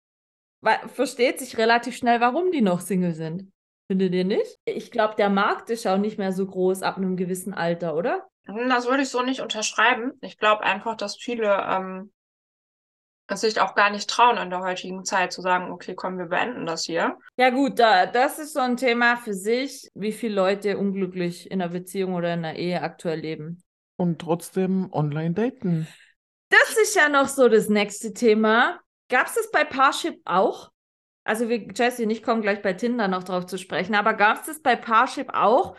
versteht 0.88 1.38
sich 1.38 1.60
relativ 1.60 1.96
schnell, 1.96 2.20
warum 2.20 2.50
die 2.52 2.62
noch 2.62 2.82
Single 2.82 3.14
sind. 3.14 3.52
Findet 3.88 4.16
ihr 4.16 4.26
nicht? 4.26 4.58
Ich 4.66 4.90
glaube, 4.90 5.14
der 5.16 5.30
Markt 5.30 5.70
ist 5.70 5.86
auch 5.86 6.00
nicht 6.00 6.18
mehr 6.18 6.32
so 6.32 6.48
groß 6.48 6.82
ab 6.82 6.98
einem 6.98 7.16
gewissen 7.16 7.54
Alter, 7.54 7.96
oder? 7.96 8.28
Das 8.46 8.88
würde 8.88 9.04
ich 9.04 9.10
so 9.10 9.22
nicht 9.22 9.42
unterschreiben. 9.42 10.14
Ich 10.22 10.40
glaube 10.40 10.64
einfach, 10.64 10.98
dass 10.98 11.16
viele 11.16 11.46
ähm, 11.70 12.12
es 13.28 13.42
sich 13.42 13.62
auch 13.62 13.76
gar 13.76 13.92
nicht 13.92 14.10
trauen, 14.10 14.38
in 14.38 14.50
der 14.50 14.62
heutigen 14.62 15.06
Zeit 15.06 15.32
zu 15.32 15.42
sagen, 15.42 15.72
okay, 15.72 15.94
komm, 15.94 16.18
wir 16.18 16.26
beenden 16.26 16.66
das 16.66 16.86
hier. 16.86 17.20
Ja 17.38 17.52
gut, 17.52 17.78
da, 17.78 18.08
das 18.08 18.40
ist 18.40 18.54
so 18.54 18.62
ein 18.62 18.78
Thema 18.78 19.16
für 19.18 19.36
sich, 19.36 19.92
wie 19.94 20.12
viele 20.12 20.34
Leute 20.34 20.80
unglücklich 20.80 21.52
in 21.52 21.62
einer 21.62 21.72
Beziehung 21.72 22.16
oder 22.16 22.34
in 22.34 22.44
einer 22.44 22.58
Ehe 22.58 22.82
aktuell 22.82 23.20
leben. 23.20 23.62
Und 24.00 24.20
trotzdem 24.20 24.88
online 24.94 25.34
daten. 25.34 25.86
Das 26.48 26.78
ist 26.82 26.96
ja 26.96 27.10
noch 27.10 27.28
so 27.28 27.50
das 27.50 27.68
nächste 27.68 28.14
Thema. 28.14 28.80
Gab 29.10 29.28
es 29.28 29.36
das 29.36 29.52
bei 29.52 29.66
Parship 29.66 30.22
auch? 30.24 30.72
Also 31.26 31.50
wir, 31.50 31.68
Jesse 31.76 32.04
und 32.04 32.10
ich 32.10 32.24
kommen 32.24 32.42
gleich 32.42 32.62
bei 32.62 32.72
Tinder 32.72 33.10
noch 33.10 33.26
drauf 33.26 33.46
zu 33.46 33.58
sprechen, 33.58 33.96
aber 33.96 34.14
gab 34.14 34.40
es 34.40 34.46
das 34.46 34.62
bei 34.62 34.78
Parship 34.78 35.34
auch? 35.34 35.76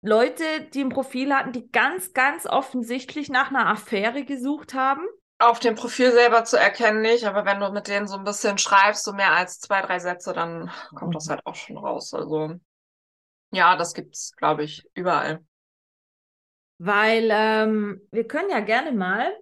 Leute, 0.00 0.44
die 0.72 0.80
ein 0.80 0.88
Profil 0.88 1.34
hatten, 1.34 1.52
die 1.52 1.70
ganz, 1.70 2.14
ganz 2.14 2.46
offensichtlich 2.46 3.28
nach 3.28 3.50
einer 3.50 3.68
Affäre 3.68 4.24
gesucht 4.24 4.72
haben? 4.72 5.02
Auf 5.38 5.60
dem 5.60 5.74
Profil 5.74 6.12
selber 6.12 6.44
zu 6.44 6.58
erkennen 6.58 7.02
nicht, 7.02 7.26
aber 7.26 7.44
wenn 7.44 7.60
du 7.60 7.70
mit 7.70 7.86
denen 7.86 8.08
so 8.08 8.16
ein 8.16 8.24
bisschen 8.24 8.56
schreibst, 8.56 9.04
so 9.04 9.12
mehr 9.12 9.32
als 9.32 9.60
zwei, 9.60 9.82
drei 9.82 9.98
Sätze, 9.98 10.32
dann 10.32 10.70
kommt 10.94 11.14
das 11.14 11.28
halt 11.28 11.44
auch 11.44 11.54
schon 11.54 11.76
raus. 11.76 12.14
Also 12.14 12.54
ja, 13.50 13.76
das 13.76 13.92
gibt's, 13.92 14.34
glaube 14.36 14.64
ich, 14.64 14.88
überall. 14.94 15.44
Weil 16.78 17.28
ähm, 17.30 18.00
wir 18.10 18.26
können 18.26 18.50
ja 18.50 18.60
gerne 18.60 18.92
mal 18.92 19.32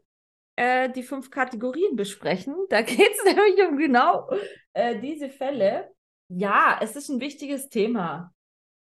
äh, 0.57 0.91
die 0.91 1.03
fünf 1.03 1.31
Kategorien 1.31 1.97
besprechen. 1.97 2.55
Da 2.69 2.83
geht 2.83 3.13
es 3.13 3.25
nämlich 3.25 3.63
um 3.69 3.77
genau 3.77 4.31
äh, 4.73 4.99
diese 5.01 5.29
Fälle. 5.29 5.91
Ja, 6.29 6.79
es 6.81 6.97
ist 6.97 7.09
ein 7.09 7.21
wichtiges 7.21 7.69
Thema. 7.69 8.33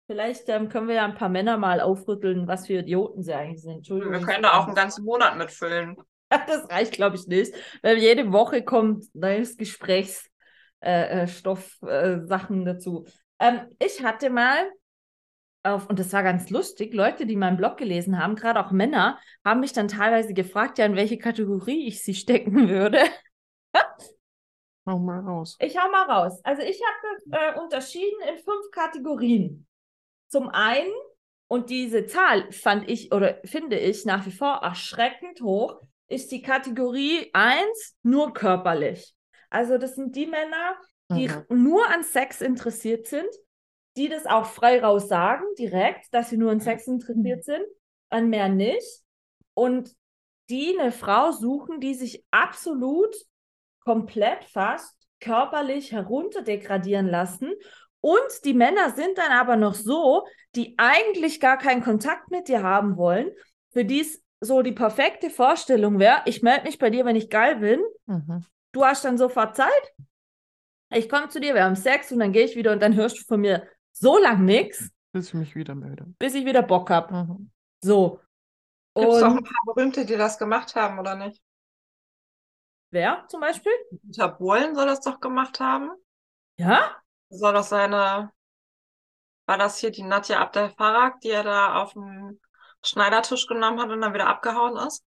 Vielleicht 0.06 0.48
ähm, 0.50 0.68
können 0.68 0.88
wir 0.88 0.96
ja 0.96 1.04
ein 1.04 1.14
paar 1.14 1.30
Männer 1.30 1.56
mal 1.56 1.80
aufrütteln, 1.80 2.46
was 2.46 2.66
für 2.66 2.74
Idioten 2.74 3.22
sie 3.22 3.32
eigentlich 3.32 3.62
sind. 3.62 3.76
Entschuldigung. 3.78 4.12
Wir 4.12 4.20
können 4.20 4.42
da 4.42 4.58
auch 4.58 4.66
einen 4.66 4.74
ganzen 4.74 5.04
Monat 5.04 5.36
mitfüllen. 5.36 5.96
Das 6.48 6.68
reicht, 6.68 6.94
glaube 6.94 7.14
ich, 7.14 7.28
nicht. 7.28 7.54
Weil 7.82 7.98
jede 7.98 8.32
Woche 8.32 8.64
kommt 8.64 9.04
neues 9.14 9.56
Gesprächsstoff, 9.56 10.28
äh, 10.80 11.22
äh, 11.22 11.28
Stoff, 11.28 11.80
äh, 11.82 12.26
Sachen 12.26 12.64
dazu. 12.64 13.06
Ähm, 13.38 13.60
ich 13.78 14.02
hatte 14.02 14.30
mal 14.30 14.68
auf, 15.64 15.88
und 15.88 15.98
das 15.98 16.12
war 16.12 16.22
ganz 16.22 16.50
lustig, 16.50 16.94
Leute, 16.94 17.26
die 17.26 17.36
meinen 17.36 17.56
Blog 17.56 17.76
gelesen 17.78 18.18
haben, 18.18 18.36
gerade 18.36 18.64
auch 18.64 18.70
Männer, 18.70 19.18
haben 19.44 19.60
mich 19.60 19.72
dann 19.72 19.88
teilweise 19.88 20.34
gefragt, 20.34 20.78
ja, 20.78 20.86
in 20.86 20.94
welche 20.96 21.18
Kategorie 21.18 21.88
ich 21.88 22.02
sie 22.02 22.14
stecken 22.14 22.68
würde. 22.68 22.98
Hau 24.86 24.98
mal 24.98 25.20
raus. 25.20 25.56
Ich 25.60 25.78
hau 25.78 25.90
mal 25.90 26.04
raus. 26.04 26.40
Also 26.44 26.62
ich 26.62 26.78
habe 26.82 27.54
äh, 27.56 27.58
unterschieden 27.58 28.20
in 28.28 28.36
fünf 28.36 28.70
Kategorien. 28.70 29.66
Zum 30.28 30.50
einen, 30.50 30.92
und 31.48 31.70
diese 31.70 32.06
Zahl 32.06 32.50
fand 32.52 32.88
ich 32.90 33.12
oder 33.12 33.38
finde 33.44 33.78
ich 33.78 34.04
nach 34.04 34.26
wie 34.26 34.32
vor 34.32 34.56
erschreckend 34.62 35.40
hoch, 35.40 35.80
ist 36.08 36.30
die 36.32 36.42
Kategorie 36.42 37.30
1 37.32 37.96
nur 38.02 38.34
körperlich. 38.34 39.14
Also 39.48 39.78
das 39.78 39.94
sind 39.94 40.14
die 40.16 40.26
Männer, 40.26 40.76
die 41.10 41.28
Mhm. 41.28 41.62
nur 41.62 41.88
an 41.88 42.02
Sex 42.02 42.42
interessiert 42.42 43.06
sind, 43.06 43.28
die 43.96 44.08
das 44.08 44.26
auch 44.26 44.46
frei 44.46 44.82
raus 44.82 45.08
sagen, 45.08 45.44
direkt, 45.58 46.12
dass 46.12 46.30
sie 46.30 46.36
nur 46.36 46.50
an 46.50 46.60
Sex 46.60 46.86
interessiert 46.86 47.44
sind, 47.44 47.64
an 48.10 48.28
mehr 48.28 48.48
nicht. 48.48 49.02
Und 49.54 49.94
die 50.50 50.76
eine 50.78 50.92
Frau 50.92 51.30
suchen, 51.30 51.80
die 51.80 51.94
sich 51.94 52.24
absolut 52.30 53.14
komplett 53.80 54.44
fast 54.44 54.96
körperlich 55.20 55.92
herunterdegradieren 55.92 57.06
lassen. 57.06 57.52
Und 58.00 58.44
die 58.44 58.52
Männer 58.52 58.90
sind 58.90 59.16
dann 59.16 59.32
aber 59.32 59.56
noch 59.56 59.74
so, 59.74 60.26
die 60.54 60.74
eigentlich 60.76 61.40
gar 61.40 61.56
keinen 61.56 61.82
Kontakt 61.82 62.30
mit 62.30 62.48
dir 62.48 62.62
haben 62.62 62.96
wollen, 62.96 63.30
für 63.72 63.84
die 63.84 64.00
es 64.00 64.22
so 64.40 64.62
die 64.62 64.72
perfekte 64.72 65.30
Vorstellung 65.30 65.98
wäre, 65.98 66.22
ich 66.26 66.42
melde 66.42 66.64
mich 66.64 66.78
bei 66.78 66.90
dir, 66.90 67.04
wenn 67.04 67.16
ich 67.16 67.30
geil 67.30 67.56
bin. 67.56 67.80
Mhm. 68.06 68.44
Du 68.72 68.84
hast 68.84 69.04
dann 69.04 69.16
sofort 69.16 69.56
Zeit. 69.56 69.94
Ich 70.90 71.08
komme 71.08 71.28
zu 71.28 71.40
dir, 71.40 71.54
wir 71.54 71.64
haben 71.64 71.76
Sex 71.76 72.12
und 72.12 72.18
dann 72.18 72.32
gehe 72.32 72.44
ich 72.44 72.56
wieder 72.56 72.72
und 72.72 72.82
dann 72.82 72.94
hörst 72.94 73.18
du 73.18 73.22
von 73.22 73.40
mir 73.40 73.66
so 73.96 74.18
lang 74.18 74.44
nichts, 74.44 74.90
Bis 75.12 75.28
ich 75.28 75.34
mich 75.34 75.54
wieder 75.54 75.74
melde. 75.74 76.06
bis 76.18 76.34
ich 76.34 76.44
wieder 76.44 76.62
Bock 76.62 76.90
habe. 76.90 77.14
Mhm. 77.14 77.50
So. 77.80 78.20
Gibt 78.94 79.08
es 79.08 79.22
auch 79.22 79.36
ein 79.36 79.44
paar 79.44 79.74
Berühmte, 79.74 80.04
die 80.04 80.16
das 80.16 80.38
gemacht 80.38 80.74
haben, 80.76 80.98
oder 80.98 81.14
nicht? 81.16 81.40
wer 82.90 83.24
zum 83.28 83.40
Beispiel? 83.40 83.72
Dieter 83.90 84.28
Bohlen 84.28 84.74
soll 84.76 84.86
das 84.86 85.00
doch 85.00 85.18
gemacht 85.18 85.58
haben. 85.58 85.90
Ja? 86.58 86.96
Soll 87.28 87.52
doch 87.52 87.64
seine, 87.64 88.30
war 89.46 89.58
das 89.58 89.78
hier 89.78 89.90
die 89.90 90.04
Nadja 90.04 90.40
Abdel 90.40 90.70
Farag, 90.70 91.20
die 91.20 91.30
er 91.30 91.42
da 91.42 91.82
auf 91.82 91.94
dem 91.94 92.40
Schneidertisch 92.84 93.48
genommen 93.48 93.80
hat 93.80 93.90
und 93.90 94.00
dann 94.00 94.14
wieder 94.14 94.28
abgehauen 94.28 94.76
ist? 94.86 95.04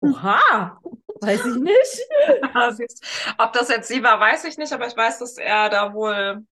Oha! 0.00 0.78
Weiß 1.20 1.44
ich 1.46 1.56
nicht. 1.56 2.08
Ob 3.38 3.52
das 3.54 3.68
jetzt 3.70 3.88
sie 3.88 4.02
war, 4.02 4.20
weiß 4.20 4.44
ich 4.44 4.58
nicht, 4.58 4.72
aber 4.72 4.86
ich 4.86 4.96
weiß, 4.96 5.18
dass 5.20 5.38
er 5.38 5.70
da 5.70 5.94
wohl. 5.94 6.46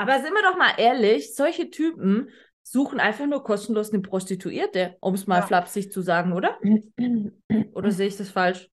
Aber 0.00 0.18
sind 0.22 0.32
wir 0.32 0.42
doch 0.42 0.56
mal 0.56 0.72
ehrlich, 0.78 1.34
solche 1.34 1.68
Typen 1.68 2.30
suchen 2.62 3.00
einfach 3.00 3.26
nur 3.26 3.44
kostenlos 3.44 3.92
eine 3.92 4.00
Prostituierte, 4.00 4.96
um 5.00 5.12
es 5.12 5.26
mal 5.26 5.40
Ja. 5.40 5.46
flapsig 5.46 5.92
zu 5.92 6.00
sagen, 6.00 6.32
oder? 6.32 6.58
Oder 7.74 7.90
sehe 7.90 8.06
ich 8.06 8.16
das 8.16 8.30
falsch? 8.30 8.70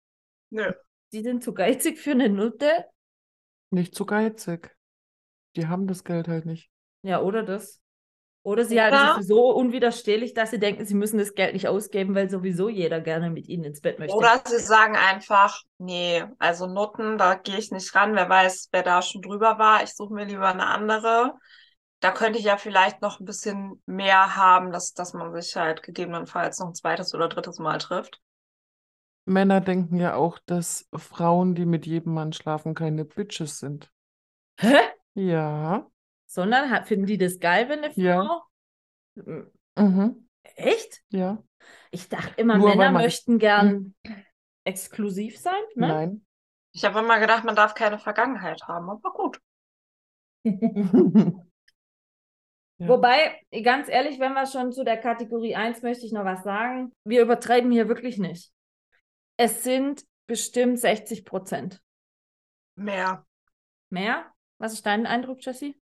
Nö. 0.48 0.72
Die 1.12 1.20
sind 1.20 1.44
zu 1.44 1.52
geizig 1.52 1.98
für 1.98 2.12
eine 2.12 2.30
Nutte? 2.30 2.70
Nicht 3.70 3.94
zu 3.94 4.06
geizig. 4.06 4.74
Die 5.56 5.66
haben 5.66 5.86
das 5.86 6.04
Geld 6.04 6.26
halt 6.26 6.46
nicht. 6.46 6.70
Ja, 7.02 7.20
oder 7.20 7.42
das? 7.42 7.80
Oder 8.43 8.64
sie 8.64 8.80
halten 8.80 9.18
sich 9.20 9.28
so 9.28 9.51
unwiderstehlich, 9.51 10.32
dass 10.32 10.51
sie 10.51 10.59
denken, 10.59 10.86
sie 10.86 10.95
müssen 10.95 11.18
das 11.18 11.34
Geld 11.34 11.53
nicht 11.53 11.68
ausgeben, 11.68 12.14
weil 12.14 12.30
sowieso 12.30 12.70
jeder 12.70 13.01
gerne 13.01 13.28
mit 13.30 13.49
ihnen 13.49 13.64
ins 13.64 13.82
Bett 13.82 13.99
möchte. 13.99 14.16
Oder 14.16 14.41
sie 14.45 14.59
sagen 14.59 14.97
einfach, 14.97 15.61
nee, 15.78 16.24
also 16.38 16.66
Nutten, 16.66 17.18
da 17.18 17.34
gehe 17.34 17.59
ich 17.59 17.70
nicht 17.70 17.95
ran. 17.95 18.14
Wer 18.14 18.28
weiß, 18.28 18.68
wer 18.72 18.82
da 18.82 19.03
schon 19.03 19.20
drüber 19.20 19.59
war. 19.59 19.82
Ich 19.82 19.95
suche 19.95 20.14
mir 20.14 20.24
lieber 20.24 20.49
eine 20.49 20.66
andere. 20.66 21.34
Da 22.01 22.12
könnte 22.12 22.38
ich 22.38 22.47
ja 22.47 22.57
vielleicht 22.57 23.03
noch 23.03 23.20
ein 23.20 23.26
bisschen 23.26 23.82
mehr 23.84 24.36
haben, 24.36 24.72
dass, 24.72 24.95
dass 24.95 25.12
man 25.12 25.34
sich 25.34 25.55
halt 25.55 25.82
gegebenenfalls 25.82 26.59
noch 26.59 26.68
ein 26.68 26.74
zweites 26.74 27.14
oder 27.14 27.28
drittes 27.28 27.59
Mal 27.59 27.76
trifft. 27.76 28.20
Männer 29.26 29.61
denken 29.61 29.97
ja 29.97 30.14
auch, 30.14 30.38
dass 30.47 30.88
Frauen, 30.95 31.55
die 31.55 31.66
mit 31.66 31.84
jedem 31.84 32.14
Mann 32.14 32.32
schlafen, 32.32 32.74
keine 32.74 33.05
Bitches 33.05 33.59
sind. 33.59 33.93
Hä? 34.59 34.78
Ja. 35.14 35.86
Sondern 36.31 36.70
ha- 36.70 36.85
finden 36.85 37.07
die 37.07 37.18
das 37.18 37.41
geil, 37.41 37.68
wenn 37.68 37.81
eine 37.83 37.91
Frau. 37.93 38.43
Ja. 39.16 39.47
Mhm. 39.76 40.28
Echt? 40.55 41.03
Ja. 41.09 41.43
Ich 41.91 42.09
dachte 42.09 42.41
immer, 42.41 42.57
Nur 42.57 42.68
Männer 42.70 42.93
man- 42.93 43.03
möchten 43.03 43.39
gern 43.39 43.95
exklusiv 44.64 45.39
sein. 45.39 45.61
Ne? 45.74 45.89
Nein. 45.89 46.26
Ich 46.72 46.85
habe 46.85 47.01
immer 47.01 47.18
gedacht, 47.18 47.45
man 47.45 47.57
darf 47.57 47.74
keine 47.74 47.99
Vergangenheit 47.99 48.62
haben, 48.68 48.89
aber 48.91 49.12
gut. 49.12 49.41
Ja. 52.78 52.89
Wobei, 52.89 53.39
ganz 53.62 53.89
ehrlich, 53.91 54.18
wenn 54.20 54.33
wir 54.33 54.47
schon 54.47 54.72
zu 54.72 54.85
der 54.85 54.97
Kategorie 54.97 55.55
1 55.55 55.83
möchte 55.83 56.07
ich 56.07 56.12
noch 56.12 56.24
was 56.24 56.43
sagen. 56.45 56.95
Wir 57.05 57.20
übertreiben 57.20 57.70
hier 57.70 57.89
wirklich 57.89 58.16
nicht. 58.16 58.55
Es 59.37 59.62
sind 59.62 60.07
bestimmt 60.26 60.78
60 60.81 61.26
Prozent. 61.26 61.83
Mehr. 62.76 63.26
Mehr? 63.91 64.33
Was 64.57 64.72
ist 64.72 64.87
dein 64.87 65.05
Eindruck, 65.05 65.45
Jessie? 65.45 65.78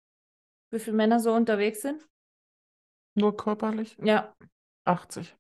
Wie 0.73 0.81
viele 0.81 0.97
Männer 0.97 1.21
so 1.21 1.33
unterwegs 1.33 1.83
sind? 1.83 2.03
Nur 3.15 3.37
körperlich? 3.37 3.97
Ja. 4.03 4.35
80. 4.85 5.37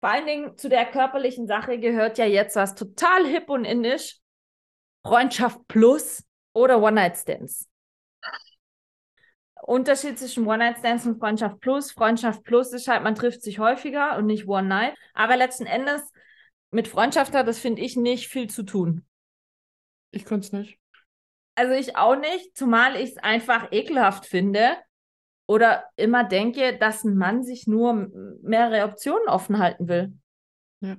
Vor 0.00 0.08
allen 0.08 0.26
Dingen 0.26 0.56
zu 0.56 0.68
der 0.68 0.86
körperlichen 0.86 1.46
Sache 1.46 1.78
gehört 1.78 2.16
ja 2.18 2.24
jetzt 2.24 2.56
was 2.56 2.74
total 2.74 3.26
hip 3.26 3.50
und 3.50 3.64
indisch. 3.64 4.18
Freundschaft 5.04 5.60
plus 5.68 6.24
oder 6.54 6.82
One-Night-Stands. 6.82 7.68
Unterschied 9.62 10.18
zwischen 10.18 10.46
One-Night-Stands 10.46 11.06
und 11.06 11.18
Freundschaft 11.18 11.60
Plus. 11.60 11.92
Freundschaft 11.92 12.42
Plus 12.44 12.72
ist 12.72 12.88
halt, 12.88 13.02
man 13.02 13.14
trifft 13.14 13.42
sich 13.42 13.58
häufiger 13.58 14.16
und 14.16 14.26
nicht 14.26 14.48
One-Night. 14.48 14.96
Aber 15.12 15.36
letzten 15.36 15.66
Endes, 15.66 16.02
mit 16.70 16.88
Freundschaft 16.88 17.34
hat 17.34 17.46
das, 17.46 17.58
finde 17.58 17.82
ich, 17.82 17.96
nicht 17.96 18.28
viel 18.28 18.48
zu 18.48 18.62
tun. 18.62 19.04
Ich 20.12 20.24
könnte 20.24 20.46
es 20.46 20.52
nicht. 20.52 20.78
Also 21.56 21.72
ich 21.74 21.96
auch 21.96 22.16
nicht, 22.16 22.56
zumal 22.56 22.96
ich 22.96 23.10
es 23.10 23.16
einfach 23.18 23.72
ekelhaft 23.72 24.26
finde 24.26 24.76
oder 25.48 25.84
immer 25.96 26.22
denke, 26.22 26.76
dass 26.78 27.02
ein 27.02 27.16
Mann 27.16 27.42
sich 27.42 27.66
nur 27.66 28.08
mehrere 28.42 28.84
Optionen 28.84 29.26
offen 29.28 29.58
halten 29.58 29.88
will. 29.88 30.12
Ja. 30.80 30.96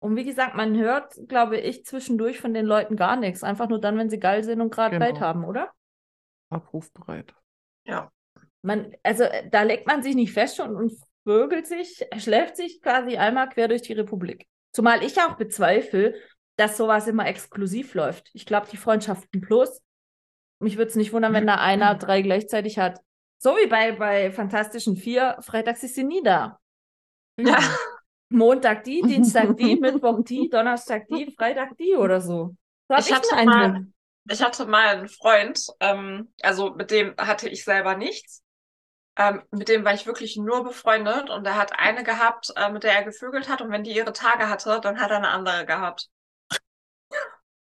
Und 0.00 0.14
wie 0.14 0.24
gesagt, 0.24 0.54
man 0.54 0.76
hört, 0.76 1.14
glaube 1.26 1.58
ich, 1.58 1.84
zwischendurch 1.84 2.40
von 2.40 2.54
den 2.54 2.66
Leuten 2.66 2.94
gar 2.94 3.16
nichts. 3.16 3.42
Einfach 3.42 3.68
nur 3.68 3.80
dann, 3.80 3.98
wenn 3.98 4.10
sie 4.10 4.20
geil 4.20 4.44
sind 4.44 4.60
und 4.60 4.72
gerade 4.72 4.96
Genau. 4.98 5.06
Zeit 5.06 5.20
haben, 5.20 5.44
oder? 5.44 5.72
Abrufbereit. 6.50 7.34
Man, 8.62 8.92
also 9.02 9.24
äh, 9.24 9.48
da 9.50 9.62
legt 9.62 9.86
man 9.86 10.02
sich 10.02 10.14
nicht 10.14 10.32
fest 10.32 10.60
und, 10.60 10.74
und 10.74 10.92
vögelt 11.24 11.66
sich, 11.66 12.04
schläft 12.18 12.56
sich 12.56 12.80
quasi 12.82 13.16
einmal 13.16 13.48
quer 13.48 13.68
durch 13.68 13.82
die 13.82 13.92
Republik. 13.92 14.46
Zumal 14.72 15.02
ich 15.02 15.20
auch 15.20 15.36
bezweifle, 15.36 16.14
dass 16.58 16.76
sowas 16.76 17.06
immer 17.06 17.26
exklusiv 17.26 17.94
läuft. 17.94 18.30
Ich 18.34 18.44
glaube, 18.44 18.66
die 18.70 18.76
Freundschaften 18.76 19.40
plus, 19.40 19.80
mich 20.60 20.76
würde 20.76 20.90
es 20.90 20.96
nicht 20.96 21.12
wundern, 21.12 21.32
wenn 21.32 21.46
da 21.46 21.54
einer 21.56 21.94
drei 21.94 22.20
gleichzeitig 22.20 22.78
hat. 22.78 23.00
So 23.40 23.50
wie 23.56 23.68
bei, 23.68 23.92
bei 23.92 24.32
Fantastischen 24.32 24.96
Vier, 24.96 25.36
freitags 25.40 25.84
ist 25.84 25.94
sie 25.94 26.04
nie 26.04 26.22
da. 26.22 26.58
Ja. 27.38 27.58
Montag 28.30 28.84
die, 28.84 29.00
Dienstag 29.02 29.56
die, 29.56 29.76
Mittwoch 29.80 30.22
die, 30.24 30.50
Donnerstag 30.50 31.06
die, 31.08 31.32
Freitag 31.38 31.76
die 31.78 31.94
oder 31.94 32.20
so. 32.20 32.56
So 32.88 32.94
hab 32.94 33.00
Ich 33.00 33.12
hatte 33.12 33.28
den 33.36 33.46
mal- 33.46 33.64
Eindruck. 33.64 33.84
Ich 34.30 34.42
hatte 34.42 34.66
mal 34.66 34.88
einen 34.98 35.08
Freund, 35.08 35.64
ähm, 35.80 36.30
also 36.42 36.74
mit 36.74 36.90
dem 36.90 37.14
hatte 37.16 37.48
ich 37.48 37.64
selber 37.64 37.96
nichts. 37.96 38.42
Ähm, 39.16 39.42
mit 39.50 39.68
dem 39.70 39.84
war 39.86 39.94
ich 39.94 40.06
wirklich 40.06 40.36
nur 40.36 40.64
befreundet 40.64 41.30
und 41.30 41.46
er 41.46 41.56
hat 41.56 41.78
eine 41.78 42.04
gehabt, 42.04 42.52
äh, 42.56 42.70
mit 42.70 42.82
der 42.82 42.92
er 42.94 43.04
gevögelt 43.04 43.48
hat 43.48 43.62
und 43.62 43.70
wenn 43.70 43.84
die 43.84 43.96
ihre 43.96 44.12
Tage 44.12 44.50
hatte, 44.50 44.80
dann 44.82 45.00
hat 45.00 45.10
er 45.10 45.16
eine 45.16 45.28
andere 45.30 45.64
gehabt. 45.64 46.08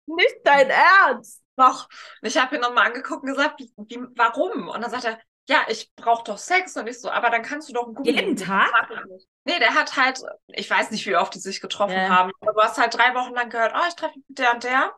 Nicht 0.07 0.37
dein 0.43 0.69
Ernst. 0.69 1.41
Doch. 1.55 1.87
Und 2.21 2.27
ich 2.27 2.37
habe 2.37 2.55
ihn 2.55 2.61
nochmal 2.61 2.87
angeguckt 2.87 3.23
und 3.23 3.29
gesagt, 3.29 3.59
wie, 3.59 3.71
wie, 3.77 3.99
warum? 4.15 4.67
Und 4.69 4.81
dann 4.81 4.91
sagt 4.91 5.05
er, 5.05 5.19
ja, 5.49 5.61
ich 5.69 5.91
brauche 5.95 6.23
doch 6.25 6.37
Sex 6.37 6.75
und 6.75 6.87
ich 6.87 6.99
so, 6.99 7.09
aber 7.09 7.29
dann 7.29 7.41
kannst 7.41 7.69
du 7.69 7.73
doch 7.73 7.85
einen 7.85 7.95
Gummi 7.95 8.11
Jeden. 8.11 8.35
Tag? 8.35 8.69
Ich. 9.17 9.27
Nee, 9.45 9.59
der 9.59 9.73
hat 9.75 9.95
halt, 9.95 10.21
ich 10.47 10.69
weiß 10.69 10.91
nicht, 10.91 11.05
wie 11.05 11.15
oft 11.15 11.33
die 11.33 11.39
sich 11.39 11.61
getroffen 11.61 11.95
Ja. 11.95 12.09
haben, 12.09 12.31
aber 12.41 12.51
du 12.53 12.59
hast 12.59 12.77
halt 12.77 12.93
drei 12.93 13.13
Wochen 13.15 13.33
lang 13.33 13.49
gehört, 13.49 13.73
oh, 13.75 13.85
ich 13.87 13.95
treffe 13.95 14.17
mich 14.17 14.25
mit 14.27 14.39
der 14.39 14.53
und 14.53 14.63
der. 14.65 14.93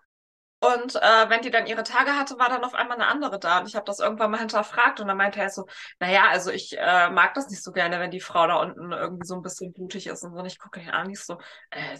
Und 0.61 0.95
äh, 0.95 1.29
wenn 1.29 1.41
die 1.41 1.51
dann 1.51 1.67
ihre 1.67 1.83
Tage 1.83 2.17
hatte, 2.17 2.37
war 2.37 2.49
dann 2.49 2.65
auf 2.65 2.73
einmal 2.73 2.97
eine 2.97 3.07
andere 3.07 3.39
da. 3.39 3.59
Und 3.59 3.67
ich 3.69 3.75
habe 3.75 3.85
das 3.85 3.99
irgendwann 3.99 4.31
mal 4.31 4.39
hinterfragt 4.39 4.99
und 4.99 5.07
dann 5.07 5.15
meinte 5.15 5.39
er 5.39 5.49
so, 5.49 5.65
naja, 5.99 6.23
also 6.29 6.51
ich 6.51 6.77
äh, 6.77 7.09
mag 7.11 7.33
das 7.35 7.47
nicht 7.49 7.63
so 7.63 7.71
gerne, 7.71 7.99
wenn 8.01 8.11
die 8.11 8.19
Frau 8.19 8.45
da 8.45 8.55
unten 8.57 8.91
irgendwie 8.91 9.25
so 9.25 9.35
ein 9.35 9.41
bisschen 9.41 9.71
blutig 9.71 10.07
ist 10.07 10.23
und 10.23 10.33
so. 10.33 10.39
Und 10.39 10.45
ich 10.45 10.59
gucke 10.59 10.81
ihn 10.81 10.89
an, 10.89 11.07
nicht 11.07 11.23
so, 11.23 11.37
äh, 11.69 11.97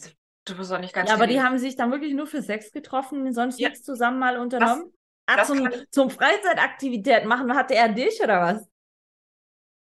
du 0.50 0.56
bist 0.58 0.72
doch 0.72 0.80
nicht 0.80 0.93
ganz 0.93 1.10
Ja, 1.10 1.16
aber 1.16 1.28
die 1.28 1.41
haben 1.41 1.58
sich 1.58 1.76
dann 1.76 1.91
wirklich 1.91 2.14
nur 2.14 2.28
für 2.28 2.41
Sex 2.41 2.72
getroffen, 2.72 3.32
sonst 3.34 3.60
Ja. 3.60 3.70
nichts 3.70 3.84
zusammen 3.86 4.20
mal 4.20 4.38
unternommen. 4.38 4.91
ah, 5.28 5.38
das 5.38 5.47
zum, 5.47 5.70
zum 5.91 6.10
Freizeitaktivitäten 6.10 7.28
machen, 7.28 7.56
hatte 7.56 7.76
er 7.76 7.89
dich 7.89 8.20
oder 8.22 8.41
was? 8.41 8.68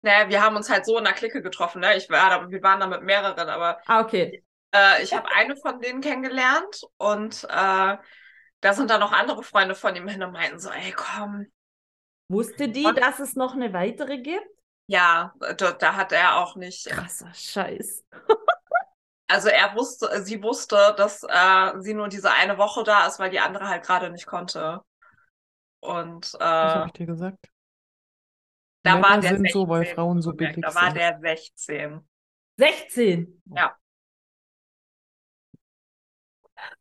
Naja, 0.01 0.29
wir 0.29 0.41
haben 0.41 0.55
uns 0.55 0.69
halt 0.69 0.85
so 0.85 0.97
in 0.97 1.03
der 1.03 1.13
Clique 1.13 1.41
getroffen, 1.41 1.81
ne? 1.81 1.97
Ich 1.97 2.09
war 2.09 2.29
da, 2.29 2.49
wir 2.49 2.63
waren 2.63 2.79
da 2.79 2.87
mit 2.87 3.03
mehreren, 3.03 3.49
aber 3.49 3.79
Ah, 3.85 4.01
okay. 4.01 4.43
Äh, 4.73 5.03
ich 5.03 5.13
habe 5.13 5.27
eine 5.35 5.55
von 5.57 5.81
denen 5.81 5.99
kennengelernt 6.01 6.81
und 6.97 7.43
äh, 7.45 7.97
da 8.61 8.73
sind 8.73 8.89
dann 8.89 8.99
noch 8.99 9.11
andere 9.11 9.43
Freunde 9.43 9.75
von 9.75 9.95
ihm 9.95 10.07
hin 10.07 10.21
und 10.23 10.31
meinten 10.31 10.59
so, 10.59 10.69
ey, 10.69 10.93
komm. 10.95 11.47
Wusste 12.29 12.69
die, 12.69 12.85
Und- 12.85 12.99
dass 12.99 13.19
es 13.19 13.35
noch 13.35 13.55
eine 13.55 13.73
weitere 13.73 14.19
gibt? 14.19 14.45
Ja, 14.87 15.33
da, 15.57 15.71
da 15.71 15.95
hat 15.95 16.11
er 16.11 16.37
auch 16.37 16.55
nicht. 16.55 16.87
Krasser 16.87 17.31
Scheiß. 17.33 18.03
Also 19.29 19.49
er 19.49 19.75
wusste, 19.75 20.23
sie 20.23 20.41
wusste, 20.41 20.93
dass 20.97 21.23
äh, 21.23 21.79
sie 21.81 21.93
nur 21.93 22.07
diese 22.09 22.31
eine 22.31 22.57
Woche 22.57 22.83
da 22.83 23.05
ist, 23.07 23.19
weil 23.19 23.29
die 23.29 23.39
andere 23.39 23.67
halt 23.67 23.85
gerade 23.85 24.09
nicht 24.09 24.25
konnte. 24.25 24.81
Und 25.81 26.33
Was 26.59 26.73
habe 26.75 26.85
äh, 26.85 26.87
ich 26.87 26.93
dir 26.93 27.05
gesagt? 27.05 27.49
da 28.83 28.95
Männer 28.95 29.03
war 29.09 29.21
der 29.21 29.37
sind 29.37 29.51
so, 29.51 29.67
weil 29.67 29.83
16, 29.83 29.95
Frauen 29.95 30.21
so 30.21 30.33
billig 30.33 30.57
Da 30.61 30.73
war 30.75 30.85
sind. 30.85 30.95
der 30.97 31.19
16. 31.19 32.07
16. 32.57 33.41
Ja. 33.55 33.77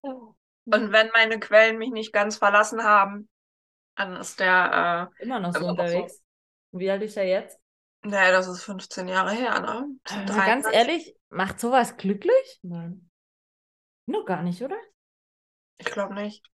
Und 0.02 0.92
wenn 0.92 1.10
meine 1.12 1.38
Quellen 1.40 1.78
mich 1.78 1.90
nicht 1.90 2.12
ganz 2.12 2.36
verlassen 2.36 2.82
haben, 2.84 3.28
dann 3.96 4.16
ist 4.16 4.40
der, 4.40 5.10
Immer 5.18 5.40
noch 5.40 5.52
so 5.52 5.58
Also 5.58 5.68
auch 5.68 5.70
so. 5.70 5.80
unterwegs. 5.82 6.22
Wie 6.72 6.90
alt 6.90 7.02
ist 7.02 7.16
er 7.16 7.24
jetzt? 7.24 7.58
äh, 8.02 8.08
nee, 8.08 8.30
das 8.30 8.46
ist 8.48 8.62
15 8.62 9.08
Jahre 9.08 9.32
her, 9.32 9.58
ne? 9.60 9.86
Also 10.04 10.26
ganz 10.44 10.64
23. 10.64 10.72
ehrlich, 10.72 11.16
macht 11.30 11.60
sowas 11.60 11.96
glücklich? 11.96 12.58
Nein. 12.62 13.10
Noch 14.06 14.24
gar 14.24 14.42
nicht, 14.42 14.62
oder? 14.62 14.78
Ich 15.78 15.86
glaube 15.86 16.14
nicht. 16.14 16.44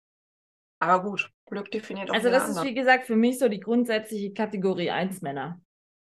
Aber 0.81 1.03
gut, 1.03 1.31
Glück 1.47 1.71
definiert 1.71 2.11
auch 2.11 2.15
Also 2.15 2.31
das 2.31 2.45
ist, 2.45 2.57
andere. 2.57 2.67
wie 2.67 2.75
gesagt, 2.75 3.07
für 3.07 3.17
mich 3.17 3.39
so 3.39 3.49
die 3.49 3.61
grundsätzliche 3.61 4.33
Kategorie 4.35 4.91
1 4.91 5.23
Männer. 5.23 5.61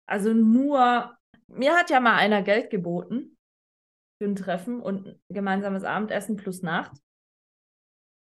Also 0.07 0.33
nur, 0.33 1.15
mir 1.47 1.75
hat 1.75 1.89
ja 1.89 1.99
mal 1.99 2.15
einer 2.17 2.41
Geld 2.41 2.69
geboten 2.69 3.37
für 4.17 4.25
ein 4.25 4.35
Treffen 4.35 4.81
und 4.81 5.07
ein 5.07 5.21
gemeinsames 5.29 5.83
Abendessen 5.83 6.35
plus 6.37 6.63
Nacht. 6.63 6.91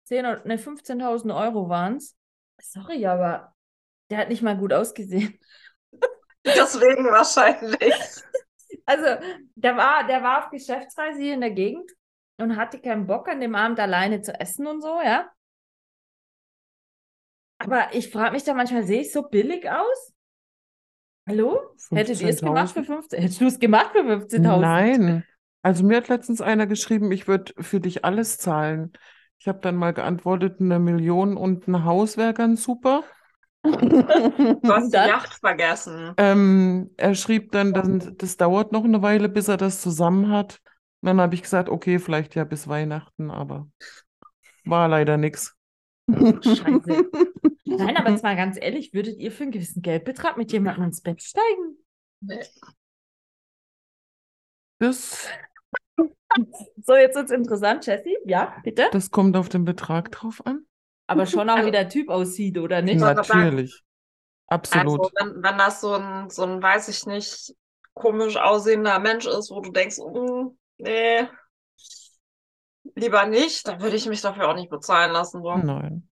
10, 0.04 0.24
oder- 0.24 0.44
ne, 0.46 0.56
15.000 0.56 1.34
Euro 1.36 1.68
waren 1.68 1.96
es. 1.96 2.16
Sorry, 2.60 3.06
aber 3.06 3.54
der 4.10 4.18
hat 4.18 4.28
nicht 4.28 4.42
mal 4.42 4.56
gut 4.56 4.72
ausgesehen. 4.72 5.38
Deswegen 6.46 7.04
wahrscheinlich. 7.06 7.94
Also, 8.90 9.24
der 9.54 9.76
war, 9.76 10.04
der 10.08 10.20
war 10.24 10.44
auf 10.44 10.50
Geschäftsreise 10.50 11.20
hier 11.20 11.34
in 11.34 11.42
der 11.42 11.52
Gegend 11.52 11.88
und 12.38 12.56
hatte 12.56 12.80
keinen 12.80 13.06
Bock, 13.06 13.28
an 13.28 13.40
dem 13.40 13.54
Abend 13.54 13.78
alleine 13.78 14.20
zu 14.20 14.32
essen 14.40 14.66
und 14.66 14.80
so, 14.80 15.00
ja. 15.00 15.30
Aber 17.58 17.94
ich 17.94 18.10
frage 18.10 18.32
mich 18.32 18.42
da 18.42 18.52
manchmal, 18.52 18.82
sehe 18.82 19.02
ich 19.02 19.12
so 19.12 19.22
billig 19.22 19.70
aus? 19.70 20.12
Hallo? 21.28 21.60
Hättet 21.90 22.20
ihr 22.20 22.30
es 22.30 22.40
gemacht 22.40 22.72
für 22.72 22.80
15.000? 22.80 22.84
15? 22.86 23.20
Hättest 23.20 23.40
du 23.40 23.46
es 23.46 23.58
gemacht 23.60 23.92
für 23.92 24.00
15.000? 24.00 24.58
Nein. 24.58 25.24
Also 25.62 25.84
mir 25.84 25.98
hat 25.98 26.08
letztens 26.08 26.40
einer 26.40 26.66
geschrieben, 26.66 27.12
ich 27.12 27.28
würde 27.28 27.52
für 27.60 27.78
dich 27.78 28.04
alles 28.04 28.38
zahlen. 28.38 28.92
Ich 29.38 29.46
habe 29.46 29.60
dann 29.60 29.76
mal 29.76 29.92
geantwortet, 29.92 30.60
eine 30.60 30.80
Million 30.80 31.36
und 31.36 31.68
ein 31.68 31.84
Haus 31.84 32.16
wäre 32.16 32.34
ganz 32.34 32.64
super. 32.64 33.04
Du 33.62 34.72
hast 34.72 34.86
die 34.86 34.92
dann? 34.92 35.08
Yacht 35.08 35.34
vergessen. 35.34 36.14
Ähm, 36.16 36.90
er 36.96 37.14
schrieb 37.14 37.52
dann, 37.52 37.72
dass, 37.72 38.16
das 38.16 38.36
dauert 38.36 38.72
noch 38.72 38.84
eine 38.84 39.02
Weile, 39.02 39.28
bis 39.28 39.48
er 39.48 39.56
das 39.56 39.80
zusammen 39.82 40.30
hat. 40.30 40.60
Und 41.02 41.08
dann 41.08 41.20
habe 41.20 41.34
ich 41.34 41.42
gesagt, 41.42 41.68
okay, 41.68 41.98
vielleicht 41.98 42.34
ja 42.34 42.44
bis 42.44 42.68
Weihnachten, 42.68 43.30
aber 43.30 43.68
war 44.64 44.88
leider 44.88 45.16
nichts. 45.16 45.56
Scheiße. 46.10 47.10
Nein, 47.64 47.96
aber 47.96 48.10
jetzt 48.10 48.22
mal 48.22 48.36
ganz 48.36 48.58
ehrlich, 48.60 48.92
würdet 48.92 49.18
ihr 49.18 49.30
für 49.30 49.44
einen 49.44 49.52
gewissen 49.52 49.82
Geldbetrag 49.82 50.36
mit 50.36 50.52
jemandem 50.52 50.84
ins 50.84 51.02
Bett 51.02 51.22
steigen? 51.22 51.76
Nee. 52.20 52.40
Das, 54.78 55.28
So, 56.84 56.94
jetzt 56.94 57.16
wird's 57.16 57.30
interessant, 57.30 57.86
Jessie. 57.86 58.16
Ja, 58.24 58.56
bitte? 58.64 58.88
das 58.92 59.10
kommt 59.10 59.36
auf 59.36 59.48
den 59.48 59.64
Betrag 59.64 60.10
drauf 60.12 60.44
an. 60.46 60.64
Aber 61.10 61.26
schon 61.26 61.50
auch, 61.50 61.56
Also- 61.56 61.66
wie 61.66 61.72
der 61.72 61.88
Typ 61.88 62.08
aussieht, 62.08 62.56
oder 62.56 62.82
nicht? 62.82 63.00
Natürlich. 63.00 63.82
Absolut. 64.46 65.00
Also, 65.00 65.10
wenn, 65.18 65.42
wenn 65.42 65.58
das 65.58 65.80
so 65.80 65.94
ein, 65.94 66.30
so 66.30 66.44
ein, 66.44 66.62
weiß 66.62 66.88
ich 66.88 67.04
nicht, 67.06 67.52
komisch 67.94 68.36
aussehender 68.36 68.98
Mensch 69.00 69.26
ist, 69.26 69.50
wo 69.50 69.60
du 69.60 69.72
denkst, 69.72 69.98
mm, 69.98 70.56
nee, 70.78 71.28
lieber 72.94 73.26
nicht, 73.26 73.66
dann 73.66 73.80
würde 73.80 73.96
ich 73.96 74.06
mich 74.06 74.20
dafür 74.20 74.48
auch 74.48 74.54
nicht 74.54 74.70
bezahlen 74.70 75.12
lassen. 75.12 75.42
So. 75.42 75.56
Nein. 75.56 76.08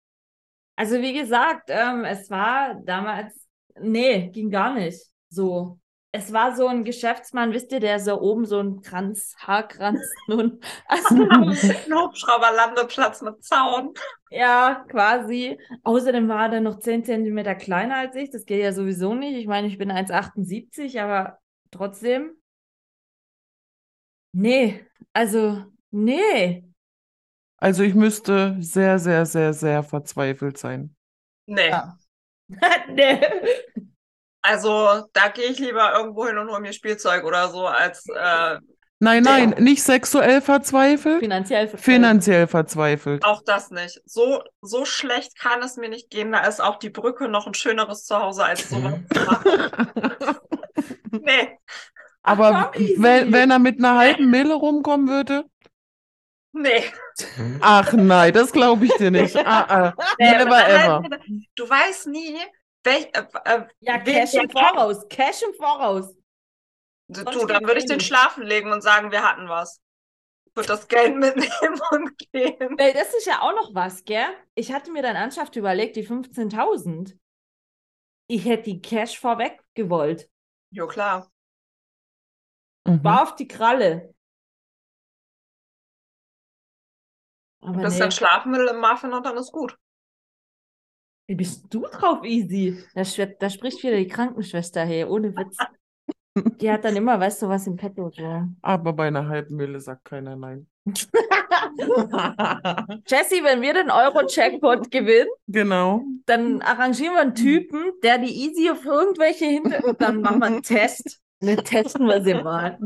Also 0.76 0.96
wie 1.02 1.14
gesagt, 1.14 1.70
ähm, 1.70 2.04
es 2.04 2.30
war 2.30 2.76
damals, 2.84 3.34
nee, 3.80 4.30
ging 4.30 4.50
gar 4.50 4.74
nicht 4.74 5.02
so. 5.30 5.80
Es 6.14 6.32
war 6.32 6.56
so 6.56 6.68
ein 6.68 6.84
Geschäftsmann, 6.84 7.54
wisst 7.54 7.72
ihr, 7.72 7.80
der 7.80 8.00
so 8.00 8.20
oben 8.20 8.46
so 8.46 8.60
ein 8.60 8.82
Kranz, 8.82 9.36
Haarkranz 9.40 10.02
nun, 10.28 10.60
also 10.88 11.16
Ein 11.16 11.94
Hubschrauberlandeplatz 11.94 13.22
mit 13.22 13.44
Zaun. 13.44 13.94
ja, 14.30 14.86
quasi. 14.90 15.60
Außerdem 15.84 16.28
war 16.28 16.52
er 16.52 16.62
noch 16.62 16.80
10 16.80 17.04
Zentimeter 17.04 17.56
kleiner 17.56 17.98
als 17.98 18.16
ich, 18.16 18.30
das 18.30 18.46
geht 18.46 18.62
ja 18.62 18.72
sowieso 18.72 19.14
nicht. 19.14 19.38
Ich 19.38 19.48
meine, 19.48 19.68
ich 19.68 19.78
bin 19.78 19.92
1,78, 19.92 21.02
aber 21.02 21.40
trotzdem. 21.72 22.32
Nee, 24.34 24.86
also, 25.14 25.64
nee. 25.92 26.64
Also 27.60 27.84
ich 27.84 27.96
müsste 27.96 28.56
sehr, 28.60 29.00
sehr, 29.00 29.26
sehr, 29.26 29.54
sehr 29.54 29.84
verzweifelt 29.84 30.58
sein. 30.58 30.96
Nee. 31.48 31.70
Ja. 31.70 31.98
nee. 32.90 33.20
Also, 34.48 35.04
da 35.14 35.28
gehe 35.30 35.48
ich 35.50 35.60
lieber 35.60 35.94
irgendwo 35.98 36.26
hin 36.28 36.38
und 36.38 36.50
hole 36.50 36.62
mir 36.62 36.74
Spielzeug 36.74 37.24
oder 37.26 37.50
so, 37.50 37.68
als 37.68 38.06
äh, 38.10 38.58
Nein, 39.00 39.22
nein, 39.22 39.50
nicht 39.60 39.84
sexuell 39.84 40.42
verzweifelt, 40.42 41.20
Finanziell 41.20 41.68
verzweifelt. 41.68 41.84
finanziell 41.96 42.48
verzweifelt. 42.48 43.24
Auch 43.26 43.44
das 43.46 43.70
nicht. 43.70 44.02
So, 44.06 44.42
so 44.62 44.86
schlecht 44.86 45.38
kann 45.38 45.62
es 45.62 45.78
mir 45.78 45.88
nicht 45.90 46.10
gehen. 46.10 46.32
Da 46.32 46.40
ist 46.48 46.60
auch 46.60 46.78
die 46.80 46.90
Brücke 46.90 47.28
noch 47.28 47.46
ein 47.46 47.54
schöneres 47.54 48.06
Zuhause 48.06 48.44
als 48.46 48.68
sowas 48.70 48.94
zu 49.14 49.20
machen. 49.20 49.48
Nee, 51.12 51.58
Aber 52.24 52.72
wenn, 52.76 53.32
wenn 53.34 53.52
er 53.52 53.60
mit 53.60 53.80
einer 53.80 53.98
halben 53.98 54.30
Mille 54.30 54.54
rumkommen 54.54 55.08
würde? 55.08 55.46
nee. 56.54 56.84
Ach 57.62 57.94
nein, 57.94 58.34
das 58.34 58.52
glaube 58.52 58.86
ich 58.86 58.94
dir 58.96 59.12
nicht. 59.12 59.36
Ah, 59.38 59.66
ah. 59.70 59.94
nee 60.20 60.32
Never 60.32 60.68
ever. 60.68 61.04
halt, 61.04 61.20
Du 61.56 61.70
weißt 61.70 62.08
nie, 62.08 62.36
welch, 62.88 63.06
äh, 63.14 63.26
äh, 63.46 63.68
Ja, 63.82 64.00
Cash 64.00 64.34
im 64.34 64.50
Voraus. 64.50 65.08
Cash 65.10 65.44
im 65.44 65.54
Voraus. 65.54 66.16
Du, 67.10 67.24
du, 67.24 67.46
dann 67.46 67.64
würde 67.66 67.80
ich 67.80 67.86
den 67.86 68.00
schlafen 68.00 68.44
legen 68.44 68.72
und 68.72 68.82
sagen, 68.82 69.12
wir 69.12 69.24
hatten 69.24 69.48
was. 69.48 69.80
Würde 70.56 70.68
das 70.68 70.88
Geld 70.88 71.16
mitnehmen 71.18 71.80
und 71.92 72.18
gehen. 72.32 72.78
Weil 72.78 72.94
das 72.94 73.14
ist 73.14 73.26
ja 73.26 73.42
auch 73.42 73.54
noch 73.54 73.76
was, 73.76 74.04
gell? 74.04 74.26
Ich 74.56 74.74
hatte 74.74 74.92
mir 74.92 75.04
dann 75.04 75.16
ernsthaft 75.16 75.56
überlegt, 75.56 75.96
die 75.96 76.08
15.000. 76.08 77.18
Ich 78.28 78.46
hätte 78.46 78.64
die 78.64 78.82
Cash 78.82 79.20
vorweg 79.20 79.64
gewollt. 79.74 80.30
Jo, 80.72 80.88
klar. 80.88 81.32
Mhm. 82.86 83.04
War 83.04 83.24
auf 83.24 83.36
die 83.36 83.48
Kralle. 83.48 84.14
Aber 87.62 87.78
Ein 87.78 87.84
bisschen 87.84 88.06
nee. 88.06 88.12
Schlafmittel 88.12 88.68
im 88.68 88.80
Muffin 88.80 89.14
und 89.14 89.26
dann 89.26 89.38
ist 89.38 89.52
gut. 89.52 89.78
Wie 91.28 91.36
bist 91.36 91.66
du 91.70 91.82
drauf, 91.82 92.24
Easy? 92.24 92.82
Da, 92.96 93.04
da 93.40 93.50
spricht 93.50 93.84
wieder 93.84 93.98
die 93.98 94.08
Krankenschwester 94.08 94.86
her, 94.86 95.10
ohne 95.12 95.36
Witz. 95.36 95.58
Die 96.62 96.72
hat 96.72 96.86
dann 96.86 96.96
immer, 96.96 97.20
weißt 97.20 97.42
du, 97.42 97.50
was 97.50 97.68
im 97.68 97.76
Petto 97.76 98.10
so. 98.10 98.44
Aber 98.62 98.94
bei 98.94 99.08
einer 99.08 99.28
halben 99.28 99.56
Mille 99.56 99.80
sagt 99.82 100.06
keiner 100.06 100.36
nein. 100.36 100.68
Jessie, 103.08 103.44
wenn 103.44 103.62
wir 103.62 103.74
den 103.74 103.90
Euro-Jackpot 103.90 104.90
gewinnen, 104.92 105.28
Genau. 105.48 106.04
dann 106.26 106.62
arrangieren 106.62 107.16
wir 107.16 107.22
einen 107.22 107.36
Typen, 107.36 107.92
der 108.04 108.20
die 108.20 108.34
Easy 108.34 108.70
auf 108.70 108.86
irgendwelche 108.86 109.46
hinter... 109.46 109.84
Und 109.84 110.02
dann 110.02 110.22
machen 110.22 110.40
wir 110.40 110.46
einen 110.46 110.64
Test. 110.64 111.20
Dann 111.40 111.58
testen 111.58 112.08
wir 112.08 112.24
sie 112.24 112.34
mal. 112.34 112.80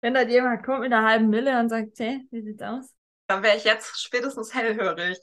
Wenn 0.00 0.14
da 0.14 0.22
jemand 0.22 0.64
kommt 0.64 0.80
mit 0.80 0.90
einer 0.92 1.06
halben 1.06 1.28
Mille 1.28 1.60
und 1.60 1.68
sagt, 1.68 1.98
hey, 1.98 2.26
wie 2.30 2.40
sieht's 2.40 2.62
aus? 2.62 2.94
Dann 3.26 3.42
wäre 3.42 3.58
ich 3.58 3.64
jetzt 3.64 4.00
spätestens 4.02 4.54
hellhörig. 4.54 5.18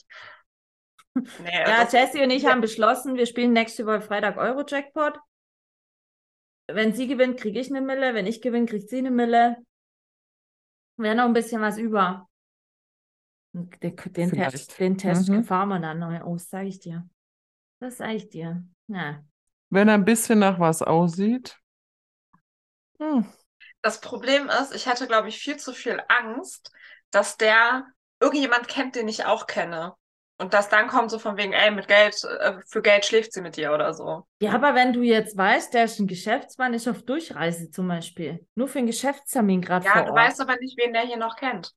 Nee, 1.15 1.29
Ja, 1.53 1.83
das- 1.83 1.93
Jessie 1.93 2.23
und 2.23 2.31
ich 2.31 2.45
haben 2.45 2.61
beschlossen, 2.61 3.15
wir 3.15 3.25
spielen 3.25 3.53
nächste 3.53 3.85
Woche 3.85 4.01
Freitag 4.01 4.37
Euro-Jackpot. 4.37 5.19
Wenn 6.67 6.93
sie 6.95 7.07
gewinnt, 7.07 7.39
kriege 7.39 7.59
ich 7.59 7.69
eine 7.69 7.81
Mille. 7.81 8.13
Wenn 8.13 8.25
ich 8.25 8.41
gewinne, 8.41 8.65
kriegt 8.65 8.89
sie 8.89 8.97
eine 8.99 9.11
Mille. 9.11 9.57
Wäre 10.97 11.15
noch 11.15 11.25
ein 11.25 11.33
bisschen 11.33 11.61
was 11.61 11.77
über. 11.77 12.29
Den, 13.53 13.95
den. 13.95 14.31
Test, 14.31 14.79
den 14.79 14.97
Test 14.97 15.29
Mhm. 15.29 15.43
fahren 15.43 15.69
wir 15.69 15.79
dann 15.79 15.99
neu 15.99 16.21
aus, 16.21 16.49
sage 16.49 16.67
ich 16.69 16.79
dir. 16.79 17.07
Das 17.79 17.97
sage 17.97 18.13
ich 18.15 18.29
dir. 18.29 18.63
Ja. 18.87 19.23
Wenn 19.69 19.87
er 19.89 19.95
ein 19.95 20.05
bisschen 20.05 20.39
nach 20.39 20.59
was 20.59 20.81
aussieht. 20.81 21.59
Hm. 22.99 23.25
Das 23.81 23.99
Problem 24.01 24.49
ist, 24.49 24.73
ich 24.73 24.87
hatte, 24.87 25.07
glaube 25.07 25.27
ich, 25.27 25.39
viel 25.39 25.57
zu 25.57 25.73
viel 25.73 26.01
Angst, 26.07 26.71
dass 27.11 27.37
der 27.37 27.85
irgendjemand 28.19 28.67
kennt, 28.67 28.95
den 28.95 29.07
ich 29.07 29.25
auch 29.25 29.45
kenne. 29.45 29.95
Und 30.43 30.53
dass 30.53 30.69
dann 30.69 30.87
kommt 30.89 31.09
so 31.09 31.19
von 31.19 31.37
wegen, 31.37 31.53
ey, 31.53 31.71
mit 31.71 31.87
Geld, 31.87 32.21
äh, 32.25 32.59
für 32.67 32.81
Geld 32.81 33.05
schläft 33.05 33.31
sie 33.33 33.41
mit 33.41 33.55
dir 33.55 33.73
oder 33.73 33.93
so. 33.93 34.27
ja, 34.41 34.51
aber 34.53 34.75
wenn 34.75 34.93
du 34.93 35.01
jetzt 35.01 35.37
weißt, 35.37 35.73
der 35.73 35.85
ist 35.85 35.99
ein 35.99 36.07
Geschäftsmann, 36.07 36.73
ist 36.73 36.87
auf 36.87 37.03
Durchreise 37.03 37.71
zum 37.71 37.87
Beispiel. 37.87 38.45
Nur 38.55 38.67
für 38.67 38.79
einen 38.79 38.87
Geschäftstermin 38.87 39.61
gerade 39.61 39.85
Ja, 39.85 40.01
vor 40.01 40.03
du 40.03 40.11
Ort. 40.11 40.15
weißt 40.15 40.41
aber 40.41 40.55
nicht, 40.57 40.77
wen 40.79 40.93
der 40.93 41.03
hier 41.03 41.17
noch 41.17 41.35
kennt. 41.35 41.73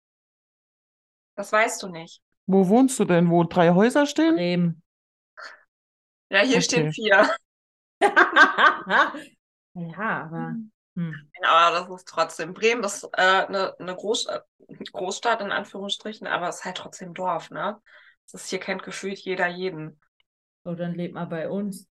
Das 1.34 1.50
weißt 1.52 1.82
du 1.82 1.88
nicht. 1.88 2.20
Wo 2.46 2.68
wohnst 2.68 2.98
du 2.98 3.04
denn? 3.04 3.30
Wo 3.30 3.44
drei 3.44 3.70
Häuser 3.72 4.04
stehen? 4.06 4.34
Bremen. 4.34 4.82
Ja, 6.30 6.40
hier 6.42 6.60
Okay. 6.60 6.62
stehen 6.62 6.92
vier. 6.92 7.28
ja, 9.74 10.22
aber. 10.24 10.56
Hm. 10.96 11.30
Aber 11.42 11.78
das 11.80 11.88
ist 11.90 12.08
trotzdem. 12.08 12.54
Bremen 12.54 12.82
ist 12.84 13.04
äh, 13.04 13.08
eine, 13.46 13.74
eine 13.78 13.94
Groß, 13.94 14.26
Großstadt 14.92 15.40
in 15.40 15.52
Anführungsstrichen, 15.52 16.26
aber 16.26 16.48
es 16.48 16.56
ist 16.56 16.64
halt 16.64 16.76
trotzdem 16.78 17.14
Dorf, 17.14 17.50
ne? 17.50 17.80
Das 18.32 18.42
ist 18.44 18.50
hier 18.50 18.60
kennt 18.60 18.82
gefühlt 18.82 19.18
jeder 19.18 19.46
jeden. 19.48 20.00
So, 20.64 20.74
dann 20.74 20.94
lebt 20.94 21.14
mal 21.14 21.26
bei 21.26 21.48
uns. 21.48 21.88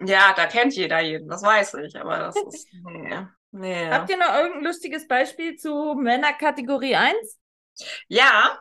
Ja, 0.00 0.32
da 0.34 0.46
kennt 0.46 0.74
jeder 0.74 1.00
jeden, 1.00 1.28
das 1.28 1.42
weiß 1.42 1.74
ich, 1.74 1.96
aber 2.00 2.18
das 2.18 2.36
ist. 2.36 2.68
Nee. 2.84 3.26
Nee. 3.52 3.88
Habt 3.88 4.10
ihr 4.10 4.16
noch 4.16 4.34
irgendein 4.34 4.64
lustiges 4.64 5.06
Beispiel 5.06 5.56
zu 5.56 5.94
Männerkategorie 5.94 6.96
1? 6.96 7.38
Ja, 8.08 8.58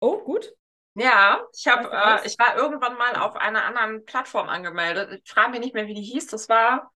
Oh, 0.00 0.18
gut. 0.18 0.52
ja. 0.94 1.40
Ich 1.56 1.66
habe, 1.66 1.90
äh, 1.90 2.26
ich 2.26 2.38
war 2.38 2.56
irgendwann 2.56 2.98
mal 2.98 3.16
auf 3.16 3.36
einer 3.36 3.64
anderen 3.64 4.04
Plattform 4.04 4.50
angemeldet. 4.50 5.22
Ich 5.24 5.30
frage 5.32 5.52
mich 5.52 5.60
nicht 5.60 5.74
mehr, 5.74 5.86
wie 5.86 5.94
die 5.94 6.02
hieß. 6.02 6.26
Das 6.26 6.50
war 6.50 6.92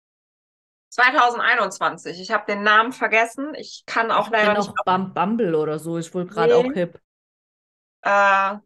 2021. 0.89 2.21
Ich 2.21 2.33
habe 2.33 2.47
den 2.47 2.65
Namen 2.65 2.93
vergessen. 2.93 3.55
Ich 3.55 3.85
kann 3.87 4.11
auch 4.11 4.27
Ich 4.27 4.33
leider 4.33 4.55
kenn 4.55 4.63
nicht. 4.63 5.15
Bumble 5.15 5.55
oder 5.55 5.79
so, 5.79 5.97
ist 5.99 6.13
wohl 6.15 6.27
gerade 6.27 6.61
Nee. 6.61 6.69
auch 6.71 6.73
hip. 6.73 7.01
Äh, 8.03 8.57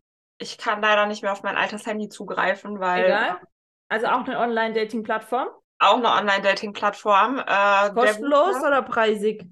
ich 0.41 0.59
kann 0.59 0.81
leider 0.81 1.07
nicht 1.07 1.23
mehr 1.23 1.33
auf 1.33 1.43
mein 1.43 1.57
altes 1.57 1.87
Handy 1.87 2.09
zugreifen, 2.09 2.81
weil 2.81 3.05
Egal. 3.05 3.41
Also 3.89 4.07
auch 4.07 4.25
eine 4.25 4.39
Online-Dating-Plattform. 4.39 5.49
auch 5.81 5.97
eine 5.97 6.11
Online-Dating-Plattform. 6.11 7.39
Äh, 7.39 7.91
Kostenlos 7.93 8.55
gute, 8.55 8.67
oder 8.67 8.83
preisig? 8.83 9.45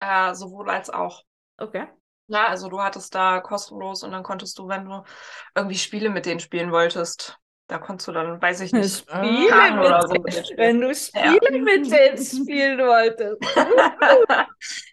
Äh, 0.00 0.34
sowohl 0.34 0.70
als 0.70 0.88
auch. 0.88 1.22
Okay. 1.58 1.86
Ja, 2.28 2.46
also 2.46 2.68
du 2.68 2.80
hattest 2.80 3.14
da 3.14 3.40
kostenlos 3.40 4.04
und 4.04 4.12
dann 4.12 4.22
konntest 4.22 4.58
du, 4.58 4.68
wenn 4.68 4.84
du 4.84 5.02
irgendwie 5.54 5.76
Spiele 5.76 6.10
mit 6.10 6.26
denen 6.26 6.40
spielen 6.40 6.72
wolltest, 6.72 7.38
da 7.66 7.78
konntest 7.78 8.08
du 8.08 8.12
dann, 8.12 8.40
weiß 8.40 8.60
ich 8.60 8.72
nicht, 8.72 8.98
Spiele 9.10 9.48
Karten 9.48 9.76
mit 9.76 9.86
oder 9.86 10.02
so 10.06 10.14
mit. 10.14 10.52
Wenn 10.56 10.80
du 10.80 10.94
Spiele 10.94 11.60
mit 11.60 11.90
denen 11.90 12.24
spielen 12.24 12.78
wolltest. 12.78 13.42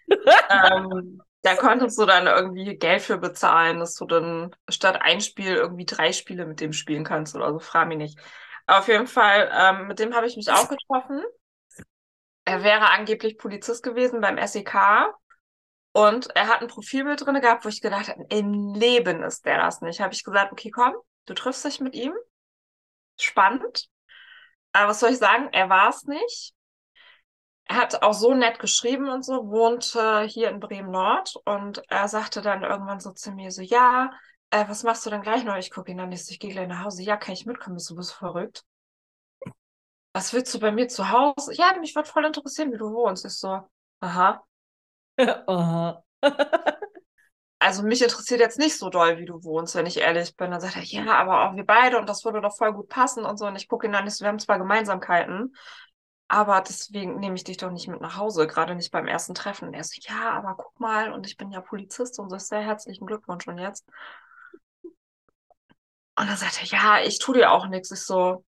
ähm, 0.50 1.22
da 1.42 1.56
konntest 1.56 1.98
du 1.98 2.06
dann 2.06 2.26
irgendwie 2.26 2.76
Geld 2.76 3.02
für 3.02 3.18
bezahlen, 3.18 3.78
dass 3.78 3.94
du 3.94 4.06
dann 4.06 4.54
statt 4.68 4.98
ein 5.00 5.20
Spiel 5.20 5.54
irgendwie 5.54 5.86
drei 5.86 6.12
Spiele 6.12 6.46
mit 6.46 6.60
dem 6.60 6.72
spielen 6.72 7.04
kannst 7.04 7.34
oder 7.34 7.52
so, 7.52 7.58
frag 7.58 7.88
mich 7.88 7.98
nicht. 7.98 8.18
Auf 8.66 8.88
jeden 8.88 9.06
Fall, 9.06 9.50
ähm, 9.52 9.88
mit 9.88 9.98
dem 9.98 10.14
habe 10.14 10.26
ich 10.26 10.36
mich 10.36 10.50
auch 10.50 10.68
getroffen. 10.68 11.22
Er 12.44 12.62
wäre 12.62 12.90
angeblich 12.90 13.38
Polizist 13.38 13.82
gewesen 13.82 14.20
beim 14.20 14.38
SEK 14.38 15.14
und 15.92 16.34
er 16.36 16.48
hat 16.48 16.60
ein 16.60 16.68
Profilbild 16.68 17.24
drin 17.24 17.40
gehabt, 17.40 17.64
wo 17.64 17.68
ich 17.68 17.80
gedacht 17.80 18.08
habe, 18.08 18.24
im 18.30 18.74
Leben 18.74 19.22
ist 19.22 19.44
der 19.44 19.58
das 19.58 19.80
nicht. 19.80 20.00
Habe 20.00 20.14
ich 20.14 20.24
gesagt, 20.24 20.52
okay, 20.52 20.70
komm, 20.70 20.94
du 21.26 21.34
triffst 21.34 21.64
dich 21.64 21.80
mit 21.80 21.94
ihm. 21.94 22.12
Spannend. 23.16 23.88
Aber 24.72 24.90
was 24.90 25.00
soll 25.00 25.10
ich 25.10 25.18
sagen? 25.18 25.48
Er 25.52 25.68
war 25.68 25.88
es 25.88 26.04
nicht. 26.04 26.54
Er 27.70 27.76
hat 27.76 28.02
auch 28.02 28.14
so 28.14 28.34
nett 28.34 28.58
geschrieben 28.58 29.08
und 29.08 29.24
so, 29.24 29.48
wohnt 29.48 29.94
äh, 29.94 30.28
hier 30.28 30.50
in 30.50 30.58
Bremen-Nord 30.58 31.36
und 31.44 31.80
er 31.88 32.08
sagte 32.08 32.42
dann 32.42 32.64
irgendwann 32.64 32.98
so 32.98 33.12
zu 33.12 33.30
mir 33.30 33.52
so, 33.52 33.62
ja, 33.62 34.10
äh, 34.50 34.64
was 34.66 34.82
machst 34.82 35.06
du 35.06 35.10
denn 35.10 35.22
gleich 35.22 35.44
noch? 35.44 35.54
Ich 35.54 35.70
gucke 35.70 35.92
ihn 35.92 36.00
an, 36.00 36.10
ich, 36.10 36.26
so, 36.26 36.32
ich 36.32 36.40
gehe 36.40 36.50
gleich 36.50 36.66
nach 36.66 36.82
Hause. 36.82 37.04
Ja, 37.04 37.16
kann 37.16 37.32
ich 37.32 37.46
mitkommen? 37.46 37.76
Bist 37.76 37.88
du 37.88 37.94
bist 37.94 38.10
verrückt? 38.10 38.64
Was 40.12 40.32
willst 40.32 40.52
du 40.52 40.58
bei 40.58 40.72
mir 40.72 40.88
zu 40.88 41.12
Hause? 41.12 41.54
Ja, 41.54 41.72
mich 41.78 41.94
würde 41.94 42.08
voll 42.08 42.24
interessieren, 42.24 42.72
wie 42.72 42.76
du 42.76 42.92
wohnst. 42.92 43.24
Ich 43.24 43.38
so, 43.38 43.60
aha. 44.00 44.42
Aha. 45.46 46.02
Also 47.62 47.82
mich 47.82 48.00
interessiert 48.00 48.40
jetzt 48.40 48.58
nicht 48.58 48.78
so 48.78 48.88
doll, 48.88 49.18
wie 49.18 49.26
du 49.26 49.44
wohnst, 49.44 49.74
wenn 49.74 49.84
ich 49.84 49.98
ehrlich 49.98 50.34
bin. 50.34 50.50
Dann 50.50 50.62
sagt 50.62 50.76
er, 50.76 50.82
ja, 50.82 51.12
aber 51.12 51.42
auch 51.44 51.56
wir 51.56 51.66
beide 51.66 51.98
und 51.98 52.08
das 52.08 52.24
würde 52.24 52.40
doch 52.40 52.56
voll 52.56 52.72
gut 52.72 52.88
passen 52.88 53.26
und 53.26 53.36
so. 53.36 53.46
Und 53.46 53.56
ich 53.56 53.68
gucke 53.68 53.86
ihn 53.86 53.94
an, 53.94 54.06
ich 54.06 54.14
so, 54.14 54.24
wir 54.24 54.28
haben 54.28 54.38
zwar 54.38 54.58
Gemeinsamkeiten, 54.58 55.54
aber 56.30 56.60
deswegen 56.60 57.18
nehme 57.18 57.34
ich 57.34 57.42
dich 57.42 57.56
doch 57.56 57.72
nicht 57.72 57.88
mit 57.88 58.00
nach 58.00 58.16
Hause, 58.16 58.46
gerade 58.46 58.76
nicht 58.76 58.92
beim 58.92 59.08
ersten 59.08 59.34
Treffen. 59.34 59.66
Und 59.66 59.74
er 59.74 59.82
so, 59.82 59.98
ja, 60.00 60.30
aber 60.30 60.54
guck 60.56 60.78
mal, 60.78 61.12
und 61.12 61.26
ich 61.26 61.36
bin 61.36 61.50
ja 61.50 61.60
Polizist 61.60 62.20
und 62.20 62.30
so, 62.30 62.38
sehr 62.38 62.60
herzlichen 62.60 63.04
Glückwunsch 63.04 63.48
und 63.48 63.58
jetzt. 63.58 63.84
Und 64.84 66.28
dann 66.28 66.36
sagt 66.36 66.60
er, 66.62 66.66
ja, 66.68 67.00
ich 67.04 67.18
tue 67.18 67.34
dir 67.34 67.50
auch 67.50 67.66
nichts. 67.66 67.90
Ich 67.90 68.02
so, 68.02 68.44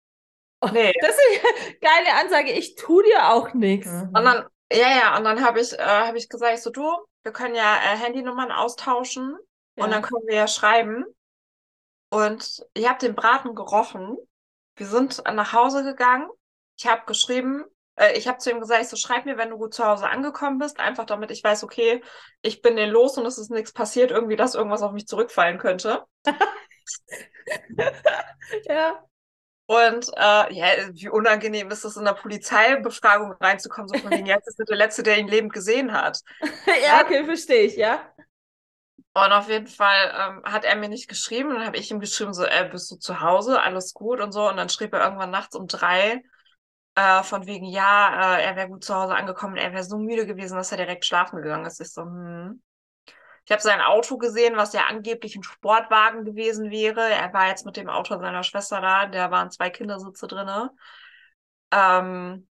nee. 0.71 0.91
Das 1.01 1.11
ist 1.11 1.21
eine 1.21 1.75
geile 1.80 2.15
Ansage. 2.19 2.51
Ich 2.51 2.73
tu 2.73 3.03
dir 3.03 3.30
auch 3.30 3.53
nichts. 3.53 3.89
Und 3.89 4.15
dann, 4.15 4.47
ja, 4.73 4.97
ja, 4.97 5.15
und 5.15 5.23
dann 5.23 5.45
habe 5.45 5.59
ich, 5.59 5.73
äh, 5.73 5.78
hab 5.78 6.15
ich 6.15 6.30
gesagt, 6.30 6.55
ich 6.55 6.63
so, 6.63 6.71
du, 6.71 6.91
wir 7.21 7.32
können 7.32 7.53
ja 7.53 7.75
äh, 7.75 7.95
Handynummern 7.95 8.51
austauschen 8.51 9.38
und 9.75 9.91
dann 9.91 10.01
können 10.01 10.25
wir 10.25 10.36
ja 10.36 10.47
schreiben. 10.47 11.05
Und 12.09 12.65
ich 12.73 12.89
habe 12.89 12.97
den 12.97 13.13
Braten 13.13 13.53
gerochen. 13.53 14.17
Wir 14.78 14.88
sind 14.88 15.21
nach 15.32 15.53
Hause 15.53 15.84
gegangen. 15.84 16.28
Ich 16.78 16.88
habe 16.88 17.03
geschrieben, 17.05 17.65
äh, 17.95 18.17
ich 18.17 18.28
habe 18.28 18.38
zu 18.38 18.51
ihm 18.51 18.59
gesagt, 18.59 18.82
ich 18.82 18.88
so, 18.89 18.95
schreib 18.95 19.25
mir, 19.25 19.38
wenn 19.38 19.49
du 19.49 19.57
gut 19.57 19.73
zu 19.73 19.86
Hause 19.86 20.07
angekommen 20.09 20.59
bist, 20.59 20.80
einfach 20.80 21.05
damit 21.05 21.32
ich 21.32 21.43
weiß, 21.43 21.63
okay, 21.63 22.01
ich 22.41 22.61
bin 22.61 22.75
den 22.75 22.89
los 22.89 23.17
und 23.17 23.25
es 23.25 23.38
ist 23.38 23.51
nichts 23.51 23.73
passiert, 23.73 24.11
irgendwie, 24.11 24.36
dass 24.36 24.55
irgendwas 24.55 24.82
auf 24.82 24.91
mich 24.91 25.07
zurückfallen 25.07 25.57
könnte. 25.57 26.03
ja. 28.65 29.03
Und 29.69 30.07
äh, 30.15 30.53
ja, 30.53 30.67
wie 30.93 31.09
unangenehm 31.09 31.69
ist 31.71 31.84
es, 31.84 31.97
in 31.97 32.05
der 32.05 32.13
Polizeibefragung 32.13 33.34
reinzukommen, 33.34 33.89
so 33.89 33.97
von 33.97 34.11
wegen, 34.11 34.25
jetzt 34.25 34.47
ist 34.47 34.57
der 34.57 34.78
Letzte, 34.78 35.03
der 35.03 35.17
ihn 35.17 35.28
lebend 35.28 35.51
gesehen 35.51 35.91
hat. 35.91 36.21
ja, 36.86 37.01
okay, 37.03 37.25
verstehe 37.25 37.63
ich, 37.63 37.75
ja. 37.75 37.99
Und 39.13 39.32
auf 39.32 39.49
jeden 39.49 39.67
Fall 39.67 40.13
ähm, 40.15 40.43
hat 40.45 40.63
er 40.63 40.75
mir 40.75 40.88
nicht 40.88 41.09
geschrieben. 41.09 41.49
Dann 41.49 41.65
habe 41.65 41.78
ich 41.78 41.89
ihm 41.91 41.99
geschrieben, 41.99 42.34
so, 42.34 42.45
äh, 42.45 42.69
bist 42.71 42.91
du 42.91 42.95
zu 42.95 43.19
Hause? 43.19 43.61
Alles 43.61 43.93
gut 43.93 44.21
und 44.21 44.32
so. 44.32 44.47
Und 44.47 44.57
dann 44.57 44.69
schrieb 44.69 44.93
er 44.93 45.03
irgendwann 45.03 45.32
nachts 45.32 45.55
um 45.55 45.67
drei, 45.67 46.23
äh, 46.98 47.22
von 47.22 47.45
wegen, 47.45 47.66
ja, 47.66 48.38
äh, 48.38 48.43
er 48.43 48.56
wäre 48.56 48.70
gut 48.70 48.84
zu 48.84 48.95
Hause 48.95 49.14
angekommen, 49.16 49.56
er 49.56 49.72
wäre 49.72 49.84
so 49.84 50.00
müde 50.00 50.26
gewesen, 50.26 50.58
dass 50.58 50.72
er 50.72 50.78
direkt 50.78 51.06
schlafen 51.06 51.43
gegangen 51.43 51.66
ist. 51.66 51.80
Ich 51.80 51.93
so, 51.93 52.02
hm. 52.02 52.64
Ich 53.45 53.52
habe 53.52 53.62
sein 53.62 53.80
Auto 53.82 54.18
gesehen, 54.18 54.58
was 54.58 54.74
ja 54.74 54.88
angeblich 54.88 55.36
ein 55.36 55.43
Sportwagen 55.43 56.26
gewesen 56.26 56.70
wäre. 56.70 57.08
Er 57.10 57.32
war 57.34 57.48
jetzt 57.48 57.66
mit 57.66 57.78
dem 57.78 57.88
Auto 57.88 58.20
seiner 58.20 58.43
Schwester 58.43 58.82
da, 58.82 59.06
da 59.06 59.32
waren 59.32 59.52
zwei 59.52 59.70
Kindersitze 59.70 60.28
drin. 60.28 60.70
Ähm, 61.72 62.48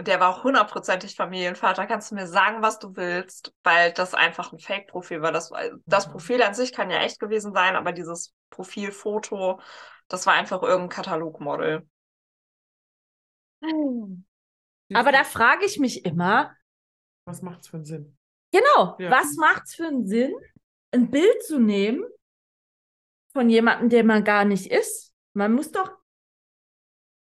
der 0.00 0.20
war 0.20 0.30
auch 0.30 0.44
hundertprozentig 0.44 1.16
Familienvater. 1.16 1.86
Kannst 1.86 2.12
du 2.12 2.14
mir 2.14 2.28
sagen, 2.28 2.62
was 2.62 2.78
du 2.78 2.94
willst, 2.96 3.52
weil 3.64 3.92
das 3.92 4.14
einfach 4.14 4.52
ein 4.52 4.60
Fake-Profil 4.60 5.20
war. 5.20 5.32
Das, 5.32 5.50
das 5.86 6.06
mhm. 6.06 6.12
Profil 6.12 6.42
an 6.42 6.54
sich 6.54 6.72
kann 6.72 6.88
ja 6.88 7.00
echt 7.00 7.18
gewesen 7.18 7.52
sein, 7.52 7.76
aber 7.76 7.92
dieses 7.92 8.32
Profilfoto, 8.48 9.60
das 10.06 10.24
war 10.24 10.34
einfach 10.34 10.62
irgendein 10.62 10.88
Katalogmodel. 10.88 11.86
Aber 13.60 15.12
da 15.12 15.24
frage 15.24 15.64
ich 15.64 15.78
mich 15.78 16.04
immer, 16.04 16.54
was 17.24 17.42
macht 17.42 17.60
es 17.60 17.68
für 17.68 17.76
einen 17.76 17.84
Sinn? 17.84 18.16
Genau, 18.52 18.96
ja. 18.98 19.10
was 19.10 19.36
macht 19.36 19.64
es 19.66 19.74
für 19.74 19.86
einen 19.86 20.06
Sinn, 20.06 20.34
ein 20.92 21.10
Bild 21.10 21.42
zu 21.42 21.58
nehmen 21.58 22.04
von 23.32 23.50
jemandem, 23.50 23.90
der 23.90 24.04
man 24.04 24.24
gar 24.24 24.44
nicht 24.44 24.70
ist? 24.70 25.12
Man 25.34 25.52
muss 25.52 25.70
doch 25.70 25.90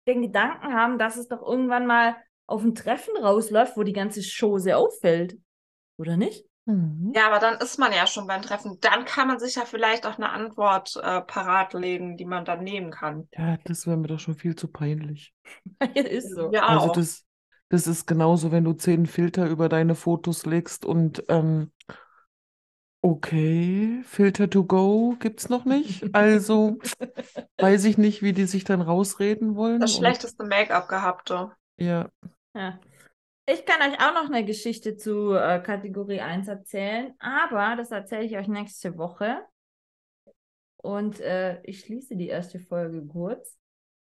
den 0.06 0.22
Gedanken 0.22 0.74
haben, 0.74 0.98
dass 0.98 1.16
es 1.16 1.28
doch 1.28 1.40
irgendwann 1.40 1.86
mal 1.86 2.16
auf 2.46 2.62
ein 2.62 2.74
Treffen 2.74 3.16
rausläuft, 3.16 3.76
wo 3.76 3.82
die 3.82 3.94
ganze 3.94 4.22
Show 4.22 4.58
sehr 4.58 4.78
auffällt. 4.78 5.38
Oder 5.96 6.16
nicht? 6.16 6.44
Mhm. 6.66 7.12
Ja, 7.14 7.26
aber 7.26 7.38
dann 7.38 7.58
ist 7.60 7.78
man 7.78 7.92
ja 7.92 8.06
schon 8.06 8.26
beim 8.26 8.42
Treffen. 8.42 8.78
Dann 8.80 9.04
kann 9.04 9.28
man 9.28 9.38
sich 9.38 9.56
ja 9.56 9.64
vielleicht 9.64 10.06
auch 10.06 10.16
eine 10.16 10.30
Antwort 10.30 10.96
äh, 11.02 11.20
parat 11.20 11.74
legen, 11.74 12.16
die 12.16 12.24
man 12.24 12.44
dann 12.44 12.64
nehmen 12.64 12.90
kann. 12.90 13.28
Ja, 13.32 13.58
das 13.64 13.86
wäre 13.86 13.96
mir 13.96 14.08
doch 14.08 14.20
schon 14.20 14.34
viel 14.34 14.56
zu 14.56 14.68
peinlich. 14.68 15.34
ist 15.94 16.34
so. 16.34 16.50
Ja, 16.52 16.66
also 16.66 16.90
auch. 16.90 16.92
das, 16.92 17.24
das 17.68 17.86
ist 17.86 18.06
genauso, 18.06 18.50
wenn 18.50 18.64
du 18.64 18.72
zehn 18.72 19.06
Filter 19.06 19.46
über 19.46 19.68
deine 19.68 19.94
Fotos 19.94 20.46
legst 20.46 20.86
und 20.86 21.22
ähm, 21.28 21.70
okay, 23.02 24.02
Filter 24.06 24.48
to 24.48 24.64
go 24.64 25.14
gibt's 25.20 25.50
noch 25.50 25.66
nicht. 25.66 26.14
Also 26.14 26.78
weiß 27.58 27.84
ich 27.84 27.98
nicht, 27.98 28.22
wie 28.22 28.32
die 28.32 28.46
sich 28.46 28.64
dann 28.64 28.80
rausreden 28.80 29.54
wollen. 29.54 29.80
Das 29.80 29.94
schlechteste 29.94 30.44
Make-up 30.44 30.88
gehabte. 30.88 31.52
Ja. 31.76 32.08
Ja. 32.54 32.78
Ich 33.46 33.66
kann 33.66 33.82
euch 33.82 34.00
auch 34.00 34.14
noch 34.14 34.30
eine 34.30 34.44
Geschichte 34.44 34.96
zu 34.96 35.34
äh, 35.34 35.60
Kategorie 35.60 36.20
1 36.20 36.48
erzählen, 36.48 37.14
aber 37.18 37.76
das 37.76 37.90
erzähle 37.90 38.24
ich 38.24 38.36
euch 38.38 38.48
nächste 38.48 38.96
Woche. 38.96 39.42
Und 40.78 41.20
äh, 41.20 41.60
ich 41.62 41.80
schließe 41.80 42.16
die 42.16 42.28
erste 42.28 42.58
Folge 42.58 43.06
kurz 43.06 43.58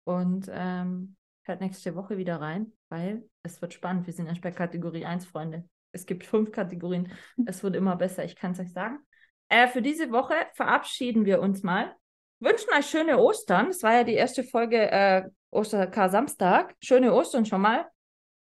und 0.03 0.49
ähm, 0.51 1.15
hört 1.43 1.61
nächste 1.61 1.95
Woche 1.95 2.17
wieder 2.17 2.41
rein, 2.41 2.73
weil 2.89 3.29
es 3.43 3.61
wird 3.61 3.73
spannend. 3.73 4.07
Wir 4.07 4.13
sind 4.13 4.27
erst 4.27 4.41
bei 4.41 4.51
Kategorie 4.51 5.05
1, 5.05 5.25
Freunde. 5.25 5.63
Es 5.93 6.05
gibt 6.05 6.25
fünf 6.25 6.51
Kategorien. 6.51 7.11
Es 7.45 7.63
wird 7.63 7.77
immer 7.77 7.95
besser, 7.95 8.25
ich 8.25 8.35
kann 8.35 8.51
es 8.51 8.59
euch 8.59 8.73
sagen. 8.73 8.99
Äh, 9.47 9.67
für 9.67 9.81
diese 9.81 10.11
Woche 10.11 10.35
verabschieden 10.53 11.23
wir 11.23 11.41
uns 11.41 11.63
mal. 11.63 11.95
Wünschen 12.41 12.73
euch 12.77 12.87
schöne 12.87 13.17
Ostern. 13.17 13.67
Es 13.67 13.83
war 13.83 13.93
ja 13.93 14.03
die 14.03 14.13
erste 14.13 14.43
Folge 14.43 14.91
äh, 14.91 15.23
Osterkar-Samstag. 15.51 16.75
Schöne 16.81 17.13
Ostern 17.13 17.45
schon 17.45 17.61
mal. 17.61 17.89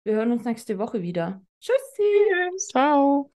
Wir 0.06 0.14
hören 0.14 0.30
uns 0.30 0.44
nächste 0.44 0.78
Woche 0.78 1.02
wieder. 1.02 1.42
Tschüssi. 1.60 2.04
Ciao. 2.70 3.32